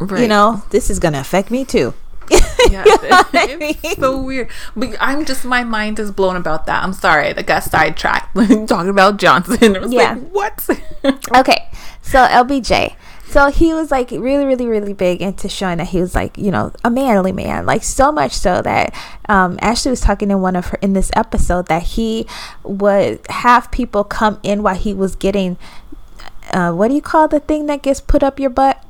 Right. 0.00 0.22
You 0.22 0.28
know, 0.28 0.62
this 0.70 0.88
is 0.90 0.98
gonna 0.98 1.20
affect 1.20 1.50
me 1.50 1.64
too. 1.64 1.94
Yeah, 2.70 2.84
You 2.84 2.90
know 2.90 2.96
what 2.98 3.34
I 3.34 3.78
it's 3.82 3.98
so 4.00 4.20
weird. 4.20 4.48
But 4.76 4.96
I'm 5.00 5.24
just 5.24 5.44
my 5.44 5.64
mind 5.64 5.98
is 5.98 6.10
blown 6.10 6.36
about 6.36 6.66
that. 6.66 6.84
I'm 6.84 6.92
sorry, 6.92 7.34
I 7.34 7.42
got 7.42 7.64
sidetracked 7.64 8.34
talking 8.68 8.90
about 8.90 9.16
Johnson. 9.18 9.72
Was 9.80 9.92
Yeah. 9.92 10.12
like, 10.14 10.30
what? 10.30 10.68
okay, 11.36 11.68
so 12.02 12.18
LBJ. 12.26 12.94
So 13.26 13.48
he 13.50 13.72
was 13.72 13.92
like 13.92 14.10
really, 14.10 14.44
really, 14.44 14.66
really 14.66 14.92
big 14.92 15.22
into 15.22 15.48
showing 15.48 15.78
that 15.78 15.88
he 15.88 16.00
was 16.00 16.16
like, 16.16 16.36
you 16.36 16.50
know, 16.50 16.72
a 16.82 16.90
manly 16.90 17.30
man. 17.30 17.64
Like 17.64 17.84
so 17.84 18.10
much 18.10 18.32
so 18.32 18.60
that 18.60 18.92
um, 19.28 19.56
Ashley 19.62 19.90
was 19.90 20.00
talking 20.00 20.32
in 20.32 20.40
one 20.40 20.56
of 20.56 20.66
her 20.66 20.78
in 20.82 20.94
this 20.94 21.12
episode 21.14 21.66
that 21.68 21.82
he 21.94 22.26
would 22.64 23.20
have 23.30 23.70
people 23.70 24.02
come 24.02 24.40
in 24.42 24.64
while 24.64 24.74
he 24.74 24.92
was 24.92 25.14
getting, 25.14 25.58
uh, 26.52 26.72
what 26.72 26.88
do 26.88 26.94
you 26.94 27.00
call 27.02 27.28
the 27.28 27.38
thing 27.38 27.66
that 27.66 27.82
gets 27.82 28.00
put 28.00 28.24
up 28.24 28.40
your 28.40 28.50
butt? 28.50 28.84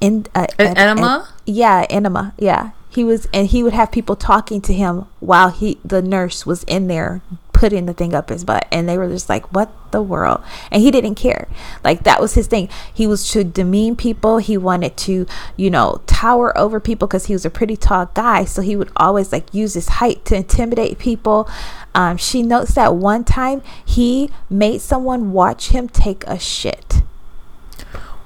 In 0.00 0.26
uh, 0.34 0.46
An 0.58 0.76
enema? 0.76 1.28
yeah, 1.44 1.86
enema. 1.90 2.34
Yeah, 2.38 2.70
he 2.88 3.04
was, 3.04 3.26
and 3.32 3.48
he 3.48 3.62
would 3.62 3.72
have 3.72 3.90
people 3.90 4.16
talking 4.16 4.60
to 4.62 4.72
him 4.72 5.06
while 5.20 5.50
he, 5.50 5.78
the 5.84 6.00
nurse, 6.02 6.46
was 6.46 6.62
in 6.64 6.86
there 6.88 7.20
putting 7.52 7.86
the 7.86 7.92
thing 7.92 8.14
up 8.14 8.28
his 8.28 8.44
butt, 8.44 8.68
and 8.70 8.88
they 8.88 8.96
were 8.96 9.08
just 9.08 9.28
like, 9.28 9.52
"What 9.52 9.68
the 9.90 10.00
world?" 10.00 10.40
And 10.70 10.80
he 10.80 10.92
didn't 10.92 11.16
care. 11.16 11.48
Like 11.82 12.04
that 12.04 12.20
was 12.20 12.34
his 12.34 12.46
thing. 12.46 12.68
He 12.94 13.06
was 13.08 13.28
to 13.32 13.42
demean 13.42 13.96
people. 13.96 14.38
He 14.38 14.56
wanted 14.56 14.96
to, 14.98 15.26
you 15.56 15.68
know, 15.68 16.00
tower 16.06 16.56
over 16.56 16.78
people 16.78 17.08
because 17.08 17.26
he 17.26 17.32
was 17.32 17.44
a 17.44 17.50
pretty 17.50 17.76
tall 17.76 18.06
guy. 18.14 18.44
So 18.44 18.62
he 18.62 18.76
would 18.76 18.92
always 18.94 19.32
like 19.32 19.52
use 19.52 19.74
his 19.74 19.88
height 19.88 20.24
to 20.26 20.36
intimidate 20.36 20.98
people. 21.00 21.48
Um, 21.96 22.16
she 22.16 22.42
notes 22.44 22.74
that 22.74 22.94
one 22.94 23.24
time 23.24 23.62
he 23.84 24.30
made 24.48 24.80
someone 24.80 25.32
watch 25.32 25.70
him 25.70 25.88
take 25.88 26.22
a 26.28 26.38
shit. 26.38 27.02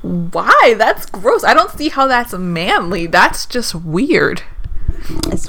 Why? 0.03 0.75
That's 0.77 1.07
gross. 1.07 1.45
I 1.45 1.55
don't 1.55 1.71
see 1.71 1.88
how 1.88 2.07
that's 2.07 2.33
manly. 2.33 3.07
That's 3.07 3.47
just 3.47 3.75
weird. 3.75 4.43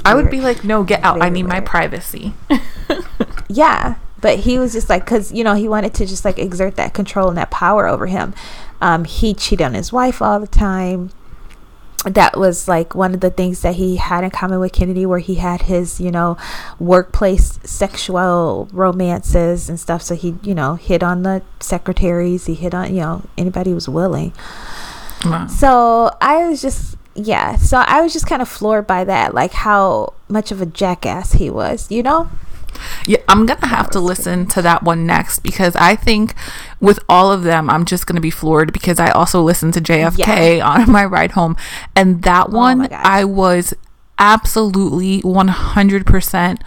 I 0.04 0.14
would 0.14 0.30
be 0.30 0.40
like, 0.40 0.64
no, 0.64 0.82
get 0.84 1.02
out. 1.04 1.22
I 1.22 1.28
need 1.28 1.44
my 1.44 1.60
privacy. 1.60 2.34
yeah 3.48 3.96
but 4.24 4.38
he 4.38 4.58
was 4.58 4.72
just 4.72 4.88
like 4.88 5.04
because 5.04 5.30
you 5.32 5.44
know 5.44 5.52
he 5.52 5.68
wanted 5.68 5.92
to 5.92 6.06
just 6.06 6.24
like 6.24 6.38
exert 6.38 6.76
that 6.76 6.94
control 6.94 7.28
and 7.28 7.36
that 7.36 7.50
power 7.50 7.86
over 7.86 8.06
him 8.06 8.32
um, 8.80 9.04
he 9.04 9.34
cheated 9.34 9.64
on 9.64 9.74
his 9.74 9.92
wife 9.92 10.22
all 10.22 10.40
the 10.40 10.46
time 10.46 11.10
that 12.04 12.36
was 12.36 12.68
like 12.68 12.94
one 12.94 13.14
of 13.14 13.20
the 13.20 13.30
things 13.30 13.62
that 13.62 13.76
he 13.76 13.96
had 13.96 14.24
in 14.24 14.30
common 14.30 14.60
with 14.60 14.72
Kennedy, 14.72 15.06
where 15.06 15.18
he 15.18 15.36
had 15.36 15.62
his, 15.62 16.00
you 16.00 16.10
know, 16.10 16.36
workplace 16.78 17.58
sexual 17.64 18.68
romances 18.72 19.68
and 19.68 19.80
stuff. 19.80 20.02
So 20.02 20.14
he, 20.14 20.36
you 20.42 20.54
know, 20.54 20.74
hit 20.74 21.02
on 21.02 21.22
the 21.22 21.42
secretaries, 21.60 22.46
he 22.46 22.54
hit 22.54 22.74
on, 22.74 22.94
you 22.94 23.00
know, 23.00 23.22
anybody 23.38 23.70
who 23.70 23.74
was 23.74 23.88
willing. 23.88 24.32
Wow. 25.24 25.46
So 25.46 26.10
I 26.20 26.46
was 26.46 26.60
just, 26.60 26.96
yeah. 27.14 27.56
So 27.56 27.78
I 27.78 28.02
was 28.02 28.12
just 28.12 28.26
kind 28.26 28.42
of 28.42 28.48
floored 28.48 28.86
by 28.86 29.04
that, 29.04 29.34
like 29.34 29.52
how 29.52 30.12
much 30.28 30.52
of 30.52 30.60
a 30.60 30.66
jackass 30.66 31.32
he 31.32 31.48
was, 31.48 31.90
you 31.90 32.02
know? 32.02 32.30
Yeah, 33.06 33.18
I'm 33.28 33.46
gonna 33.46 33.66
have 33.66 33.90
to 33.90 34.00
listen 34.00 34.46
to 34.46 34.62
that 34.62 34.82
one 34.82 35.06
next 35.06 35.40
because 35.40 35.76
I 35.76 35.96
think 35.96 36.34
with 36.80 36.98
all 37.08 37.32
of 37.32 37.42
them, 37.42 37.70
I'm 37.70 37.84
just 37.84 38.06
gonna 38.06 38.20
be 38.20 38.30
floored 38.30 38.72
because 38.72 38.98
I 38.98 39.10
also 39.10 39.42
listened 39.42 39.74
to 39.74 39.80
JFK 39.80 40.58
yeah. 40.58 40.68
on 40.68 40.90
my 40.90 41.04
ride 41.04 41.32
home, 41.32 41.56
and 41.94 42.22
that 42.22 42.48
oh 42.48 42.56
one 42.56 42.82
oh 42.82 42.88
I 42.92 43.24
was 43.24 43.74
absolutely 44.18 45.20
100% 45.22 46.60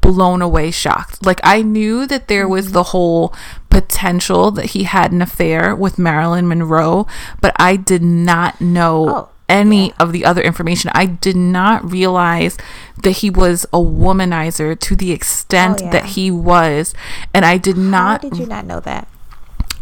blown 0.00 0.42
away 0.42 0.70
shocked. 0.70 1.24
Like 1.24 1.40
I 1.42 1.62
knew 1.62 2.06
that 2.06 2.28
there 2.28 2.48
was 2.48 2.66
mm-hmm. 2.66 2.74
the 2.74 2.82
whole 2.84 3.34
potential 3.70 4.50
that 4.50 4.66
he 4.66 4.84
had 4.84 5.12
an 5.12 5.22
affair 5.22 5.74
with 5.74 5.98
Marilyn 5.98 6.48
Monroe, 6.48 7.06
but 7.40 7.54
I 7.56 7.76
did 7.76 8.02
not 8.02 8.60
know 8.60 9.08
oh 9.08 9.31
any 9.52 9.88
yeah. 9.88 9.94
of 10.00 10.12
the 10.12 10.24
other 10.24 10.40
information. 10.40 10.90
I 10.94 11.04
did 11.04 11.36
not 11.36 11.92
realize 11.92 12.56
that 13.02 13.18
he 13.18 13.28
was 13.28 13.64
a 13.66 13.78
womanizer 13.78 14.78
to 14.80 14.96
the 14.96 15.12
extent 15.12 15.80
oh, 15.82 15.84
yeah. 15.84 15.90
that 15.92 16.04
he 16.16 16.30
was, 16.30 16.94
and 17.34 17.44
I 17.44 17.58
did 17.58 17.76
not. 17.76 18.22
Did 18.22 18.38
you 18.38 18.46
not 18.46 18.64
know 18.64 18.80
that? 18.80 19.06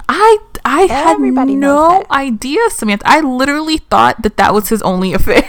I 0.08 0.38
I 0.64 0.88
Everybody 0.90 1.52
had 1.52 1.60
no 1.60 2.04
idea, 2.10 2.68
Samantha. 2.70 3.06
I 3.06 3.20
literally 3.20 3.78
thought 3.78 4.22
that 4.22 4.36
that 4.36 4.52
was 4.52 4.68
his 4.68 4.82
only 4.82 5.14
affair. 5.18 5.48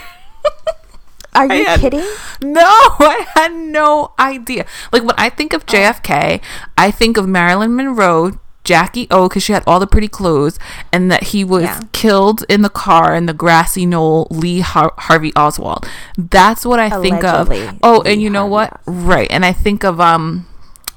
Are 1.34 1.52
you 1.52 1.64
had, 1.64 1.80
kidding? 1.80 2.06
No, 2.42 2.62
I 2.64 3.26
had 3.34 3.52
no 3.52 4.12
idea. 4.18 4.66
Like 4.92 5.02
when 5.02 5.16
I 5.18 5.30
think 5.30 5.52
of 5.52 5.64
oh. 5.66 5.72
JFK, 5.72 6.40
I 6.78 6.90
think 6.90 7.16
of 7.16 7.26
Marilyn 7.26 7.74
Monroe 7.74 8.38
Jackie 8.64 9.06
O 9.10 9.28
because 9.28 9.42
she 9.42 9.52
had 9.52 9.62
all 9.66 9.80
the 9.80 9.86
pretty 9.86 10.08
clothes, 10.08 10.58
and 10.92 11.10
that 11.10 11.24
he 11.24 11.44
was 11.44 11.64
yeah. 11.64 11.80
killed 11.92 12.44
in 12.48 12.62
the 12.62 12.68
car 12.68 13.14
in 13.14 13.26
the 13.26 13.34
grassy 13.34 13.86
knoll. 13.86 14.28
Lee 14.30 14.60
Har- 14.60 14.94
Harvey 14.98 15.32
Oswald. 15.34 15.88
That's 16.16 16.64
what 16.64 16.78
I 16.78 16.86
Allegedly, 16.86 17.10
think 17.10 17.24
of. 17.24 17.78
Oh, 17.82 18.02
Lee 18.04 18.12
and 18.12 18.22
you 18.22 18.30
know 18.30 18.48
Harvey 18.48 18.52
what? 18.52 18.80
Oswald. 18.86 19.06
Right, 19.06 19.30
and 19.30 19.44
I 19.44 19.52
think 19.52 19.84
of 19.84 20.00
um 20.00 20.46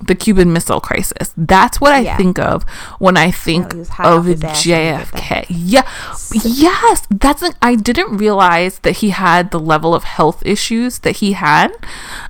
the 0.02 0.16
Cuban 0.16 0.52
Missile 0.52 0.82
Crisis. 0.82 1.34
That's 1.38 1.80
what 1.80 1.94
I 1.94 2.00
yeah. 2.00 2.18
think 2.18 2.38
of 2.40 2.64
when 3.00 3.18
I 3.18 3.32
think 3.32 3.74
oh, 3.74 4.18
of 4.20 4.26
JFK. 4.26 5.46
Yeah, 5.50 5.88
yes, 6.44 7.08
that's. 7.10 7.42
An, 7.42 7.54
I 7.62 7.76
didn't 7.76 8.18
realize 8.18 8.80
that 8.80 8.98
he 8.98 9.10
had 9.10 9.52
the 9.52 9.60
level 9.60 9.96
of 9.96 10.04
health 10.04 10.46
issues 10.46 11.00
that 11.00 11.18
he 11.18 11.34
had. 11.34 11.72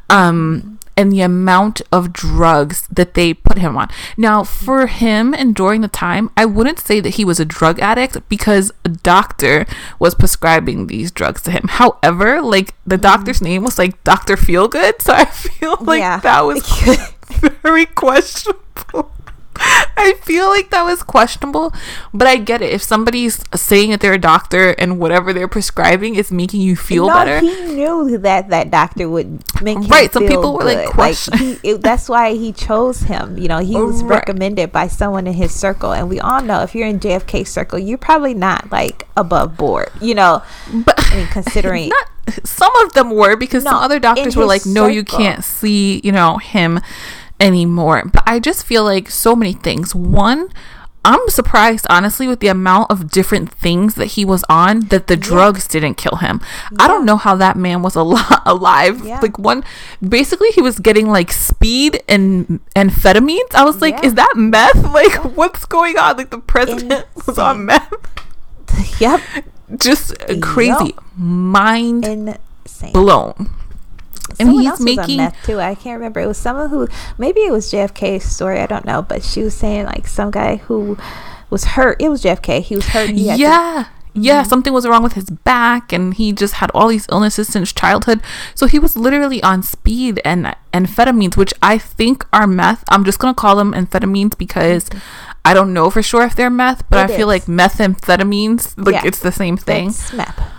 Um, 0.09 0.74
and 0.97 1.11
the 1.11 1.21
amount 1.21 1.81
of 1.91 2.13
drugs 2.13 2.87
that 2.91 3.13
they 3.13 3.33
put 3.33 3.57
him 3.57 3.77
on. 3.77 3.89
Now, 4.17 4.43
for 4.43 4.87
him 4.87 5.33
and 5.33 5.55
during 5.55 5.81
the 5.81 5.87
time, 5.87 6.29
I 6.37 6.45
wouldn't 6.45 6.79
say 6.79 6.99
that 6.99 7.15
he 7.15 7.25
was 7.25 7.39
a 7.39 7.45
drug 7.45 7.79
addict 7.79 8.27
because 8.29 8.71
a 8.83 8.89
doctor 8.89 9.65
was 9.99 10.15
prescribing 10.15 10.87
these 10.87 11.11
drugs 11.11 11.41
to 11.43 11.51
him. 11.51 11.67
However, 11.67 12.41
like 12.41 12.73
the 12.85 12.95
mm-hmm. 12.95 13.01
doctor's 13.01 13.41
name 13.41 13.63
was 13.63 13.77
like 13.77 14.03
Dr. 14.03 14.35
Feelgood, 14.35 15.01
so 15.01 15.13
I 15.13 15.25
feel 15.25 15.77
like 15.81 15.99
yeah. 15.99 16.19
that 16.19 16.41
was 16.41 16.65
very 17.61 17.85
questionable. 17.85 19.11
I 19.97 20.13
feel 20.21 20.47
like 20.49 20.69
that 20.71 20.83
was 20.83 21.03
questionable, 21.03 21.73
but 22.13 22.27
I 22.27 22.35
get 22.37 22.61
it. 22.61 22.71
If 22.71 22.83
somebody's 22.83 23.43
saying 23.55 23.91
that 23.91 24.01
they're 24.01 24.13
a 24.13 24.19
doctor 24.19 24.71
and 24.71 24.99
whatever 24.99 25.33
they're 25.33 25.47
prescribing 25.47 26.15
is 26.15 26.31
making 26.31 26.61
you 26.61 26.75
feel 26.75 27.07
no, 27.07 27.13
better, 27.13 27.39
he 27.39 27.73
knew 27.73 28.17
that 28.19 28.49
that 28.49 28.71
doctor 28.71 29.09
would 29.09 29.43
make 29.61 29.77
him 29.77 29.87
right. 29.87 30.11
Some 30.11 30.27
people 30.27 30.53
were 30.53 30.63
good. 30.63 30.89
like, 30.89 30.97
like 30.97 31.39
he, 31.39 31.59
it, 31.63 31.81
that's 31.81 32.09
why 32.09 32.33
he 32.33 32.51
chose 32.51 33.01
him. 33.01 33.37
You 33.37 33.47
know, 33.47 33.59
he 33.59 33.75
was 33.75 34.03
right. 34.03 34.17
recommended 34.19 34.71
by 34.71 34.87
someone 34.87 35.27
in 35.27 35.33
his 35.33 35.53
circle, 35.53 35.93
and 35.93 36.09
we 36.09 36.19
all 36.19 36.41
know 36.41 36.61
if 36.61 36.75
you're 36.75 36.87
in 36.87 36.99
JFK 36.99 37.47
circle, 37.47 37.79
you're 37.79 37.97
probably 37.97 38.33
not 38.33 38.71
like 38.71 39.07
above 39.15 39.57
board. 39.57 39.89
You 40.01 40.15
know, 40.15 40.43
but 40.73 40.95
I 40.97 41.15
mean, 41.17 41.27
considering. 41.27 41.89
Not, 41.89 42.09
some 42.43 42.75
of 42.77 42.93
them 42.93 43.11
were 43.11 43.35
because 43.35 43.63
no, 43.63 43.71
some 43.71 43.83
other 43.83 43.99
doctors 43.99 44.35
were 44.35 44.45
like, 44.45 44.65
"No, 44.65 44.87
you 44.87 45.03
can't 45.03 45.43
see, 45.43 46.01
you 46.03 46.11
know, 46.11 46.37
him 46.39 46.79
anymore. 47.39 48.03
But 48.11 48.23
I 48.25 48.39
just 48.39 48.65
feel 48.65 48.83
like 48.83 49.09
so 49.09 49.35
many 49.35 49.53
things. 49.53 49.93
One, 49.93 50.49
I'm 51.05 51.29
surprised, 51.29 51.85
honestly, 51.87 52.27
with 52.27 52.39
the 52.39 52.47
amount 52.47 52.89
of 52.89 53.11
different 53.11 53.51
things 53.51 53.93
that 53.93 54.07
he 54.07 54.25
was 54.25 54.43
on 54.49 54.81
that 54.87 55.05
the 55.05 55.13
yeah. 55.13 55.21
drugs 55.21 55.67
didn't 55.67 55.95
kill 55.95 56.17
him. 56.17 56.41
Yeah. 56.71 56.77
I 56.79 56.87
don't 56.87 57.05
know 57.05 57.15
how 57.17 57.35
that 57.35 57.55
man 57.55 57.83
was 57.83 57.95
al- 57.95 58.17
alive. 58.45 59.05
Yeah. 59.05 59.19
Like 59.19 59.37
one, 59.37 59.63
basically, 60.07 60.49
he 60.49 60.63
was 60.63 60.79
getting 60.79 61.07
like 61.07 61.31
speed 61.31 62.01
and 62.09 62.59
amphetamines. 62.75 63.53
I 63.53 63.63
was 63.63 63.81
like, 63.81 64.03
is 64.03 64.15
that 64.15 64.33
meth? 64.35 64.83
Like, 64.95 65.35
what's 65.35 65.65
going 65.65 65.97
on? 65.97 66.15
Like 66.15 66.29
the 66.29 66.39
president 66.39 67.05
Insane. 67.15 67.23
was 67.27 67.37
on 67.37 67.65
meth. 67.65 67.93
Yep. 68.99 69.21
Just 69.77 70.15
crazy, 70.41 70.85
yep. 70.85 71.03
mind 71.17 72.05
Insane. 72.05 72.93
blown 72.93 73.49
and 74.29 74.49
Someone 74.49 74.63
he's 74.63 74.79
making 74.79 75.17
meth 75.17 75.45
too. 75.45 75.59
I 75.59 75.75
can't 75.75 75.97
remember. 75.97 76.19
It 76.19 76.27
was 76.27 76.37
someone 76.37 76.69
who 76.69 76.87
maybe 77.17 77.41
it 77.41 77.51
was 77.51 77.71
JFK's 77.71 78.23
story. 78.23 78.59
I 78.59 78.65
don't 78.65 78.85
know, 78.85 79.01
but 79.01 79.23
she 79.23 79.41
was 79.43 79.55
saying 79.55 79.85
like 79.85 80.07
some 80.07 80.31
guy 80.31 80.57
who 80.57 80.97
was 81.49 81.63
hurt. 81.63 82.01
It 82.01 82.09
was 82.09 82.23
JFK. 82.23 82.61
He 82.61 82.75
was 82.75 82.87
hurt. 82.87 83.09
He 83.09 83.25
yeah. 83.35 83.35
To, 83.35 83.89
yeah, 84.17 84.41
mm-hmm. 84.41 84.49
something 84.49 84.71
was 84.71 84.87
wrong 84.87 85.03
with 85.03 85.13
his 85.13 85.29
back, 85.29 85.91
and 85.91 86.13
he 86.13 86.31
just 86.31 86.55
had 86.55 86.71
all 86.73 86.87
these 86.87 87.05
illnesses 87.11 87.49
since 87.49 87.73
childhood. 87.73 88.21
So 88.55 88.65
he 88.65 88.79
was 88.79 88.95
literally 88.95 89.43
on 89.43 89.61
speed 89.61 90.21
and 90.23 90.55
amphetamines, 90.73 91.35
which 91.35 91.53
I 91.61 91.77
think 91.77 92.25
are 92.31 92.47
meth. 92.47 92.83
I'm 92.87 93.03
just 93.03 93.19
gonna 93.19 93.33
call 93.33 93.55
them 93.55 93.73
amphetamines 93.73 94.37
because. 94.37 94.89
I 95.47 95.53
don't 95.53 95.73
know 95.73 95.91
for 95.91 96.01
sure 96.01 96.23
if 96.23 96.35
they're 96.35 96.49
meth, 96.49 96.89
but 96.89 96.97
it 96.97 97.01
I 97.01 97.13
is. 97.13 97.17
feel 97.17 97.27
like 97.27 97.45
methamphetamines, 97.45 98.73
like 98.83 98.95
yeah. 98.95 99.05
it's 99.05 99.19
the 99.19 99.31
same 99.31 99.57
thing. 99.57 99.89
It's 99.89 100.11
meth. 100.11 100.54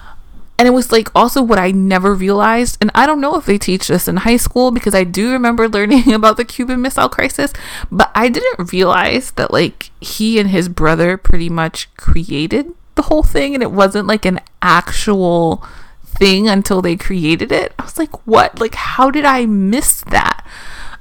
And 0.58 0.66
it 0.66 0.70
was 0.70 0.90
like 0.90 1.10
also 1.14 1.42
what 1.42 1.58
I 1.58 1.70
never 1.70 2.14
realized. 2.14 2.78
And 2.80 2.90
I 2.94 3.06
don't 3.06 3.20
know 3.20 3.36
if 3.36 3.44
they 3.44 3.58
teach 3.58 3.88
this 3.88 4.08
in 4.08 4.18
high 4.18 4.38
school 4.38 4.70
because 4.70 4.94
I 4.94 5.04
do 5.04 5.30
remember 5.32 5.68
learning 5.68 6.12
about 6.12 6.36
the 6.36 6.44
Cuban 6.44 6.80
Missile 6.80 7.08
Crisis, 7.08 7.52
but 7.90 8.10
I 8.14 8.28
didn't 8.28 8.72
realize 8.72 9.32
that 9.32 9.52
like 9.52 9.90
he 10.00 10.38
and 10.38 10.50
his 10.50 10.68
brother 10.68 11.16
pretty 11.16 11.48
much 11.48 11.94
created 11.96 12.74
the 12.94 13.02
whole 13.02 13.22
thing 13.22 13.54
and 13.54 13.62
it 13.62 13.70
wasn't 13.70 14.06
like 14.06 14.24
an 14.24 14.40
actual 14.62 15.64
thing 16.04 16.48
until 16.48 16.80
they 16.80 16.96
created 16.96 17.52
it. 17.52 17.74
I 17.78 17.84
was 17.84 17.98
like, 17.98 18.26
what? 18.26 18.58
Like, 18.58 18.74
how 18.74 19.10
did 19.10 19.24
I 19.24 19.46
miss 19.46 20.00
that? 20.02 20.46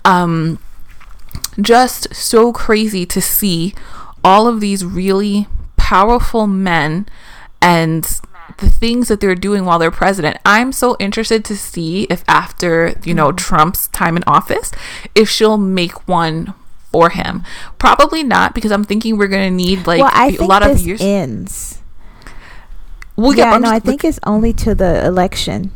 Um, 0.03 0.59
just 1.59 2.13
so 2.13 2.51
crazy 2.51 3.05
to 3.05 3.21
see 3.21 3.73
all 4.23 4.47
of 4.47 4.59
these 4.59 4.83
really 4.83 5.47
powerful 5.77 6.47
men 6.47 7.07
and 7.61 8.19
the 8.57 8.69
things 8.69 9.07
that 9.07 9.19
they're 9.19 9.35
doing 9.35 9.65
while 9.65 9.79
they're 9.79 9.91
president. 9.91 10.37
I'm 10.45 10.71
so 10.71 10.95
interested 10.99 11.43
to 11.45 11.57
see 11.57 12.03
if 12.09 12.23
after, 12.27 12.95
you 13.03 13.13
know, 13.13 13.27
mm-hmm. 13.27 13.37
Trump's 13.37 13.87
time 13.89 14.17
in 14.17 14.23
office, 14.25 14.71
if 15.13 15.29
she'll 15.29 15.57
make 15.57 16.07
one 16.07 16.53
for 16.91 17.09
him. 17.09 17.43
Probably 17.79 18.23
not 18.23 18.55
because 18.55 18.71
I'm 18.71 18.83
thinking 18.83 19.17
we're 19.17 19.27
going 19.27 19.49
to 19.49 19.55
need 19.55 19.85
like 19.85 19.99
well, 19.99 20.11
a 20.13 20.45
lot 20.45 20.65
of 20.67 20.79
years. 20.79 21.01
ends. 21.01 21.81
Well, 23.15 23.35
yeah, 23.35 23.51
yeah 23.51 23.57
no, 23.59 23.69
I 23.69 23.79
think 23.79 24.03
it's 24.03 24.19
only 24.23 24.53
to 24.53 24.75
the 24.75 25.05
election 25.05 25.71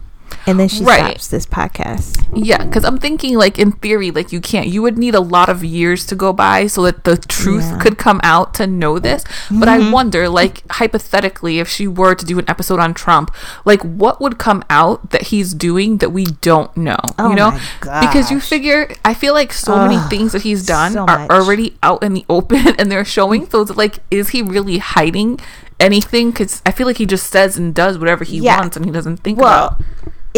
and 0.46 0.60
then 0.60 0.68
she 0.68 0.84
right. 0.84 1.12
stops 1.12 1.28
this 1.28 1.46
podcast. 1.46 2.26
Yeah, 2.34 2.64
because 2.64 2.84
I'm 2.84 2.98
thinking 2.98 3.36
like 3.36 3.60
in 3.60 3.72
theory, 3.74 4.12
like 4.12 4.32
you 4.32 4.42
can't. 4.42 4.68
You 4.68 4.82
would 4.82 4.98
need 4.98 5.16
a 5.16 5.20
lot 5.20 5.50
of 5.50 5.64
years 5.64 6.06
to 6.08 6.16
go 6.16 6.34
by 6.34 6.68
so 6.68 6.84
that 6.84 7.04
the 7.04 7.18
truth 7.18 7.64
yeah. 7.64 7.80
could 7.80 7.98
come 7.98 8.20
out 8.24 8.54
to 8.56 8.68
know 8.68 9.00
this. 9.00 9.24
But 9.50 9.68
mm-hmm. 9.68 9.90
I 9.90 9.92
wonder, 9.92 10.30
like 10.30 10.64
hypothetically, 10.72 11.60
if 11.60 11.68
she 11.68 11.88
were 11.88 12.16
to 12.16 12.26
do 12.26 12.40
an 12.40 12.46
episode 12.48 12.80
on 12.80 12.94
Trump, 12.94 13.34
like 13.66 13.82
what 13.84 14.22
would 14.22 14.38
come 14.38 14.64
out 14.70 15.12
that 15.12 15.24
he's 15.24 15.54
doing 15.54 15.98
that 15.98 16.10
we 16.10 16.26
don't 16.26 16.76
know? 16.76 17.00
Oh 17.18 17.30
you 17.30 17.36
know, 17.36 17.60
because 17.82 18.32
you 18.32 18.40
figure, 18.40 18.94
I 19.06 19.14
feel 19.14 19.34
like 19.34 19.54
so 19.54 19.74
Ugh, 19.74 19.90
many 19.90 20.10
things 20.10 20.32
that 20.34 20.44
he's 20.44 20.66
done 20.66 20.94
so 20.94 21.06
are 21.06 21.28
already 21.30 21.78
out 21.84 22.04
in 22.04 22.14
the 22.14 22.26
open 22.30 22.76
and 22.80 22.92
they're 22.92 23.06
showing. 23.06 23.50
So 23.50 23.62
it's 23.62 23.76
like, 23.76 24.00
is 24.12 24.30
he 24.30 24.42
really 24.42 24.78
hiding? 24.78 25.40
anything 25.80 26.30
because 26.32 26.62
I 26.66 26.72
feel 26.72 26.86
like 26.86 26.98
he 26.98 27.06
just 27.06 27.32
says 27.32 27.58
and 27.58 27.74
does 27.74 27.98
whatever 27.98 28.26
he 28.26 28.40
yeah. 28.40 28.60
wants 28.60 28.76
and 28.76 28.86
he 28.86 28.92
doesn't 28.92 29.18
think 29.18 29.40
well, 29.40 29.68
about 29.68 29.82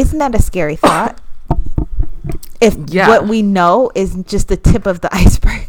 isn't 0.02 0.20
that 0.20 0.36
a 0.36 0.42
scary 0.42 0.76
thought? 0.76 1.22
if 2.62 2.78
yeah. 2.88 3.08
what 3.08 3.28
we 3.28 3.42
know 3.42 3.92
is 3.96 4.16
just 4.24 4.48
the 4.48 4.56
tip 4.56 4.86
of 4.86 5.02
the 5.02 5.10
iceberg. 5.14 5.68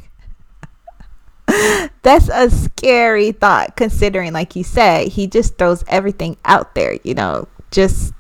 That's 2.03 2.29
a 2.29 2.51
scary 2.51 3.33
thought 3.33 3.77
considering 3.77 4.33
like 4.33 4.55
you 4.55 4.65
said, 4.65 5.09
he 5.09 5.27
just 5.27 5.57
throws 5.57 5.85
everything 5.89 6.37
out 6.45 6.75
there, 6.75 6.99
you 7.03 7.15
know, 7.15 7.49
just 7.71 8.13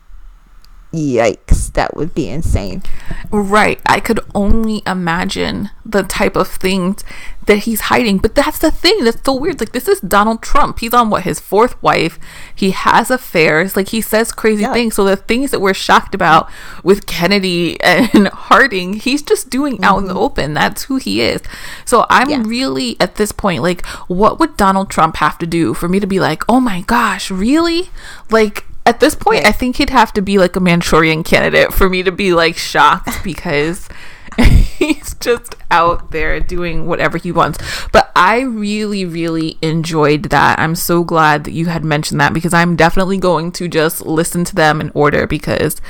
yikes, 0.92 1.72
that 1.72 1.96
would 1.96 2.14
be 2.14 2.28
insane. 2.28 2.82
Right. 3.30 3.80
I 3.86 4.00
could 4.00 4.20
only 4.34 4.82
imagine 4.86 5.70
the 5.84 6.02
type 6.02 6.36
of 6.36 6.48
things 6.48 7.02
that 7.46 7.58
he's 7.58 7.82
hiding. 7.82 8.18
But 8.18 8.34
that's 8.34 8.58
the 8.58 8.70
thing 8.70 9.04
that's 9.04 9.22
so 9.24 9.34
weird. 9.34 9.60
Like, 9.60 9.72
this 9.72 9.88
is 9.88 10.00
Donald 10.00 10.42
Trump. 10.42 10.78
He's 10.78 10.94
on 10.94 11.10
what, 11.10 11.24
his 11.24 11.40
fourth 11.40 11.80
wife. 11.82 12.18
He 12.54 12.70
has 12.70 13.10
affairs. 13.10 13.76
Like, 13.76 13.88
he 13.88 14.00
says 14.00 14.32
crazy 14.32 14.62
Yeah. 14.62 14.72
things. 14.72 14.94
So, 14.94 15.04
the 15.04 15.16
things 15.16 15.50
that 15.50 15.60
we're 15.60 15.74
shocked 15.74 16.14
about 16.14 16.50
with 16.82 17.06
Kennedy 17.06 17.80
and 17.82 18.28
Harding, 18.28 18.94
he's 18.94 19.22
just 19.22 19.50
doing 19.50 19.82
out 19.82 19.98
in 19.98 20.04
the 20.04 20.14
mm-hmm. 20.14 20.22
open. 20.22 20.54
That's 20.54 20.84
who 20.84 20.96
he 20.96 21.20
is. 21.22 21.42
So, 21.84 22.06
I'm 22.10 22.30
Yeah. 22.30 22.42
really 22.46 22.96
at 23.00 23.16
this 23.16 23.32
point, 23.32 23.62
like, 23.62 23.84
what 24.06 24.38
would 24.38 24.56
Donald 24.56 24.90
Trump 24.90 25.16
have 25.16 25.38
to 25.38 25.46
do 25.46 25.74
for 25.74 25.88
me 25.88 26.00
to 26.00 26.06
be 26.06 26.20
like, 26.20 26.44
oh 26.48 26.60
my 26.60 26.82
gosh, 26.82 27.30
really? 27.30 27.90
Like, 28.30 28.64
at 28.86 29.00
this 29.00 29.14
point, 29.14 29.44
Right. 29.44 29.48
I 29.48 29.52
think 29.52 29.76
he'd 29.76 29.90
have 29.90 30.12
to 30.14 30.22
be 30.22 30.38
like 30.38 30.56
a 30.56 30.60
Manchurian 30.60 31.22
candidate 31.22 31.72
for 31.72 31.88
me 31.88 32.02
to 32.02 32.12
be 32.12 32.32
like 32.34 32.56
shocked 32.56 33.10
because 33.24 33.88
he's 34.38 35.14
just 35.14 35.54
out 35.70 36.10
there 36.10 36.40
doing 36.40 36.86
whatever 36.86 37.18
he 37.18 37.30
wants. 37.30 37.58
But 37.92 38.10
I 38.16 38.40
really, 38.40 39.04
really 39.04 39.58
enjoyed 39.62 40.24
that. 40.24 40.58
I'm 40.58 40.74
so 40.74 41.04
glad 41.04 41.44
that 41.44 41.52
you 41.52 41.66
had 41.66 41.84
mentioned 41.84 42.20
that 42.20 42.32
because 42.32 42.54
I'm 42.54 42.74
definitely 42.76 43.18
going 43.18 43.52
to 43.52 43.68
just 43.68 44.04
listen 44.06 44.44
to 44.44 44.54
them 44.54 44.80
in 44.80 44.90
order 44.94 45.26
because 45.26 45.80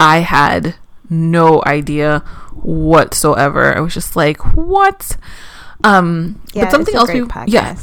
I 0.00 0.18
had 0.18 0.76
no 1.10 1.62
idea 1.66 2.20
whatsoever. 2.62 3.76
I 3.76 3.80
was 3.80 3.94
just 3.94 4.14
like, 4.16 4.38
what? 4.56 5.16
Um, 5.84 6.40
Yeah, 6.52 6.64
but 6.64 6.70
something 6.70 6.94
else 6.94 7.12
we, 7.12 7.20
podcast. 7.20 7.44
yeah, 7.48 7.76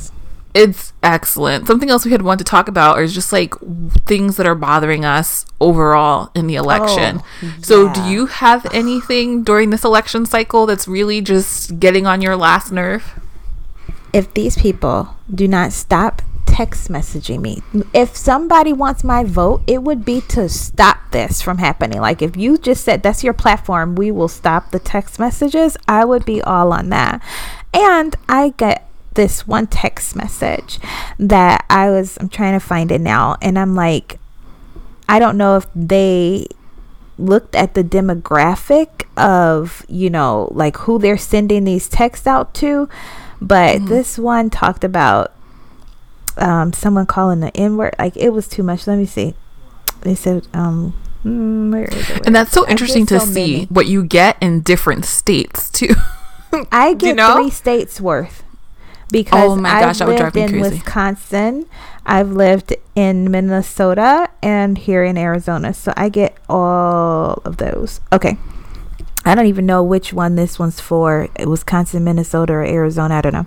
it's 0.56 0.94
excellent. 1.04 1.68
Something 1.68 1.90
else 1.92 2.06
we 2.06 2.12
had 2.12 2.24
wanted 2.24 2.46
to 2.46 2.50
talk 2.50 2.68
about 2.68 3.00
is 3.02 3.14
just 3.14 3.32
like 3.32 3.54
things 4.08 4.38
that 4.38 4.48
are 4.48 4.56
bothering 4.56 5.06
us 5.06 5.46
overall 5.62 6.32
in 6.34 6.48
the 6.48 6.56
election. 6.56 7.22
Oh, 7.44 7.56
so, 7.62 7.94
do 7.94 8.04
you 8.06 8.26
have 8.26 8.66
anything 8.74 9.44
during 9.44 9.70
this 9.70 9.84
election 9.84 10.26
cycle 10.26 10.66
that's 10.66 10.88
really 10.88 11.22
just 11.22 11.80
getting 11.80 12.08
on 12.08 12.22
your 12.22 12.36
last 12.36 12.72
nerve? 12.72 13.20
if 14.16 14.34
these 14.34 14.56
people 14.56 15.14
do 15.34 15.46
not 15.46 15.74
stop 15.74 16.22
text 16.46 16.90
messaging 16.90 17.42
me, 17.42 17.62
if 17.94 18.16
somebody 18.16 18.72
wants 18.72 19.04
my 19.04 19.26
vote, 19.26 19.62
it 19.68 19.84
would 19.84 20.06
be 20.06 20.22
to 20.22 20.48
stop 20.48 21.12
this 21.12 21.42
from 21.42 21.58
happening. 21.58 22.00
Like 22.00 22.22
if 22.22 22.38
you 22.38 22.58
just 22.58 22.86
said 22.86 23.04
that's 23.04 23.26
your 23.26 23.34
platform, 23.34 23.94
we 23.96 24.12
will 24.12 24.30
stop 24.30 24.72
the 24.72 24.80
text 24.80 25.20
messages, 25.20 25.76
I 25.86 26.06
would 26.06 26.24
be 26.24 26.42
all 26.42 26.72
on 26.72 26.88
that. 26.92 27.22
And 27.74 28.16
I 28.30 28.54
get 28.56 28.85
this 29.16 29.48
one 29.48 29.68
text 29.68 30.16
message 30.16 30.80
that 31.20 31.66
I 31.70 31.90
was 31.90 32.18
I'm 32.20 32.30
trying 32.30 32.54
to 32.54 32.66
find 32.66 32.92
it 32.92 33.02
now 33.02 33.38
and 33.42 33.58
I'm 33.58 33.76
like 33.76 34.20
I 35.10 35.20
don't 35.20 35.38
know 35.38 35.58
if 35.58 35.66
they 35.76 36.48
looked 37.18 37.56
at 37.56 37.74
the 37.74 37.84
demographic 37.84 39.04
of 39.18 39.86
you 39.88 40.10
know 40.10 40.50
like 40.52 40.78
who 40.78 41.00
they're 41.00 41.18
sending 41.18 41.64
these 41.64 41.88
texts 41.88 42.28
out 42.28 42.54
to 42.56 42.90
but 43.42 43.86
this 43.88 44.18
one 44.20 44.50
talked 44.50 44.84
about 44.84 45.34
um 46.38 46.74
someone 46.74 47.06
calling 47.06 47.40
the 47.40 47.56
n 47.56 47.78
word 47.78 47.96
like 47.98 48.16
it 48.18 48.30
was 48.30 48.48
too 48.48 48.64
much 48.64 48.86
let 48.88 48.98
me 48.98 49.06
see 49.06 49.34
they 50.02 50.16
said 50.16 50.48
um 50.54 50.94
mm, 51.24 51.72
where 51.72 51.86
is 51.86 52.10
it? 52.10 52.26
And 52.26 52.36
that's 52.36 52.52
so 52.52 52.68
interesting 52.68 53.06
to 53.08 53.20
so 53.20 53.26
see 53.26 53.54
many. 53.54 53.66
what 53.66 53.88
you 53.88 54.04
get 54.04 54.38
in 54.42 54.62
different 54.62 55.06
states 55.06 55.70
too. 55.70 55.96
I 56.72 56.94
Do 56.96 57.08
you 57.08 57.14
get 57.14 57.16
know? 57.16 57.36
three 57.36 57.50
states 57.50 58.00
worth 58.00 58.44
because 59.12 59.52
Oh 59.52 59.56
my 59.56 59.80
gosh, 59.80 60.02
I've 60.02 60.08
would 60.08 60.18
drive 60.18 60.36
lived 60.36 60.52
me 60.52 60.56
in 60.58 60.62
crazy. 60.62 60.76
Wisconsin, 60.76 61.66
I've 62.06 62.32
lived 62.32 62.76
in 62.96 63.30
Minnesota, 63.32 64.30
and 64.42 64.78
here 64.78 65.04
in 65.04 65.18
Arizona. 65.18 65.74
So 65.74 65.94
I 65.96 66.10
get 66.10 66.38
all 66.50 67.42
of 67.46 67.58
those. 67.58 68.02
Okay. 68.12 68.38
I 69.28 69.34
don't 69.34 69.48
even 69.48 69.66
know 69.66 69.82
which 69.82 70.14
one 70.14 70.36
this 70.36 70.60
one's 70.60 70.80
for 70.80 71.28
Wisconsin, 71.44 72.04
Minnesota, 72.04 72.54
or 72.54 72.64
Arizona. 72.64 73.16
I 73.16 73.22
don't 73.22 73.34
know. 73.34 73.46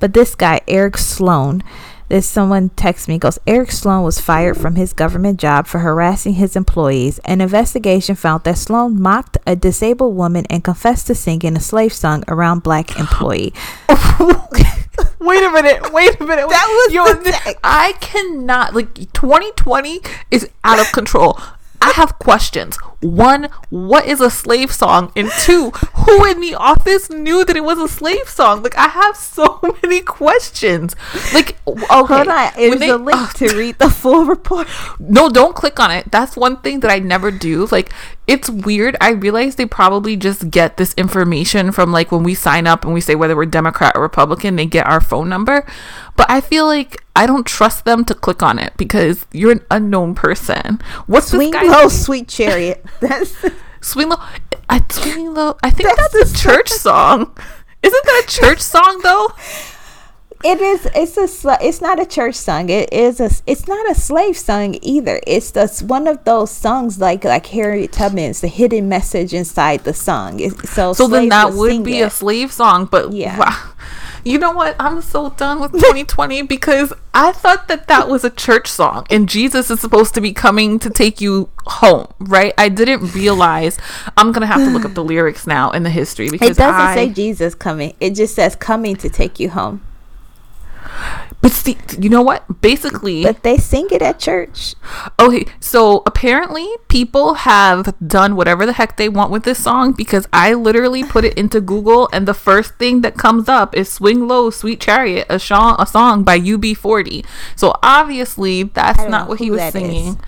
But 0.00 0.12
this 0.12 0.34
guy, 0.34 0.60
Eric 0.66 0.98
Sloan, 0.98 1.62
this 2.10 2.26
someone 2.26 2.70
texts 2.70 3.06
me 3.06 3.18
goes 3.18 3.38
Eric 3.46 3.70
Sloan 3.70 4.02
was 4.02 4.20
fired 4.20 4.56
from 4.56 4.74
his 4.74 4.92
government 4.92 5.38
job 5.38 5.68
for 5.68 5.78
harassing 5.78 6.34
his 6.34 6.56
employees. 6.56 7.20
An 7.20 7.40
investigation 7.40 8.16
found 8.16 8.42
that 8.44 8.58
Sloan 8.58 9.00
mocked 9.00 9.38
a 9.46 9.54
disabled 9.54 10.16
woman 10.16 10.44
and 10.50 10.64
confessed 10.64 11.06
to 11.06 11.14
singing 11.14 11.56
a 11.56 11.60
slave 11.60 11.92
song 11.92 12.24
around 12.26 12.64
black 12.64 12.98
employee. 12.98 13.54
wait 13.88 15.44
a 15.44 15.50
minute. 15.50 15.92
Wait 15.92 16.20
a 16.20 16.24
minute. 16.24 16.48
That 16.48 16.66
was 16.68 16.92
Yo, 16.92 17.04
the 17.14 17.30
th- 17.30 17.56
I 17.62 17.92
cannot 18.00 18.74
like 18.74 19.12
2020 19.12 20.00
is 20.32 20.50
out 20.64 20.80
of 20.80 20.90
control. 20.90 21.38
I 21.80 21.92
have 21.92 22.18
questions. 22.18 22.76
One, 23.02 23.48
what 23.70 24.04
is 24.04 24.20
a 24.20 24.28
slave 24.28 24.70
song? 24.72 25.10
And 25.16 25.30
two, 25.40 25.70
who 25.70 26.24
in 26.26 26.40
the 26.40 26.54
office 26.54 27.08
knew 27.08 27.44
that 27.46 27.56
it 27.56 27.64
was 27.64 27.78
a 27.78 27.88
slave 27.88 28.28
song? 28.28 28.62
Like 28.62 28.76
I 28.76 28.88
have 28.88 29.16
so 29.16 29.58
many 29.82 30.00
questions. 30.02 30.94
Like 31.32 31.56
okay, 31.66 31.86
Hold 31.88 32.10
on, 32.28 32.52
there's 32.56 32.78
they- 32.78 32.88
a 32.90 32.96
link 32.98 33.18
ugh, 33.18 33.34
to 33.36 33.56
read 33.56 33.78
the 33.78 33.88
full 33.88 34.24
report. 34.26 34.68
no, 34.98 35.30
don't 35.30 35.56
click 35.56 35.80
on 35.80 35.90
it. 35.90 36.10
That's 36.10 36.36
one 36.36 36.58
thing 36.58 36.80
that 36.80 36.90
I 36.90 36.98
never 36.98 37.30
do. 37.30 37.66
Like, 37.72 37.90
it's 38.26 38.50
weird. 38.50 38.96
I 39.00 39.10
realize 39.12 39.56
they 39.56 39.66
probably 39.66 40.16
just 40.16 40.50
get 40.50 40.76
this 40.76 40.92
information 40.94 41.72
from 41.72 41.90
like 41.92 42.12
when 42.12 42.22
we 42.22 42.34
sign 42.34 42.66
up 42.66 42.84
and 42.84 42.92
we 42.92 43.00
say 43.00 43.14
whether 43.14 43.34
we're 43.34 43.46
Democrat 43.46 43.92
or 43.96 44.02
Republican, 44.02 44.56
they 44.56 44.66
get 44.66 44.86
our 44.86 45.00
phone 45.00 45.28
number. 45.28 45.66
But 46.16 46.30
I 46.30 46.40
feel 46.42 46.66
like 46.66 47.02
I 47.16 47.26
don't 47.26 47.46
trust 47.46 47.84
them 47.86 48.04
to 48.04 48.14
click 48.14 48.42
on 48.42 48.58
it 48.58 48.74
because 48.76 49.26
you're 49.32 49.52
an 49.52 49.64
unknown 49.70 50.14
person. 50.14 50.80
What's 51.06 51.28
Swing 51.30 51.50
this 51.50 51.62
guy? 51.62 51.66
low, 51.68 51.88
sweet 51.88 52.28
chariot. 52.28 52.84
That's 53.00 53.34
Swing 53.80 54.08
low. 54.10 54.16
I 54.68 54.84
swing 54.90 55.32
low. 55.34 55.56
I 55.62 55.70
think 55.70 55.88
That's 55.96 56.12
that's, 56.12 56.32
a 56.32 56.36
church 56.36 56.68
song. 56.68 57.36
Isn't 57.82 58.04
that 58.04 58.24
a 58.24 58.28
church 58.30 58.60
song 58.60 59.00
though? 59.02 59.32
it 60.44 60.60
is. 60.60 60.86
It's 60.94 61.16
a. 61.44 61.56
It's 61.62 61.80
not 61.80 61.98
a 62.00 62.06
church 62.06 62.34
song. 62.34 62.68
It 62.68 62.92
is 62.92 63.20
a. 63.20 63.30
It's 63.46 63.66
not 63.66 63.90
a 63.90 63.94
slave 63.94 64.36
song 64.36 64.78
either. 64.82 65.20
It's 65.26 65.50
the 65.52 65.66
one 65.86 66.06
of 66.06 66.22
those 66.24 66.50
songs 66.50 66.98
like 67.00 67.24
like 67.24 67.46
Harriet 67.46 67.92
Tubman's, 67.92 68.42
the 68.42 68.48
hidden 68.48 68.88
message 68.88 69.32
inside 69.34 69.84
the 69.84 69.94
song. 69.94 70.40
It, 70.40 70.68
so 70.68 70.92
So 70.92 71.08
then 71.08 71.28
that 71.30 71.52
would 71.54 71.82
be 71.82 72.00
it. 72.00 72.06
a 72.06 72.10
slave 72.10 72.52
song, 72.52 72.84
but 72.84 73.12
Yeah. 73.12 73.38
wow. 73.38 73.72
You 74.24 74.38
know 74.38 74.52
what? 74.52 74.76
I'm 74.78 75.00
so 75.02 75.30
done 75.30 75.60
with 75.60 75.72
2020 75.72 76.42
because 76.42 76.92
I 77.14 77.32
thought 77.32 77.68
that 77.68 77.88
that 77.88 78.08
was 78.08 78.24
a 78.24 78.30
church 78.30 78.68
song 78.68 79.06
and 79.10 79.28
Jesus 79.28 79.70
is 79.70 79.80
supposed 79.80 80.14
to 80.14 80.20
be 80.20 80.32
coming 80.32 80.78
to 80.80 80.90
take 80.90 81.20
you 81.20 81.48
home, 81.66 82.06
right? 82.18 82.52
I 82.58 82.68
didn't 82.68 83.14
realize. 83.14 83.78
I'm 84.16 84.32
going 84.32 84.42
to 84.42 84.46
have 84.46 84.60
to 84.60 84.70
look 84.70 84.84
up 84.84 84.94
the 84.94 85.04
lyrics 85.12 85.46
now 85.46 85.70
in 85.70 85.82
the 85.82 85.90
history 85.90 86.30
because 86.30 86.50
It 86.50 86.56
doesn't 86.56 86.80
I, 86.80 86.94
say 86.94 87.08
Jesus 87.08 87.54
coming. 87.54 87.94
It 88.00 88.14
just 88.14 88.34
says 88.34 88.56
coming 88.56 88.96
to 88.96 89.08
take 89.08 89.40
you 89.40 89.50
home. 89.50 89.82
But 91.42 91.52
see, 91.52 91.78
you 91.98 92.10
know 92.10 92.20
what? 92.20 92.60
Basically, 92.60 93.22
But 93.24 93.42
they 93.42 93.56
sing 93.56 93.88
it 93.90 94.02
at 94.02 94.18
church. 94.18 94.74
Okay, 95.18 95.46
so 95.58 96.02
apparently 96.04 96.68
people 96.88 97.34
have 97.48 97.94
done 98.06 98.36
whatever 98.36 98.66
the 98.66 98.74
heck 98.74 98.98
they 98.98 99.08
want 99.08 99.30
with 99.30 99.44
this 99.44 99.62
song 99.62 99.92
because 99.92 100.28
I 100.34 100.52
literally 100.52 101.02
put 101.02 101.24
it 101.24 101.32
into 101.38 101.60
Google 101.62 102.10
and 102.12 102.28
the 102.28 102.34
first 102.34 102.74
thing 102.74 103.00
that 103.00 103.16
comes 103.16 103.48
up 103.48 103.74
is 103.74 103.90
"Swing 103.90 104.28
Low, 104.28 104.50
Sweet 104.50 104.80
Chariot," 104.80 105.26
a 105.30 105.38
song, 105.38 105.76
a 105.78 105.86
song 105.86 106.24
by 106.24 106.38
UB40. 106.38 107.24
So 107.56 107.74
obviously 107.82 108.64
that's 108.64 108.98
don't 108.98 109.28
what 109.28 109.38
he 109.38 109.50
was 109.50 109.60
that 109.60 109.68
is. 109.68 109.72
singing. 109.72 110.20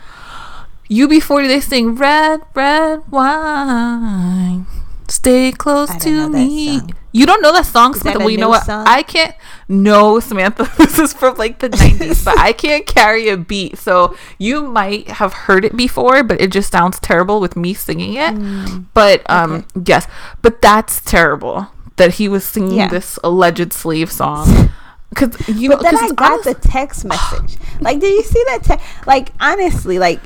UB40 0.91 1.47
they 1.47 1.61
sing 1.61 1.95
"Red, 1.95 2.41
Red 2.55 3.03
Wine." 3.11 4.67
Stay 5.13 5.53
close 5.53 5.95
to 6.05 6.11
know 6.11 6.29
that 6.31 6.39
me. 6.39 6.81
You 7.13 7.27
don't 7.27 7.43
know 7.43 7.53
that 7.53 7.67
song, 7.67 7.93
Samantha? 7.95 8.19
a 8.21 8.25
Well, 8.25 8.31
you 8.31 8.39
know 8.39 8.49
what? 8.49 8.65
song? 8.65 8.87
I 8.89 9.03
can't. 9.03 9.35
No, 9.69 10.19
Samantha. 10.21 10.65
This 10.79 10.99
is 10.99 11.13
from 11.13 11.37
like 11.37 11.59
the 11.59 11.69
'90s, 11.83 12.25
but 12.25 12.39
I 12.39 12.53
can't 12.55 12.87
carry 12.87 13.29
a 13.29 13.37
beat. 13.37 13.77
So 13.79 14.17
you 14.39 14.63
might 14.63 15.09
have 15.21 15.33
heard 15.45 15.65
it 15.67 15.77
before, 15.77 16.23
but 16.23 16.41
it 16.41 16.51
just 16.51 16.73
sounds 16.73 16.99
terrible 17.01 17.39
with 17.41 17.55
me 17.57 17.75
singing 17.75 18.15
it. 18.15 18.35
Mm. 18.35 18.87
But 18.95 19.29
um, 19.29 19.67
yes, 19.85 20.07
but 20.41 20.63
that's 20.63 21.01
terrible 21.03 21.69
that 21.97 22.15
he 22.15 22.27
was 22.29 22.45
singing 22.45 22.79
Yeah. 22.79 22.89
this 22.89 23.19
alleged 23.23 23.73
slave 23.73 24.11
song. 24.11 24.71
Because 25.13 25.37
you 25.47 25.69
know, 25.69 25.77
But 25.77 25.83
then 25.83 25.93
'cause 25.99 26.11
I 26.11 26.15
got 26.15 26.33
honest- 26.41 26.63
the 26.63 26.69
text 26.69 27.05
message. 27.05 27.59
Like, 27.83 28.01
did 28.01 28.15
you 28.17 28.23
see 28.23 28.43
that? 28.49 28.65
Te- 28.65 28.85
like, 29.07 29.29
honestly, 29.41 29.99
like 29.99 30.21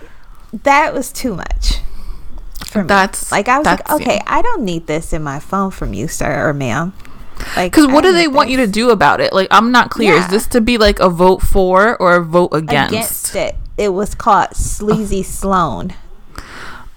that 0.63 0.95
was 0.95 1.11
too 1.11 1.35
much. 1.35 1.76
For 2.77 2.83
me. 2.83 2.89
That's- 2.89 3.33
like 3.33 3.49
I 3.49 3.59
was 3.59 3.67
like, 3.67 3.91
okay, 3.91 4.21
I 4.27 4.43
don't 4.43 4.63
need 4.63 4.87
this 4.87 5.13
in 5.13 5.23
my 5.23 5.39
phone 5.41 5.71
from 5.71 5.95
you, 5.95 6.09
sir 6.09 6.49
or 6.49 6.53
ma'am. 6.53 6.93
Like, 7.55 7.73
Because 7.73 7.87
what 7.87 8.03
do 8.03 8.13
they 8.13 8.29
want 8.29 8.49
you 8.49 8.57
to 8.59 8.67
do 8.67 8.91
about 8.91 9.21
it? 9.21 9.33
Like, 9.33 9.49
I'm 9.51 9.71
not 9.71 9.91
clear. 9.91 10.15
Yeah. 10.15 10.25
Is 10.25 10.29
this 10.31 10.47
to 10.49 10.61
be 10.61 10.79
like 10.79 11.01
a 11.01 11.11
vote 11.11 11.43
for 11.43 11.97
or 11.99 12.17
a 12.17 12.25
vote 12.25 12.51
against? 12.53 12.93
against 12.93 13.37
it? 13.37 13.55
It 13.77 13.91
was 13.91 14.15
called 14.15 14.57
Sleazy 14.57 15.23
Sloan. 15.23 15.93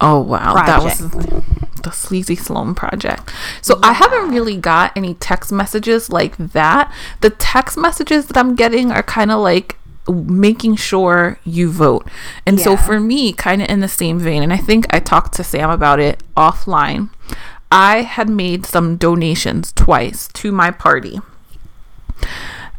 Oh 0.00 0.18
wow, 0.20 0.54
that 0.54 0.82
was 0.82 0.98
the 1.82 1.90
sleazy 1.90 2.36
Sloan 2.36 2.74
project. 2.74 3.30
So 3.60 3.78
I 3.82 3.92
haven't 3.92 4.30
really 4.30 4.56
got 4.56 4.96
any 4.96 5.14
text 5.14 5.52
messages 5.52 6.08
like 6.10 6.36
that. 6.38 6.90
The 7.20 7.30
text 7.30 7.76
messages 7.76 8.26
that 8.26 8.38
I'm 8.38 8.54
getting 8.54 8.90
are 8.90 9.02
kind 9.02 9.30
of 9.30 9.40
like 9.40 9.76
making 10.12 10.76
sure 10.76 11.38
you 11.44 11.70
vote. 11.70 12.06
And 12.46 12.60
so 12.60 12.76
for 12.76 13.00
me, 13.00 13.32
kind 13.32 13.62
of 13.62 13.68
in 13.68 13.80
the 13.80 13.88
same 13.88 14.18
vein, 14.18 14.42
and 14.42 14.52
I 14.52 14.56
think 14.56 14.86
I 14.90 15.00
talked 15.00 15.34
to 15.34 15.44
Sam 15.44 15.70
about 15.70 16.00
it 16.00 16.22
offline. 16.36 17.10
I 17.70 18.02
had 18.02 18.28
made 18.28 18.66
some 18.66 18.96
donations 18.96 19.72
twice 19.72 20.28
to 20.28 20.50
my 20.50 20.70
party. 20.70 21.20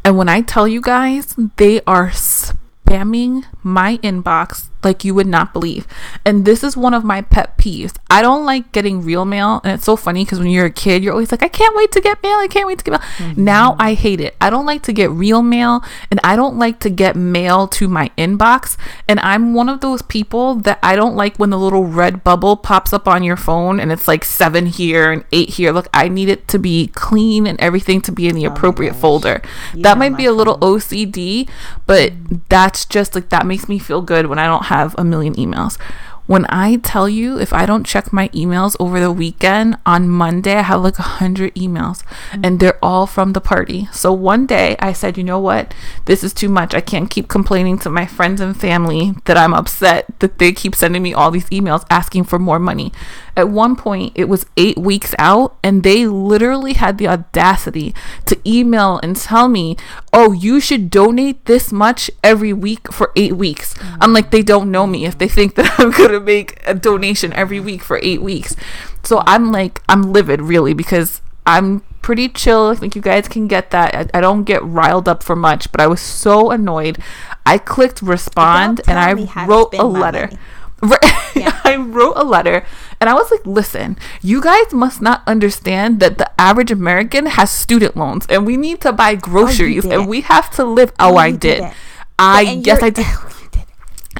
And 0.04 0.18
when 0.18 0.28
I 0.30 0.42
tell 0.42 0.68
you 0.68 0.82
guys, 0.82 1.36
they 1.58 1.82
are 1.86 2.10
spamming 2.10 3.46
my 3.64 3.98
inbox 3.98 4.68
like 4.84 5.04
you 5.04 5.14
would 5.14 5.28
not 5.28 5.54
believe. 5.54 5.88
And 6.26 6.46
this 6.46 6.64
is 6.64 6.76
one 6.76 6.94
of 6.94 7.04
my 7.04 7.22
pet 7.22 7.58
peeves. 7.58 7.94
I 8.10 8.22
don't 8.22 8.46
like 8.46 8.72
getting 8.72 9.02
real 9.02 9.26
mail. 9.26 9.62
And 9.64 9.74
it's 9.74 9.86
so 9.86 9.96
funny 9.96 10.24
because 10.26 10.40
when 10.40 10.50
you're 10.50 10.66
a 10.66 10.72
kid, 10.72 11.04
you're 11.04 11.14
always 11.14 11.32
like, 11.32 11.44
I 11.44 11.48
can't 11.48 11.76
wait 11.76 11.92
to 11.94 12.02
get 12.02 12.22
mail. 12.24 12.38
I 12.38 12.48
can't 12.48 12.68
wait 12.68 12.80
to 12.80 12.84
get 12.84 12.92
mail. 12.92 13.00
Mm-hmm. 13.18 13.44
Now 13.44 13.76
I 13.80 13.94
hate 13.94 14.20
it. 14.20 14.36
I 14.42 14.50
don't 14.50 14.66
like 14.66 14.84
to 14.84 14.94
get 14.94 15.10
real 15.12 15.42
mail 15.42 15.84
and 16.10 16.20
I 16.24 16.36
don't 16.36 16.58
like 16.58 16.80
to 16.82 16.90
get 16.90 17.16
mail 17.16 17.68
to 17.70 17.88
my 17.88 18.10
inbox. 18.18 18.78
And 19.08 19.20
I'm 19.20 19.54
one 19.54 19.70
of 19.70 19.82
those 19.82 20.02
people 20.02 20.56
that 20.56 20.80
I 20.82 20.96
don't 20.96 21.16
like 21.16 21.38
when 21.38 21.50
the 21.50 21.60
little 21.60 21.86
red 21.86 22.24
bubble 22.24 22.58
pops 22.58 22.94
up 22.94 23.08
on 23.08 23.24
your 23.24 23.38
phone 23.38 23.80
and 23.80 23.92
it's 23.92 24.08
like 24.08 24.24
seven 24.24 24.66
here 24.66 25.12
and 25.12 25.24
eight 25.32 25.52
here. 25.52 25.72
Look, 25.72 25.88
I 25.94 26.08
need 26.08 26.30
it 26.30 26.48
to 26.50 26.60
be 26.60 26.88
clean 26.88 27.48
and 27.48 27.60
everything 27.62 28.02
to 28.02 28.12
be 28.12 28.28
in 28.28 28.36
the 28.36 28.48
oh 28.48 28.52
appropriate 28.52 28.92
gosh. 28.92 29.02
folder. 29.02 29.42
You 29.74 29.84
that 29.84 29.98
might 29.98 30.18
be 30.18 30.26
a 30.26 30.34
little 30.34 30.58
OCD, 30.60 31.50
but 31.86 32.14
that's 32.50 32.86
just 32.86 33.16
like 33.16 33.30
that 33.30 33.46
makes 33.46 33.70
me 33.70 33.80
feel 33.80 34.02
good 34.02 34.28
when 34.28 34.40
I 34.40 34.46
don't 34.46 34.66
have 34.72 34.96
a 34.98 35.04
million 35.04 35.36
emails. 35.36 35.78
When 36.28 36.46
I 36.48 36.78
tell 36.78 37.10
you 37.10 37.40
if 37.40 37.52
I 37.52 37.66
don't 37.66 37.86
check 37.86 38.14
my 38.14 38.30
emails 38.30 38.78
over 38.80 39.02
the 39.02 39.12
weekend, 39.12 39.78
on 39.86 40.08
Monday 40.08 40.56
I 40.56 40.62
have 40.62 40.82
like 40.82 40.98
a 40.98 41.20
hundred 41.20 41.54
emails 41.56 42.06
mm. 42.32 42.46
and 42.46 42.60
they're 42.60 42.80
all 42.82 43.06
from 43.06 43.34
the 43.34 43.42
party. 43.42 43.90
So 43.92 44.14
one 44.14 44.46
day 44.46 44.78
I 44.80 44.94
said, 44.94 45.18
you 45.18 45.26
know 45.26 45.40
what? 45.40 45.74
This 46.06 46.24
is 46.24 46.34
too 46.34 46.48
much. 46.48 46.74
I 46.74 46.80
can't 46.80 47.10
keep 47.10 47.28
complaining 47.28 47.78
to 47.80 47.90
my 47.90 48.06
friends 48.06 48.40
and 48.40 48.56
family 48.56 49.14
that 49.26 49.36
I'm 49.36 49.54
upset 49.54 50.06
that 50.20 50.38
they 50.38 50.54
keep 50.54 50.74
sending 50.74 51.04
me 51.04 51.14
all 51.14 51.32
these 51.32 51.50
emails 51.50 51.86
asking 51.90 52.24
for 52.26 52.40
more 52.40 52.60
money. 52.60 52.94
At 53.36 53.50
one 53.50 53.76
point, 53.76 54.14
it 54.16 54.26
was 54.26 54.46
eight 54.58 54.78
weeks 54.78 55.16
out, 55.18 55.58
and 55.64 55.84
they 55.84 56.06
literally 56.06 56.74
had 56.74 56.98
the 56.98 57.08
audacity 57.08 57.96
to 58.26 58.38
email 58.46 59.00
and 59.02 59.16
tell 59.16 59.48
me, 59.48 59.78
Oh, 60.14 60.32
you 60.32 60.60
should 60.60 60.90
donate 60.90 61.46
this 61.46 61.72
much 61.72 62.12
every 62.24 62.54
week 62.54 62.92
for 62.92 63.12
eight 63.16 63.36
weeks. 63.38 63.76
I'm 64.00 64.14
like, 64.14 64.32
they 64.32 64.42
don't 64.42 64.72
know 64.72 64.86
me 64.88 65.06
if 65.06 65.18
they 65.18 65.28
think 65.28 65.56
that 65.56 65.74
I'm 65.80 65.92
going 65.92 66.12
to 66.12 66.20
make 66.20 66.62
a 66.66 66.74
donation 66.74 67.34
every 67.34 67.60
week 67.60 67.84
for 67.84 68.00
eight 68.04 68.22
weeks. 68.22 68.56
So 69.04 69.24
I'm 69.26 69.52
like, 69.52 69.82
I'm 69.90 70.14
livid 70.14 70.42
really 70.42 70.74
because 70.74 71.22
I'm 71.46 71.82
pretty 72.02 72.30
chill. 72.30 72.68
I 72.68 72.76
think 72.76 72.96
you 72.96 73.02
guys 73.02 73.28
can 73.28 73.48
get 73.48 73.72
that. 73.72 73.96
I, 73.96 74.18
I 74.18 74.22
don't 74.22 74.44
get 74.44 74.64
riled 74.64 75.08
up 75.08 75.24
for 75.24 75.36
much, 75.36 75.72
but 75.72 75.82
I 75.82 75.88
was 75.88 76.02
so 76.02 76.52
annoyed. 76.52 76.98
I 77.46 77.58
clicked 77.58 78.02
respond 78.02 78.82
and 78.88 78.98
tell 78.98 79.16
me 79.16 79.26
how 79.26 79.44
I 79.46 79.48
wrote 79.48 79.74
a 79.74 79.86
letter. 79.86 80.30
Right. 80.82 81.00
I 81.66 81.76
wrote 81.78 82.14
a 82.16 82.24
letter 82.24 82.66
and 83.02 83.10
I 83.10 83.14
was 83.14 83.30
like, 83.32 83.45
listen, 83.45 83.97
you 84.22 84.41
guys 84.41 84.72
must 84.72 85.02
not 85.02 85.24
understand 85.28 85.99
that 85.99 86.18
the 86.20 86.30
average 86.39 86.72
American 86.72 87.26
has 87.26 87.49
student 87.52 87.97
loans 87.97 88.26
and 88.30 88.45
we 88.45 88.56
need 88.56 88.80
to 88.82 88.93
buy 88.93 89.16
groceries 89.16 89.84
and 89.86 90.08
we 90.08 90.22
have 90.22 90.52
to 90.52 90.64
live. 90.64 90.93
Oh, 90.99 91.18
I 91.28 91.32
did. 91.32 91.64
I, 92.20 92.62
yes, 92.64 92.84
I 92.84 92.91
did. 92.91 93.08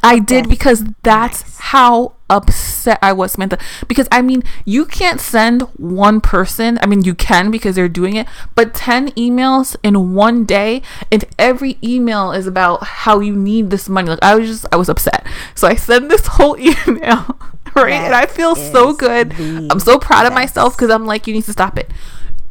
I 0.04 0.20
did 0.20 0.50
because 0.50 0.84
that's 1.04 1.44
Nice. 1.44 1.60
how 1.60 2.14
upset 2.30 2.98
I 3.04 3.14
was, 3.14 3.34
Samantha. 3.34 3.60
Because 3.88 4.08
I 4.12 4.22
mean, 4.24 4.42
you 4.66 4.86
can't 4.86 5.20
send 5.20 5.62
one 5.78 6.22
person. 6.22 6.80
I 6.82 6.88
mean, 6.88 7.04
you 7.04 7.14
can 7.14 7.52
because 7.52 7.76
they're 7.76 7.90
doing 7.90 8.16
it, 8.16 8.26
but 8.56 8.74
10 8.74 9.12
emails 9.12 9.76
in 9.84 10.16
one 10.16 10.46
day, 10.46 10.82
and 11.12 11.24
every 11.38 11.78
email 11.84 12.32
is 12.32 12.48
about 12.48 12.84
how 12.84 13.20
you 13.20 13.36
need 13.36 13.70
this 13.70 13.88
money. 13.88 14.10
Like, 14.10 14.24
I 14.24 14.36
was 14.36 14.48
just, 14.48 14.66
I 14.72 14.78
was 14.78 14.90
upset. 14.90 15.28
So 15.54 15.68
I 15.68 15.76
sent 15.76 16.10
this 16.10 16.26
whole 16.26 16.58
email, 16.88 17.38
right? 17.76 17.94
and 17.94 18.14
I 18.14 18.26
feel 18.26 18.56
so 18.56 18.94
good. 18.94 19.34
I'm 19.40 19.80
so 19.80 19.98
proud 19.98 20.26
of 20.26 20.34
myself 20.34 20.76
because 20.76 20.90
I'm 20.90 21.06
like, 21.06 21.28
you 21.28 21.34
need 21.34 21.46
to 21.46 21.54
stop 21.54 21.78
it. 21.78 21.90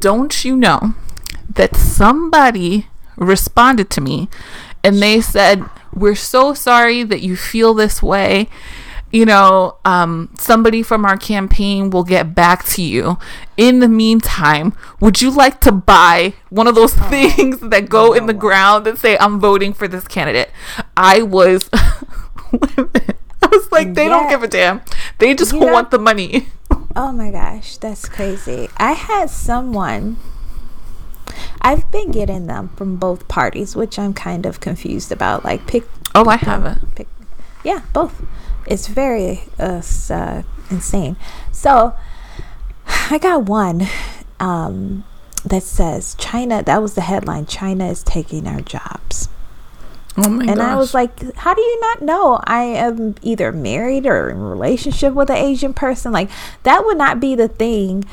Don't 0.00 0.44
you 0.44 0.56
know 0.56 0.94
that 1.54 1.76
somebody 1.76 2.86
responded 3.16 3.90
to 3.90 4.00
me 4.00 4.28
and 4.82 5.02
they 5.02 5.20
said, 5.20 5.64
We're 5.92 6.14
so 6.14 6.54
sorry 6.54 7.02
that 7.04 7.20
you 7.20 7.36
feel 7.36 7.74
this 7.74 8.02
way. 8.02 8.48
You 9.12 9.24
know, 9.26 9.76
um, 9.84 10.32
somebody 10.38 10.84
from 10.84 11.04
our 11.04 11.16
campaign 11.16 11.90
will 11.90 12.04
get 12.04 12.32
back 12.32 12.64
to 12.66 12.82
you. 12.82 13.18
In 13.56 13.80
the 13.80 13.88
meantime, 13.88 14.72
would 15.00 15.20
you 15.20 15.32
like 15.32 15.60
to 15.62 15.72
buy 15.72 16.34
one 16.48 16.68
of 16.68 16.76
those 16.76 16.94
things 16.94 17.58
that 17.70 17.88
go 17.88 18.12
in 18.12 18.26
the 18.26 18.32
ground 18.32 18.86
that 18.86 18.98
say, 18.98 19.18
I'm 19.18 19.40
voting 19.40 19.72
for 19.72 19.88
this 19.88 20.06
candidate? 20.06 20.50
I 20.96 21.22
was. 21.22 21.68
was 23.50 23.70
like, 23.72 23.94
they 23.94 24.08
don't 24.08 24.28
give 24.28 24.42
a 24.42 24.48
damn. 24.48 24.80
They 25.18 25.34
just 25.34 25.52
You 25.52 25.60
know- 25.60 25.72
want 25.72 25.90
the 25.90 25.98
money. 25.98 26.48
Oh 26.96 27.12
my 27.12 27.30
gosh, 27.30 27.76
that's 27.76 28.08
crazy. 28.08 28.68
I 28.76 28.92
had 28.92 29.30
someone. 29.30 30.16
I've 31.62 31.90
been 31.92 32.10
getting 32.10 32.46
them 32.46 32.70
from 32.76 32.96
both 32.96 33.28
parties, 33.28 33.76
which 33.76 33.98
I'm 33.98 34.12
kind 34.14 34.44
of 34.46 34.58
confused 34.60 35.12
about. 35.12 35.44
Like, 35.44 35.66
pick. 35.66 35.84
Oh, 36.14 36.28
I 36.28 36.36
have 36.36 36.64
it. 36.66 36.78
Pick. 36.96 37.08
Yeah, 37.62 37.82
both. 37.92 38.24
It's 38.66 38.88
very 38.88 39.44
uh, 39.58 39.82
uh, 40.10 40.42
insane. 40.70 41.16
So, 41.52 41.94
I 43.10 43.18
got 43.18 43.44
one 43.44 43.86
um, 44.40 45.04
that 45.44 45.62
says 45.62 46.14
China. 46.18 46.62
That 46.62 46.82
was 46.82 46.94
the 46.94 47.02
headline. 47.02 47.46
China 47.46 47.86
is 47.88 48.02
taking 48.02 48.46
our 48.48 48.60
jobs. 48.60 49.28
Oh 50.16 50.28
my 50.28 50.44
And 50.44 50.56
gosh. 50.56 50.72
I 50.72 50.76
was 50.76 50.92
like, 50.92 51.34
how 51.36 51.54
do 51.54 51.62
you 51.62 51.80
not 51.80 52.02
know 52.02 52.40
I 52.44 52.62
am 52.62 53.14
either 53.22 53.52
married 53.52 54.06
or 54.06 54.30
in 54.30 54.36
a 54.36 54.40
relationship 54.40 55.14
with 55.14 55.30
an 55.30 55.36
Asian 55.36 55.72
person? 55.72 56.12
Like, 56.12 56.30
that 56.64 56.84
would 56.84 56.98
not 56.98 57.20
be 57.20 57.34
the 57.34 57.48
thing 57.48 58.04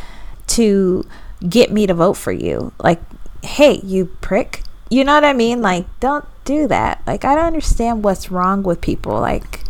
to 0.48 1.06
get 1.48 1.72
me 1.72 1.88
to 1.88 1.93
vote 1.93 2.14
for 2.14 2.32
you. 2.32 2.72
Like, 2.80 3.02
hey, 3.43 3.80
you 3.84 4.06
prick. 4.22 4.64
You 4.89 5.04
know 5.04 5.16
what 5.16 5.26
I 5.26 5.34
mean? 5.34 5.62
Like, 5.62 5.86
don't 6.00 6.26
do 6.45 6.68
that. 6.68 7.02
Like, 7.06 7.26
I 7.26 7.36
don't 7.36 7.45
understand 7.45 8.04
what's 8.04 8.32
wrong 8.32 8.64
with 8.64 8.80
people. 8.80 9.20
Like, 9.20 9.62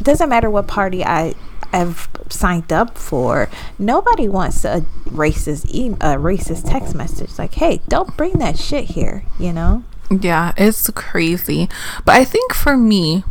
it 0.00 0.04
doesn't 0.04 0.28
matter 0.28 0.50
what 0.50 0.66
party 0.66 1.04
I 1.04 1.34
have 1.72 2.08
signed 2.30 2.72
up 2.72 2.96
for. 2.96 3.48
Nobody 3.78 4.28
wants 4.28 4.64
a 4.64 4.84
racist 5.06 5.66
e- 5.68 5.88
a 6.00 6.16
racist 6.16 6.68
text 6.70 6.94
message. 6.94 7.38
Like, 7.38 7.54
hey, 7.54 7.82
don't 7.88 8.16
bring 8.16 8.38
that 8.38 8.58
shit 8.58 8.86
here. 8.86 9.24
You 9.38 9.52
know? 9.52 9.84
Yeah, 10.22 10.52
it's 10.56 10.88
crazy. 10.90 11.68
But 12.04 12.16
I 12.16 12.24
think 12.24 12.54
for 12.54 12.76
me, 12.76 13.24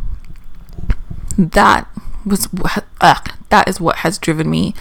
that 1.36 1.88
was 2.24 2.46
what, 2.52 2.84
uh, 3.00 3.20
that 3.50 3.68
is 3.68 3.80
what 3.80 3.96
has 3.96 4.18
driven 4.18 4.50
me 4.50 4.74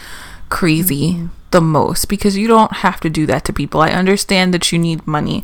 crazy 0.50 1.30
the 1.52 1.62
most 1.62 2.08
because 2.10 2.38
you 2.38 2.48
don't 2.48 2.78
have 2.78 3.00
to 3.02 3.10
do 3.10 3.26
that 3.28 3.46
to 3.46 3.54
people. 3.54 3.82
I 3.82 3.90
understand 3.90 4.54
that 4.54 4.72
you 4.72 4.80
need 4.80 5.06
money, 5.08 5.44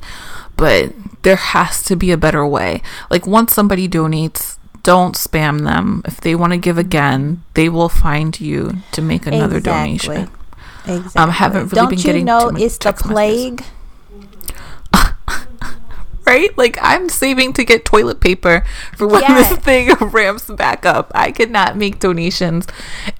but 0.57 0.93
there 1.23 1.35
has 1.35 1.83
to 1.83 1.95
be 1.95 2.11
a 2.11 2.17
better 2.17 2.45
way. 2.45 2.81
Like 3.09 3.25
once 3.27 3.53
somebody 3.53 3.87
donates, 3.87 4.57
don't 4.83 5.15
spam 5.15 5.63
them. 5.63 6.01
If 6.05 6.21
they 6.21 6.35
want 6.35 6.53
to 6.53 6.57
give 6.57 6.77
again, 6.77 7.43
they 7.53 7.69
will 7.69 7.89
find 7.89 8.39
you 8.39 8.77
to 8.91 9.01
make 9.01 9.27
another 9.27 9.59
donation. 9.59 10.29
Exactly. 10.85 11.21
Um, 11.21 11.29
haven't 11.29 11.63
really 11.63 11.75
Don't 11.75 11.89
been 11.89 11.99
you 11.99 12.03
getting 12.03 12.25
know 12.25 12.49
it's 12.49 12.77
the 12.77 12.93
plague? 12.93 13.63
right? 16.29 16.55
Like 16.57 16.77
I'm 16.81 17.09
saving 17.09 17.53
to 17.53 17.63
get 17.65 17.83
toilet 17.85 18.19
paper 18.21 18.63
for 18.95 19.07
when 19.07 19.21
Yes. 19.21 19.49
this 19.49 19.59
thing 19.59 19.89
ramps 20.17 20.45
back 20.49 20.85
up. 20.85 21.11
I 21.15 21.31
cannot 21.31 21.75
make 21.75 21.99
donations 21.99 22.67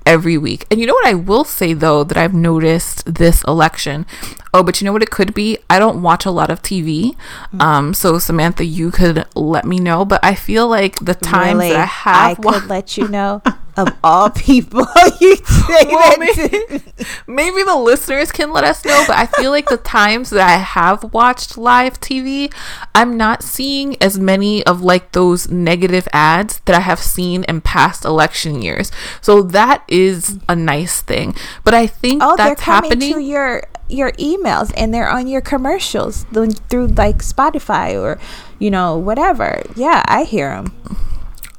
every 0.06 0.38
week. 0.38 0.66
And 0.72 0.80
you 0.80 0.86
know 0.88 0.94
what 0.94 1.08
I 1.08 1.16
will 1.16 1.44
say 1.44 1.74
though 1.74 2.04
that 2.06 2.18
I've 2.18 2.34
noticed 2.34 3.04
this 3.14 3.44
election. 3.46 4.06
Oh, 4.54 4.64
but 4.64 4.80
you 4.82 4.86
know 4.86 4.94
what 4.94 5.04
it 5.04 5.12
could 5.12 5.34
be? 5.34 5.58
I 5.70 5.78
don't 5.78 6.02
watch 6.02 6.26
a 6.26 6.32
lot 6.32 6.50
of 6.50 6.62
TV. 6.62 7.16
Mm. 7.54 7.62
Um 7.62 7.94
so 7.94 8.18
Samantha, 8.20 8.64
you 8.66 8.92
could 8.92 9.26
let 9.36 9.66
me 9.66 9.78
know, 9.80 10.06
but 10.06 10.20
I 10.24 10.36
feel 10.36 10.68
like 10.68 10.96
the 11.00 11.14
times 11.16 11.60
Really? 11.60 11.70
that 11.74 11.82
I 11.82 11.86
have 11.86 12.40
I 12.40 12.42
wa- 12.42 12.54
could 12.60 12.70
let 12.70 12.98
you 12.98 13.08
know 13.08 13.42
of 13.88 13.94
all 14.04 14.30
people 14.48 14.86
you 15.22 15.36
say 15.38 15.86
Well, 15.88 16.18
that 16.18 16.18
maybe, 16.20 16.84
maybe 17.28 17.64
the 17.64 17.76
listeners 17.76 18.32
can 18.32 18.52
let 18.52 18.64
us 18.64 18.84
know, 18.86 19.04
but 19.08 19.16
I 19.18 19.26
feel 19.26 19.52
like 19.52 19.70
the 19.70 19.78
times 19.78 20.30
that 20.32 20.48
I 20.48 20.58
have 20.58 21.14
watched 21.14 21.58
live 21.58 22.00
TV, 22.00 22.54
I'm 22.94 23.18
not 23.18 23.44
seeing 23.44 23.96
as 24.02 24.20
many 24.20 24.66
of 24.66 24.82
like 24.82 25.14
those 25.14 25.50
negative 25.50 26.08
ads 26.14 26.60
that 26.66 26.76
I 26.76 26.82
have 26.82 27.00
seen 27.00 27.44
in 27.46 27.62
past 27.62 28.06
election 28.06 28.62
years. 28.62 28.92
So 29.22 29.42
that 29.44 29.84
is 29.88 30.38
a 30.48 30.56
nice 30.56 31.02
thing. 31.02 31.36
But 31.64 31.74
I 31.74 31.88
think 31.88 32.22
Oh, 32.24 32.36
that's 32.36 32.62
happening. 32.62 33.14
to 33.14 33.20
your 33.22 33.64
your 33.92 34.12
emails 34.14 34.72
and 34.78 34.94
they're 34.94 35.10
on 35.10 35.28
your 35.28 35.42
commercials 35.42 36.24
th- 36.32 36.54
through 36.70 36.86
like 36.88 37.18
Spotify 37.24 38.00
or 38.00 38.20
you 38.60 38.70
know 38.70 38.96
whatever. 38.98 39.64
Yeah, 39.76 40.04
I 40.08 40.24
hear 40.26 40.50
them. 40.52 40.76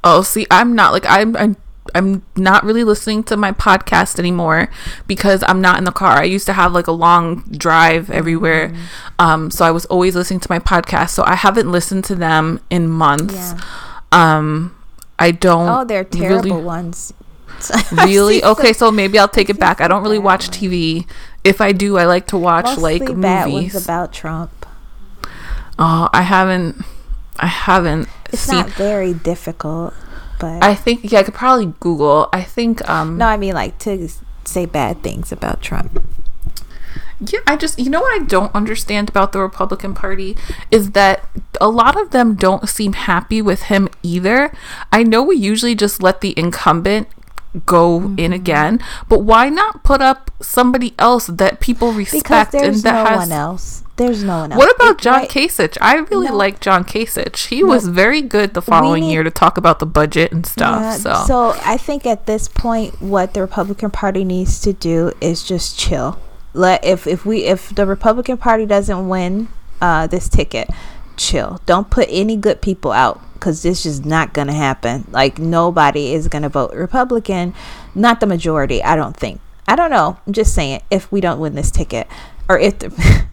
Oh, 0.03 0.21
see, 0.21 0.47
I'm 0.49 0.73
not 0.73 0.93
like 0.93 1.05
I'm. 1.07 1.35
I'm 1.35 1.55
I'm 1.95 2.23
not 2.35 2.63
really 2.63 2.83
listening 2.83 3.23
to 3.25 3.37
my 3.37 3.51
podcast 3.51 4.19
anymore 4.19 4.69
because 5.07 5.43
I'm 5.47 5.61
not 5.61 5.77
in 5.77 5.83
the 5.83 5.91
car. 5.91 6.17
I 6.17 6.23
used 6.23 6.45
to 6.47 6.53
have 6.53 6.73
like 6.73 6.87
a 6.87 6.91
long 6.91 7.41
drive 7.51 8.09
everywhere. 8.09 8.69
Mm-hmm. 8.69 8.81
Um, 9.19 9.51
so 9.51 9.65
I 9.65 9.71
was 9.71 9.85
always 9.85 10.15
listening 10.15 10.39
to 10.41 10.47
my 10.49 10.59
podcast. 10.59 11.09
So 11.11 11.23
I 11.25 11.35
haven't 11.35 11.71
listened 11.71 12.03
to 12.05 12.15
them 12.15 12.59
in 12.69 12.87
months. 12.87 13.33
Yeah. 13.33 13.59
Um, 14.11 14.75
I 15.19 15.31
don't. 15.31 15.69
Oh, 15.69 15.85
they're 15.85 16.03
terrible 16.03 16.43
really, 16.49 16.63
ones. 16.63 17.13
really? 17.91 18.43
Okay, 18.43 18.73
so 18.73 18.91
maybe 18.91 19.19
I'll 19.19 19.27
take 19.27 19.49
it 19.49 19.59
back. 19.59 19.81
I 19.81 19.87
don't 19.87 20.01
really 20.03 20.19
watch 20.19 20.49
TV. 20.49 21.05
If 21.43 21.61
I 21.61 21.71
do, 21.71 21.97
I 21.97 22.05
like 22.05 22.27
to 22.27 22.37
watch 22.37 22.65
Mostly 22.65 22.99
like 22.99 23.21
bad 23.21 23.49
movies. 23.49 23.73
ones 23.73 23.83
about 23.85 24.13
Trump. 24.13 24.65
Oh, 25.77 26.09
I 26.13 26.21
haven't. 26.23 26.83
I 27.39 27.47
haven't 27.47 28.07
It's 28.31 28.41
seen. 28.43 28.57
not 28.59 28.69
very 28.71 29.13
difficult, 29.13 29.93
but 30.41 30.63
I 30.63 30.73
think 30.73 31.11
yeah, 31.11 31.19
I 31.19 31.23
could 31.23 31.35
probably 31.35 31.73
Google. 31.79 32.27
I 32.33 32.41
think 32.41 32.87
um 32.89 33.17
no, 33.17 33.27
I 33.27 33.37
mean 33.37 33.53
like 33.53 33.77
to 33.79 34.09
say 34.43 34.65
bad 34.65 35.03
things 35.03 35.31
about 35.31 35.61
Trump. 35.61 36.03
Yeah, 37.19 37.41
I 37.45 37.55
just 37.55 37.77
you 37.77 37.91
know 37.91 38.01
what 38.01 38.19
I 38.19 38.25
don't 38.25 38.53
understand 38.55 39.07
about 39.07 39.31
the 39.31 39.39
Republican 39.39 39.93
Party 39.93 40.35
is 40.71 40.91
that 40.91 41.29
a 41.61 41.69
lot 41.69 41.95
of 41.95 42.09
them 42.09 42.33
don't 42.33 42.67
seem 42.67 42.93
happy 42.93 43.41
with 43.41 43.63
him 43.63 43.87
either. 44.01 44.51
I 44.91 45.03
know 45.03 45.21
we 45.21 45.35
usually 45.37 45.75
just 45.75 46.01
let 46.01 46.21
the 46.21 46.33
incumbent 46.37 47.07
go 47.65 47.99
Mm-hmm. 47.99 48.19
in 48.19 48.33
again, 48.33 48.79
but 49.09 49.19
why 49.19 49.49
not 49.49 49.83
put 49.83 50.01
up 50.01 50.31
somebody 50.41 50.93
else 50.97 51.27
that 51.27 51.59
people 51.59 51.91
respect 51.91 52.53
and 52.55 52.75
that 52.77 53.03
no 53.03 53.09
has 53.09 53.17
one 53.19 53.31
else. 53.31 53.83
There's 53.97 54.23
no 54.23 54.39
one 54.39 54.51
else. 54.53 54.57
What 54.57 54.75
about 54.75 54.97
John 54.99 55.19
right- 55.21 55.29
Kasich? 55.29 55.77
I 55.81 55.95
really 55.97 56.29
No. 56.29 56.35
like 56.35 56.59
John 56.59 56.83
Kasich. 56.83 57.47
He 57.47 57.63
was 57.63 57.87
very 57.87 58.21
good 58.21 58.53
the 58.53 58.61
following 58.61 59.03
need- 59.03 59.11
year 59.11 59.23
to 59.23 59.29
talk 59.29 59.57
about 59.57 59.79
the 59.79 59.85
budget 59.85 60.31
and 60.31 60.45
stuff. 60.45 61.03
Yeah, 61.05 61.23
so. 61.25 61.55
I 61.63 61.77
think 61.77 62.05
at 62.07 62.25
this 62.25 62.47
point, 62.47 63.01
what 63.01 63.33
the 63.33 63.41
Republican 63.41 63.91
Party 63.91 64.23
needs 64.23 64.59
to 64.61 64.73
do 64.73 65.11
is 65.21 65.43
just 65.43 65.77
chill. 65.77 66.17
Let 66.53 66.83
if 66.83 67.05
if 67.05 67.25
we 67.25 67.43
if 67.45 67.75
the 67.75 67.85
Republican 67.85 68.37
Party 68.37 68.65
doesn't 68.65 69.07
win 69.07 69.49
uh, 69.81 70.07
this 70.07 70.27
ticket, 70.29 70.69
chill. 71.17 71.59
Don't 71.65 71.89
put 71.89 72.07
any 72.09 72.35
good 72.35 72.61
people 72.61 72.91
out 72.91 73.21
because 73.33 73.63
this 73.63 73.85
is 73.85 74.05
not 74.05 74.33
gonna 74.33 74.53
happen. 74.53 75.07
Like 75.11 75.39
nobody 75.39 76.13
is 76.13 76.27
gonna 76.27 76.49
vote 76.49 76.73
Republican, 76.73 77.53
not 77.95 78.19
the 78.19 78.27
majority. 78.27 78.83
I 78.83 78.95
don't 78.95 79.15
think. 79.15 79.41
I 79.67 79.75
don't 79.75 79.91
know. 79.91 80.17
I'm 80.25 80.33
just 80.33 80.53
saying. 80.53 80.81
If 80.91 81.11
we 81.11 81.21
don't 81.21 81.39
win 81.39 81.55
this 81.55 81.71
ticket, 81.71 82.07
or 82.49 82.59
if 82.59 82.79
the 82.79 83.25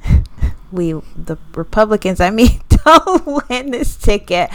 we 0.72 0.93
the 0.93 1.37
Republicans, 1.55 2.20
I 2.20 2.31
mean, 2.31 2.61
don't 2.85 3.49
win 3.49 3.70
this 3.70 3.97
ticket, 3.97 4.51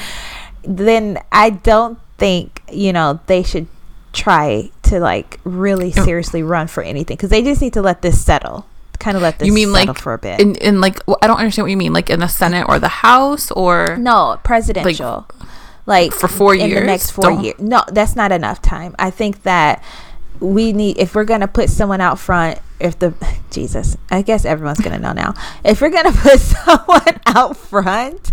then 0.64 1.20
I 1.32 1.50
don't 1.52 2.00
think 2.18 2.62
you 2.72 2.94
know 2.94 3.20
they 3.28 3.44
should 3.44 3.68
try 4.14 4.70
to 4.84 5.00
like 5.00 5.40
really 5.44 5.94
oh. 5.98 6.04
seriously 6.04 6.44
run 6.44 6.68
for 6.68 6.84
anything 6.84 7.18
because 7.18 7.32
they 7.32 7.42
just 7.42 7.62
need 7.62 7.74
to 7.74 7.82
let 7.82 8.02
this 8.02 8.24
settle. 8.24 8.66
Kind 9.04 9.18
of 9.18 9.22
let 9.22 9.38
this 9.38 9.48
you 9.48 9.54
mean 9.54 9.74
like 9.74 9.98
for 9.98 10.14
a 10.14 10.18
bit. 10.18 10.40
in, 10.40 10.56
in 10.56 10.80
like 10.80 11.00
I 11.22 11.28
don't 11.28 11.38
understand 11.38 11.66
what 11.66 11.72
you 11.72 11.78
mean 11.78 11.92
like 11.92 12.10
in 12.10 12.22
the 12.22 12.28
Senate 12.28 12.66
or 12.70 12.80
the 12.80 12.88
House 12.88 13.52
or 13.52 13.98
no, 13.98 14.40
presidential. 14.44 15.28
Like, 15.86 16.14
for 16.14 16.30
four 16.30 16.54
in 16.54 16.62
the 16.62 16.68
years? 16.70 16.86
next 16.86 17.12
4 17.12 17.32
years. 17.42 17.60
No, 17.60 17.84
that's 17.92 18.16
not 18.16 18.32
enough 18.32 18.62
time. 18.62 18.96
I 18.98 19.12
think 19.12 19.44
that 19.44 19.84
we 20.40 20.74
need 20.74 20.98
if 20.98 21.16
we're 21.16 21.26
gonna 21.26 21.48
put 21.48 21.70
someone 21.70 22.02
out 22.02 22.20
front. 22.20 22.60
If 22.80 23.00
the 23.00 23.14
Jesus, 23.52 23.98
I 24.10 24.22
guess 24.22 24.46
everyone's 24.46 24.80
gonna 24.80 25.00
know 25.00 25.14
now. 25.14 25.34
If 25.64 25.82
we're 25.82 25.90
gonna 25.90 26.12
put 26.16 26.40
someone 26.40 27.20
out 27.26 27.58
front, 27.58 28.32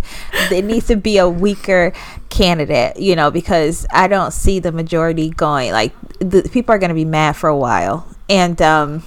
it 0.51 0.63
needs 0.63 0.87
to 0.87 0.95
be 0.95 1.17
a 1.17 1.27
weaker 1.29 1.93
candidate. 2.29 2.97
You 2.97 3.15
know, 3.15 3.29
because 3.31 3.85
I 3.91 4.07
don't 4.07 4.31
see 4.31 4.59
the 4.59 4.71
majority 4.71 5.29
going. 5.29 5.71
Like 5.73 5.93
the 6.19 6.49
people 6.51 6.73
are 6.73 6.79
gonna 6.79 6.93
be 6.93 7.05
mad 7.05 7.35
for 7.35 7.49
a 7.49 7.57
while, 7.57 8.07
and 8.29 8.61
um 8.61 9.03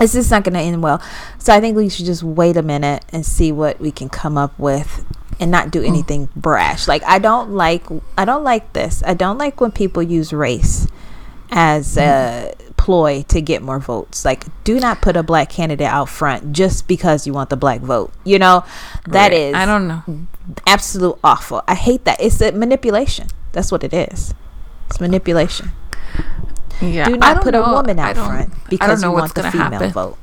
it's 0.00 0.12
just 0.12 0.30
not 0.30 0.44
going 0.44 0.54
to 0.54 0.60
end 0.60 0.82
well. 0.82 1.02
So 1.38 1.52
I 1.52 1.60
think 1.60 1.76
we 1.76 1.88
should 1.88 2.06
just 2.06 2.22
wait 2.22 2.56
a 2.56 2.62
minute 2.62 3.04
and 3.12 3.24
see 3.24 3.52
what 3.52 3.80
we 3.80 3.90
can 3.90 4.08
come 4.08 4.38
up 4.38 4.58
with 4.58 5.04
and 5.40 5.50
not 5.50 5.70
do 5.70 5.82
mm. 5.82 5.88
anything 5.88 6.28
brash. 6.36 6.88
Like 6.88 7.02
I 7.04 7.18
don't 7.18 7.52
like 7.52 7.84
I 8.16 8.24
don't 8.24 8.44
like 8.44 8.72
this. 8.72 9.02
I 9.06 9.14
don't 9.14 9.38
like 9.38 9.60
when 9.60 9.72
people 9.72 10.02
use 10.02 10.32
race 10.32 10.86
as 11.50 11.96
a 11.96 12.54
mm. 12.56 12.76
ploy 12.76 13.22
to 13.28 13.40
get 13.40 13.62
more 13.62 13.78
votes. 13.78 14.24
Like 14.24 14.44
do 14.64 14.78
not 14.80 15.00
put 15.02 15.16
a 15.16 15.22
black 15.22 15.50
candidate 15.50 15.86
out 15.86 16.08
front 16.08 16.52
just 16.52 16.88
because 16.88 17.26
you 17.26 17.32
want 17.32 17.50
the 17.50 17.56
black 17.56 17.80
vote. 17.80 18.12
You 18.24 18.38
know, 18.38 18.64
that 19.06 19.30
Right. 19.30 19.32
is 19.32 19.54
I 19.54 19.66
don't 19.66 19.88
know. 19.88 20.02
absolute 20.66 21.18
awful. 21.22 21.62
I 21.66 21.74
hate 21.74 22.04
that. 22.04 22.20
It's 22.20 22.40
a 22.40 22.52
manipulation. 22.52 23.28
That's 23.52 23.72
what 23.72 23.82
it 23.84 23.92
is. 23.94 24.34
It's 24.88 25.00
manipulation. 25.00 25.72
Yeah, 26.80 27.06
Do 27.08 27.14
I 27.14 27.16
not 27.18 27.34
don't 27.34 27.42
put 27.44 27.54
a 27.54 27.60
know. 27.60 27.72
woman 27.72 27.98
I 27.98 28.10
out 28.10 28.16
front 28.16 28.30
I 28.30 28.42
don't 28.44 28.68
because 28.70 29.02
know 29.02 29.08
you 29.08 29.12
what's 29.14 29.34
want 29.34 29.34
the 29.34 29.50
female 29.50 29.70
happen. 29.70 29.90
vote. 29.90 30.18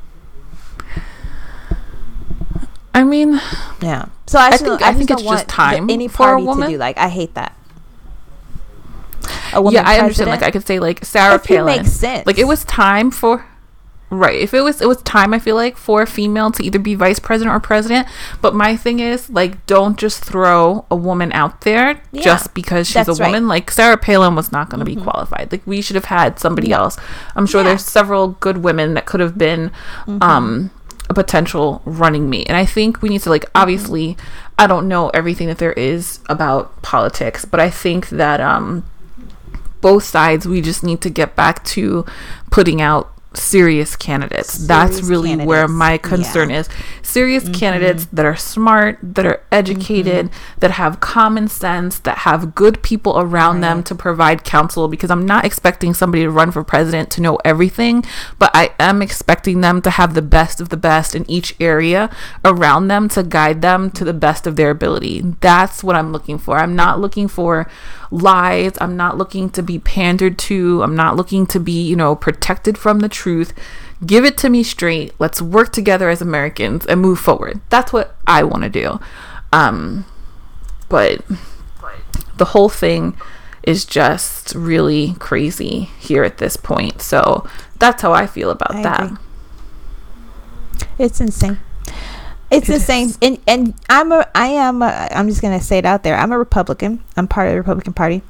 I 2.93 3.03
mean, 3.03 3.41
Yeah. 3.81 4.05
So 4.27 4.39
I, 4.39 4.51
just 4.51 4.63
think- 4.63 4.79
don't- 4.79 4.83
I 4.89 4.93
think 4.93 5.11
it's 5.11 5.21
just 5.21 5.47
time 5.47 5.87
the- 5.87 5.93
any 5.93 6.07
for 6.07 6.23
a 6.23 6.27
party 6.27 6.41
to 6.43 6.47
woman. 6.47 6.69
do 6.71 6.77
like 6.77 6.97
I 6.97 7.09
hate 7.09 7.33
that. 7.35 7.53
A 9.53 9.61
woman 9.61 9.73
yeah, 9.81 9.89
I 9.89 9.99
understand. 9.99 10.29
Like? 10.29 10.43
I 10.43 10.51
could 10.51 10.65
say 10.65 10.79
like 10.79 11.03
Sarah 11.05 11.35
If 11.35 11.43
it 11.45 11.47
Palin. 11.47 11.77
makes 11.77 11.91
sense. 11.91 12.25
Like 12.25 12.37
it 12.37 12.45
was 12.47 12.63
time 12.65 13.11
for. 13.11 13.45
Right. 14.11 14.39
If 14.39 14.53
it 14.53 14.61
was 14.61 14.81
it 14.81 14.87
was 14.87 15.01
time 15.01 15.33
I 15.33 15.39
feel 15.39 15.55
like 15.55 15.77
for 15.77 16.03
a 16.03 16.07
female 16.07 16.51
to 16.51 16.63
either 16.63 16.77
be 16.79 16.93
vice 16.95 17.17
president 17.19 17.55
or 17.55 17.59
president, 17.59 18.07
but 18.39 18.53
my 18.53 18.77
thing 18.77 18.99
is 18.99 19.29
like 19.31 19.65
don't 19.65 19.97
just 19.97 20.23
throw 20.23 20.85
a 20.91 20.95
woman 20.95 21.31
out 21.33 21.61
there 21.61 22.01
Yeah, 22.11 22.21
just 22.21 22.53
because 22.53 22.87
she's 22.87 22.95
a 23.07 23.11
right. 23.11 23.17
Mm-hmm. 23.17 23.23
woman. 23.25 23.47
Like 23.47 23.71
Sarah 23.71 23.97
Palin 23.97 24.35
was 24.35 24.51
not 24.51 24.69
going 24.69 24.79
to 24.79 24.85
be 24.85 24.95
qualified. 24.95 25.51
Like 25.51 25.65
we 25.65 25.81
should 25.81 25.95
have 25.95 26.05
had 26.05 26.39
somebody 26.39 26.71
else. 26.71 26.97
I'm 27.35 27.47
sure 27.47 27.61
Yeah. 27.61 27.69
there's 27.69 27.85
several 27.85 28.29
good 28.39 28.57
women 28.59 28.93
that 28.93 29.05
could 29.05 29.19
have 29.21 29.37
been 29.37 29.71
Mm-hmm. 30.05 30.21
um 30.21 30.71
a 31.09 31.13
potential 31.13 31.81
running 31.85 32.29
mate. 32.29 32.47
And 32.47 32.57
I 32.57 32.65
think 32.65 33.01
we 33.01 33.09
need 33.09 33.21
to 33.21 33.29
like 33.29 33.43
Mm-hmm. 33.45 33.61
obviously 33.61 34.17
I 34.57 34.67
don't 34.67 34.87
know 34.87 35.09
everything 35.09 35.47
that 35.47 35.57
there 35.57 35.73
is 35.73 36.19
about 36.29 36.81
politics, 36.83 37.43
but 37.43 37.59
I 37.59 37.69
think 37.71 38.09
that 38.09 38.39
um 38.39 38.85
both 39.81 40.03
sides 40.03 40.47
we 40.47 40.61
just 40.61 40.83
need 40.83 41.01
to 41.01 41.09
get 41.09 41.35
back 41.35 41.63
to 41.65 42.05
putting 42.51 42.81
out 42.81 43.11
serious 43.35 43.95
candidates. 43.95 44.53
That's 44.67 44.97
Serious 44.97 45.09
really 45.09 45.35
where 45.45 45.67
my 45.67 45.97
concern 45.97 46.49
yeah. 46.49 46.59
is. 46.59 46.69
Serious 47.01 47.43
Mm-hmm. 47.45 47.53
candidates 47.53 48.05
that 48.13 48.25
are 48.25 48.35
smart 48.35 48.97
that 49.01 49.25
are 49.25 49.43
educated 49.51 50.29
that 50.59 50.71
have 50.71 50.99
common 50.99 51.47
sense 51.47 51.99
that 51.99 52.19
have 52.19 52.55
good 52.55 52.81
people 52.81 53.19
around 53.19 53.61
them 53.61 53.83
to 53.83 53.93
provide 53.95 54.43
counsel 54.43 54.87
because 54.87 55.09
i'm 55.11 55.25
not 55.25 55.45
expecting 55.45 55.93
somebody 55.93 56.23
to 56.23 56.29
run 56.29 56.51
for 56.51 56.63
president 56.63 57.09
to 57.11 57.21
know 57.21 57.37
everything 57.45 58.03
but 58.39 58.51
i 58.53 58.73
am 58.79 59.01
expecting 59.01 59.61
them 59.61 59.81
to 59.81 59.89
have 59.89 60.13
the 60.13 60.21
best 60.21 60.59
of 60.61 60.69
the 60.69 60.77
best 60.77 61.15
in 61.15 61.29
each 61.29 61.55
area 61.59 62.09
around 62.43 62.87
them 62.87 63.07
to 63.09 63.21
guide 63.23 63.61
them 63.61 63.91
to 63.91 64.03
the 64.03 64.13
best 64.13 64.47
of 64.47 64.55
their 64.55 64.69
ability. 64.71 65.21
That's 65.41 65.83
what 65.83 65.95
i'm 65.95 66.11
looking 66.11 66.37
for. 66.37 66.57
I'm 66.57 66.75
not 66.75 66.99
looking 66.99 67.27
for 67.27 67.69
lies. 68.11 68.73
I'm 68.79 68.95
not 68.95 69.17
looking 69.17 69.49
to 69.51 69.61
be 69.63 69.79
pandered 69.79 70.37
to. 70.39 70.83
I'm 70.83 70.95
not 70.95 71.15
looking 71.15 71.45
to 71.47 71.59
be 71.59 71.81
you 71.81 71.95
know 71.95 72.15
protected 72.15 72.77
from 72.77 72.99
the 72.99 73.09
truth. 73.09 73.53
Give 74.05 74.25
it 74.25 74.37
to 74.39 74.49
me 74.49 74.63
straight. 74.63 75.13
Let's 75.19 75.41
work 75.41 75.71
together 75.71 76.09
as 76.09 76.21
americans 76.21 76.85
and 76.85 77.01
move 77.01 77.19
forward. 77.19 77.61
That's 77.69 77.93
what 77.93 78.15
i 78.27 78.43
want 78.43 78.63
to 78.63 78.69
do. 78.69 78.99
Um 79.53 80.05
but 80.89 81.23
the 82.37 82.45
whole 82.45 82.69
thing 82.69 83.17
is 83.63 83.85
just 83.85 84.53
really 84.53 85.15
crazy 85.19 85.89
here 85.99 86.23
at 86.23 86.37
this 86.37 86.57
point. 86.57 87.01
So 87.01 87.47
that's 87.79 88.01
how 88.01 88.13
i 88.13 88.27
feel 88.27 88.49
about 88.49 88.75
I 88.75 88.83
that. 88.83 89.03
agree. 89.03 89.17
It's 90.99 91.19
insane. 91.21 91.59
It's 92.55 92.67
the 92.67 92.79
same. 92.79 93.09
And 93.21 93.39
and 93.47 93.73
I'm 93.89 94.11
a 94.11 94.27
I 94.35 94.47
am 94.47 94.81
a, 94.81 95.07
I'm 95.11 95.27
just 95.27 95.41
gonna 95.41 95.61
say 95.61 95.77
it 95.77 95.85
out 95.85 96.03
there. 96.03 96.15
I'm 96.15 96.31
a 96.31 96.37
Republican. 96.37 97.03
I'm 97.17 97.27
part 97.27 97.47
of 97.47 97.53
the 97.53 97.57
Republican 97.57 97.93
Party. 97.93 98.21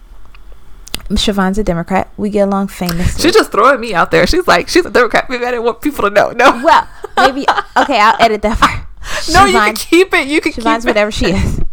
Siobhan's 1.10 1.58
a 1.58 1.64
Democrat. 1.64 2.10
We 2.18 2.30
get 2.30 2.48
along 2.48 2.70
famously. 2.70 3.22
she's 3.22 3.34
just 3.34 3.52
throwing 3.52 3.80
me 3.80 3.94
out 3.94 4.10
there 4.12 4.26
she's 4.26 4.48
like 4.48 4.68
she's 4.70 4.86
a 4.86 4.90
democrat 4.90 5.30
maybe 5.30 5.46
i 5.46 5.52
didn't 5.52 5.64
want 5.66 5.80
people 5.82 6.04
to 6.04 6.10
know 6.10 6.32
no 6.32 6.62
well, 6.64 6.88
maybe 7.18 7.42
okay. 7.78 8.00
I'll 8.00 8.16
edit 8.20 8.42
that 8.42 8.58
part. 8.58 8.88
no 9.32 9.46
you 9.46 9.54
can 9.54 9.76
keep 9.76 10.14
it 10.14 10.28
you 10.28 10.42
can 10.42 10.52
keep 10.52 10.64
Siobhan's 10.64 10.86
it 10.86 10.90
whatever 10.90 11.12
she 11.12 11.28
is. 11.32 11.62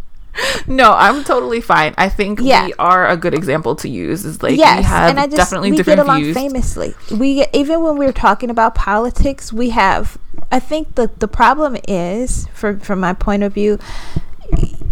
No, 0.65 0.93
I'm 0.93 1.23
totally 1.23 1.61
fine. 1.61 1.93
I 1.95 2.09
think 2.09 2.39
Yeah. 2.41 2.65
we 2.65 2.73
are 2.79 3.07
a 3.07 3.15
good 3.15 3.35
example 3.35 3.75
to 3.75 3.87
use. 3.87 4.25
Is 4.25 4.41
like 4.41 4.57
yes, 4.57 4.77
we 4.79 4.83
have 4.85 5.09
and 5.11 5.19
I 5.19 5.25
just 5.25 5.37
definitely 5.37 5.69
we 5.69 5.77
different 5.77 5.97
get 5.99 6.05
along 6.07 6.21
views. 6.23 6.35
famously. 6.35 6.95
We 7.11 7.45
even 7.53 7.83
when 7.83 7.97
we're 7.99 8.11
talking 8.11 8.49
about 8.49 8.73
politics, 8.73 9.53
we 9.53 9.69
have. 9.69 10.17
I 10.53 10.59
think 10.59 10.93
the 10.93 11.09
the 11.17 11.27
problem 11.27 11.77
is, 11.87 12.47
for 12.53 12.77
from 12.77 12.99
my 12.99 13.13
point 13.13 13.41
of 13.41 13.53
view, 13.53 13.79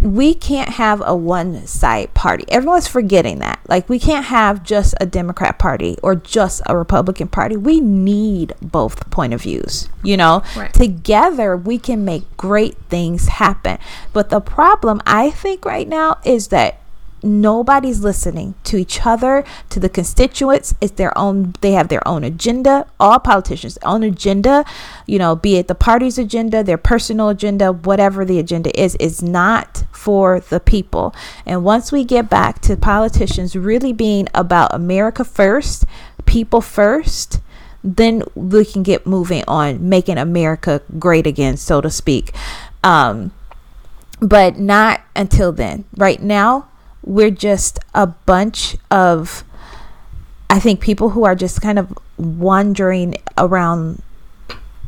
we 0.00 0.34
can't 0.34 0.70
have 0.70 1.00
a 1.06 1.14
one 1.14 1.68
side 1.68 2.12
party. 2.14 2.44
Everyone's 2.48 2.88
forgetting 2.88 3.38
that. 3.38 3.60
Like 3.68 3.88
we 3.88 4.00
can't 4.00 4.24
have 4.26 4.64
just 4.64 4.92
a 5.00 5.06
Democrat 5.06 5.60
party 5.60 5.96
or 6.02 6.16
just 6.16 6.62
a 6.66 6.76
Republican 6.76 7.28
party. 7.28 7.56
We 7.56 7.80
need 7.80 8.54
both 8.60 9.08
point 9.10 9.32
of 9.34 9.42
views. 9.42 9.88
You 10.02 10.16
know, 10.16 10.42
Right. 10.56 10.72
together 10.74 11.56
we 11.56 11.78
can 11.78 12.04
make 12.04 12.24
great 12.36 12.76
things 12.90 13.28
happen. 13.28 13.78
But 14.12 14.30
the 14.30 14.40
problem 14.40 15.00
I 15.06 15.30
think 15.30 15.64
right 15.64 15.86
now 15.86 16.18
is 16.24 16.48
that 16.48 16.80
nobody's 17.22 18.00
listening 18.00 18.54
to 18.64 18.76
each 18.76 19.04
other, 19.06 19.44
to 19.70 19.80
the 19.80 19.88
constituents. 19.88 20.74
It's 20.80 20.92
their 20.92 21.16
own, 21.16 21.54
they 21.60 21.72
have 21.72 21.88
their 21.88 22.06
own 22.06 22.24
agenda. 22.24 22.86
All 22.98 23.18
politicians, 23.18 23.78
own 23.82 24.02
agenda, 24.02 24.64
you 25.06 25.18
know, 25.18 25.36
be 25.36 25.56
it 25.56 25.68
the 25.68 25.74
party's 25.74 26.18
agenda, 26.18 26.62
their 26.62 26.78
personal 26.78 27.28
agenda, 27.28 27.72
whatever 27.72 28.24
the 28.24 28.38
agenda 28.38 28.78
is, 28.80 28.94
is 28.96 29.22
not 29.22 29.84
for 29.92 30.40
the 30.40 30.60
people. 30.60 31.14
And 31.46 31.64
once 31.64 31.92
we 31.92 32.04
get 32.04 32.28
back 32.28 32.60
to 32.62 32.76
politicians 32.76 33.54
really 33.54 33.92
being 33.92 34.28
about 34.34 34.74
America 34.74 35.24
first, 35.24 35.84
people 36.26 36.60
first, 36.60 37.40
then 37.84 38.22
we 38.34 38.64
can 38.64 38.82
get 38.82 39.06
moving 39.06 39.44
on 39.48 39.88
making 39.88 40.18
America 40.18 40.82
great 40.98 41.26
again, 41.26 41.56
so 41.56 41.80
to 41.80 41.90
speak. 41.90 42.32
Um, 42.84 43.32
but 44.20 44.58
not 44.58 45.00
until 45.16 45.52
then. 45.52 45.84
Right 45.96 46.22
now, 46.22 46.68
we're 47.02 47.30
just 47.30 47.78
a 47.94 48.06
bunch 48.06 48.76
of, 48.90 49.44
I 50.48 50.58
think, 50.58 50.80
people 50.80 51.10
who 51.10 51.24
are 51.24 51.34
just 51.34 51.60
kind 51.60 51.78
of 51.78 51.96
wandering 52.16 53.16
around 53.36 54.02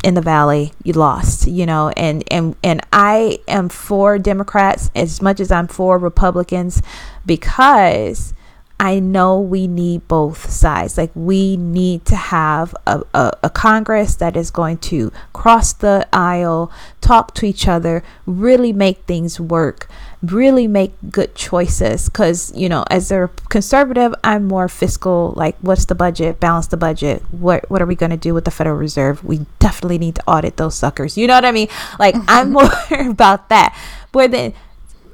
in 0.05 0.13
the 0.13 0.21
valley 0.21 0.71
you 0.83 0.93
lost 0.93 1.47
you 1.47 1.65
know 1.65 1.89
and 1.97 2.23
and 2.31 2.55
and 2.63 2.83
i 2.93 3.39
am 3.49 3.71
for 3.71 4.19
democrats 4.19 4.91
as 4.95 5.23
much 5.23 5.41
as 5.41 5.51
i'm 5.51 5.67
for 5.67 5.97
republicans 5.97 6.83
because 7.25 8.35
I 8.81 8.99
know 8.99 9.41
we 9.41 9.67
need 9.67 10.09
both 10.09 10.51
sides. 10.51 10.99
Like, 10.99 11.13
we 11.15 11.57
need 11.57 12.05
to 12.07 12.17
have 12.17 12.75
a, 12.87 13.03
a, 13.15 13.33
a, 13.45 13.51
Congress 13.51 14.17
that 14.17 14.37
is 14.37 14.51
going 14.51 14.79
to 14.79 15.13
cross 15.33 15.73
the 15.73 16.09
aisle, 16.13 16.73
talk 17.01 17.35
to 17.37 17.47
each 17.47 17.69
other, 17.69 18.03
really 18.27 18.73
make 18.73 18.99
things 19.05 19.39
work, 19.39 19.89
really 20.33 20.67
make 20.67 20.93
good 21.11 21.35
choices. 21.35 22.09
Because, 22.09 22.53
you 22.55 22.69
know, 22.69 22.85
as 22.91 23.11
a 23.11 23.31
conservative, 23.49 24.15
I'm 24.25 24.47
more 24.47 24.69
fiscal. 24.69 25.33
Like, 25.37 25.57
what's 25.61 25.85
the 25.87 25.95
budget? 25.95 26.41
Balance 26.41 26.69
the 26.69 26.77
budget. 26.77 27.23
What, 27.33 27.69
what 27.71 27.83
are 27.83 27.87
we 27.87 27.95
going 27.95 28.11
to 28.11 28.17
do 28.17 28.35
with 28.35 28.45
the 28.45 28.51
Federal 28.51 28.77
Reserve? 28.77 29.25
We 29.25 29.47
definitely 29.59 29.99
need 29.99 30.17
to 30.17 30.23
audit 30.27 30.57
those 30.57 30.75
suckers. 30.75 31.17
You 31.17 31.27
know 31.27 31.35
what 31.35 31.45
I 31.45 31.53
mean? 31.53 31.69
Like, 31.99 32.15
I'm 32.29 32.53
more 32.53 32.71
about 32.91 33.49
that. 33.49 33.77
But 34.13 34.31
then, 34.31 34.55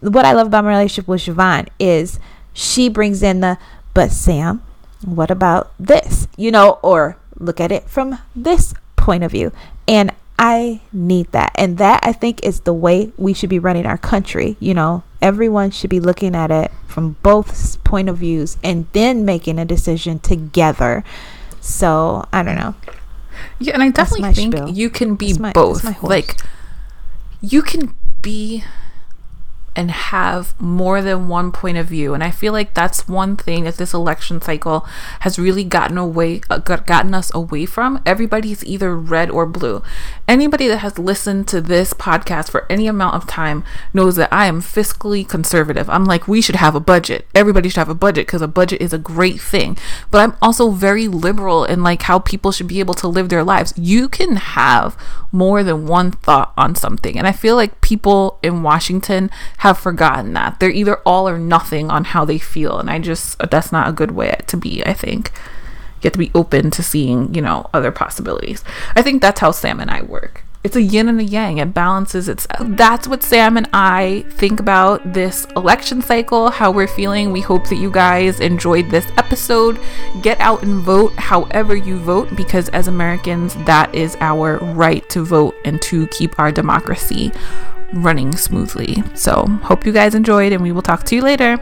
what 0.00 0.24
I 0.24 0.32
love 0.32 0.48
about 0.48 0.64
my 0.64 0.70
relationship 0.70 1.08
with 1.08 1.22
Siobhan 1.22 1.68
is 1.78 2.18
she 2.52 2.88
brings 2.88 3.22
in 3.22 3.40
the, 3.40 3.58
but 3.94 4.11
Sam, 4.11 4.62
what 5.04 5.30
about 5.30 5.72
this? 5.78 6.28
You 6.36 6.50
know, 6.50 6.78
or 6.82 7.16
look 7.38 7.61
at 7.61 7.72
it 7.72 7.88
from 7.88 8.18
this 8.34 8.74
point 8.96 9.24
of 9.24 9.30
view. 9.30 9.52
And 9.88 10.12
I 10.41 10.80
need 10.91 11.30
that. 11.32 11.53
And 11.55 11.76
that 11.76 12.01
I 12.03 12.12
think 12.12 12.43
is 12.43 12.61
the 12.61 12.72
way 12.72 13.12
we 13.18 13.34
should 13.34 13.51
be 13.51 13.59
running 13.59 13.84
our 13.84 13.99
country. 13.99 14.57
You 14.59 14.72
know, 14.72 15.03
everyone 15.20 15.70
should 15.70 15.91
be 15.91 16.01
looking 16.01 16.34
at 16.34 16.51
it 16.51 16.72
from 16.86 17.16
both 17.22 17.82
point 17.84 18.09
of 18.09 18.16
views 18.16 18.57
and 18.64 18.86
then 18.95 19.26
making 19.26 19.59
a 19.59 19.66
decision 19.66 20.18
together. 20.18 21.05
So 21.61 22.26
I 22.32 22.43
don't 22.43 22.57
know. 22.57 22.74
Yeah, 23.59 23.74
and 23.74 23.82
I 23.82 23.91
definitely 23.91 24.32
think 24.32 24.55
spiel. 24.55 24.70
you 24.70 24.88
can 24.88 25.14
be 25.14 25.36
my, 25.38 25.53
both. 25.53 26.03
Like 26.03 26.41
you 27.43 27.61
can 27.61 27.95
be 28.22 28.64
and 29.80 29.90
have 29.90 30.60
more 30.60 31.00
than 31.00 31.26
one 31.26 31.50
point 31.50 31.78
of 31.78 31.86
view. 31.86 32.12
And 32.12 32.22
I 32.22 32.30
feel 32.30 32.52
like 32.52 32.74
that's 32.74 33.08
one 33.08 33.34
thing 33.34 33.64
that 33.64 33.78
this 33.78 33.94
election 33.94 34.42
cycle 34.42 34.80
has 35.20 35.38
really 35.38 35.64
gotten 35.64 35.96
away, 35.96 36.42
uh, 36.50 36.58
gotten 36.58 37.14
us 37.14 37.34
away 37.34 37.64
from. 37.64 37.98
Everybody's 38.04 38.62
either 38.62 38.94
red 38.94 39.30
or 39.30 39.46
blue. 39.46 39.82
Anybody 40.28 40.68
that 40.68 40.80
has 40.80 40.98
listened 40.98 41.48
to 41.48 41.62
this 41.62 41.94
podcast 41.94 42.50
for 42.50 42.70
any 42.70 42.86
amount 42.86 43.14
of 43.14 43.26
time 43.26 43.64
knows 43.94 44.16
that 44.16 44.30
I 44.30 44.44
am 44.44 44.60
fiscally 44.60 45.26
conservative. 45.26 45.88
I'm 45.88 46.04
like, 46.04 46.28
we 46.28 46.42
should 46.42 46.56
have 46.56 46.74
a 46.74 46.80
budget. 46.80 47.26
Everybody 47.34 47.70
should 47.70 47.78
have 47.78 47.88
a 47.88 47.94
budget 47.94 48.26
because 48.26 48.42
a 48.42 48.48
budget 48.48 48.82
is 48.82 48.92
a 48.92 48.98
great 48.98 49.40
thing. 49.40 49.78
But 50.10 50.18
I'm 50.20 50.36
also 50.42 50.72
very 50.72 51.08
liberal 51.08 51.64
in 51.64 51.82
like 51.82 52.02
how 52.02 52.18
people 52.18 52.52
should 52.52 52.68
be 52.68 52.80
able 52.80 52.94
to 52.94 53.08
live 53.08 53.30
their 53.30 53.44
lives. 53.44 53.72
You 53.78 54.10
can 54.10 54.36
have 54.36 54.94
more 55.32 55.62
than 55.62 55.86
one 55.86 56.10
thought 56.10 56.52
on 56.58 56.74
something. 56.74 57.16
And 57.16 57.26
I 57.26 57.32
feel 57.32 57.56
like 57.56 57.80
people 57.80 58.38
in 58.42 58.62
Washington 58.62 59.30
have 59.70 59.78
forgotten 59.78 60.32
that. 60.34 60.60
They're 60.60 60.70
either 60.70 60.96
all 61.06 61.28
or 61.28 61.38
nothing 61.38 61.90
on 61.90 62.04
how 62.04 62.24
they 62.24 62.38
feel. 62.38 62.78
And 62.78 62.90
I 62.90 62.98
just, 62.98 63.38
that's 63.38 63.72
not 63.72 63.88
a 63.88 63.92
good 63.92 64.10
way 64.10 64.36
to 64.46 64.56
be, 64.56 64.84
I 64.84 64.92
think. 64.92 65.32
You 66.02 66.08
have 66.08 66.12
to 66.14 66.18
be 66.18 66.30
open 66.34 66.70
to 66.72 66.82
seeing, 66.82 67.34
you 67.34 67.42
know, 67.42 67.68
other 67.74 67.90
possibilities. 67.92 68.64
I 68.96 69.02
think 69.02 69.22
that's 69.22 69.40
how 69.40 69.50
Sam 69.50 69.80
and 69.80 69.90
I 69.90 70.02
work 70.02 70.44
it's 70.62 70.76
a 70.76 70.82
yin 70.82 71.08
and 71.08 71.18
a 71.18 71.24
yang 71.24 71.56
it 71.56 71.72
balances 71.72 72.28
itself 72.28 72.58
that's 72.76 73.08
what 73.08 73.22
sam 73.22 73.56
and 73.56 73.68
i 73.72 74.24
think 74.32 74.60
about 74.60 75.14
this 75.14 75.46
election 75.56 76.02
cycle 76.02 76.50
how 76.50 76.70
we're 76.70 76.86
feeling 76.86 77.32
we 77.32 77.40
hope 77.40 77.66
that 77.68 77.76
you 77.76 77.90
guys 77.90 78.40
enjoyed 78.40 78.90
this 78.90 79.06
episode 79.16 79.80
get 80.20 80.38
out 80.38 80.62
and 80.62 80.82
vote 80.82 81.12
however 81.14 81.74
you 81.74 81.98
vote 81.98 82.28
because 82.36 82.68
as 82.70 82.88
americans 82.88 83.54
that 83.64 83.92
is 83.94 84.16
our 84.20 84.58
right 84.74 85.08
to 85.08 85.24
vote 85.24 85.54
and 85.64 85.80
to 85.80 86.06
keep 86.08 86.38
our 86.38 86.52
democracy 86.52 87.32
running 87.93 88.36
smoothly. 88.36 89.03
So 89.14 89.47
hope 89.62 89.84
you 89.86 89.93
guys 89.93 90.14
enjoyed 90.14 90.53
and 90.53 90.62
we 90.62 90.72
will 90.72 90.82
talk 90.82 91.05
to 91.05 91.16
you 91.16 91.22
later 91.22 91.59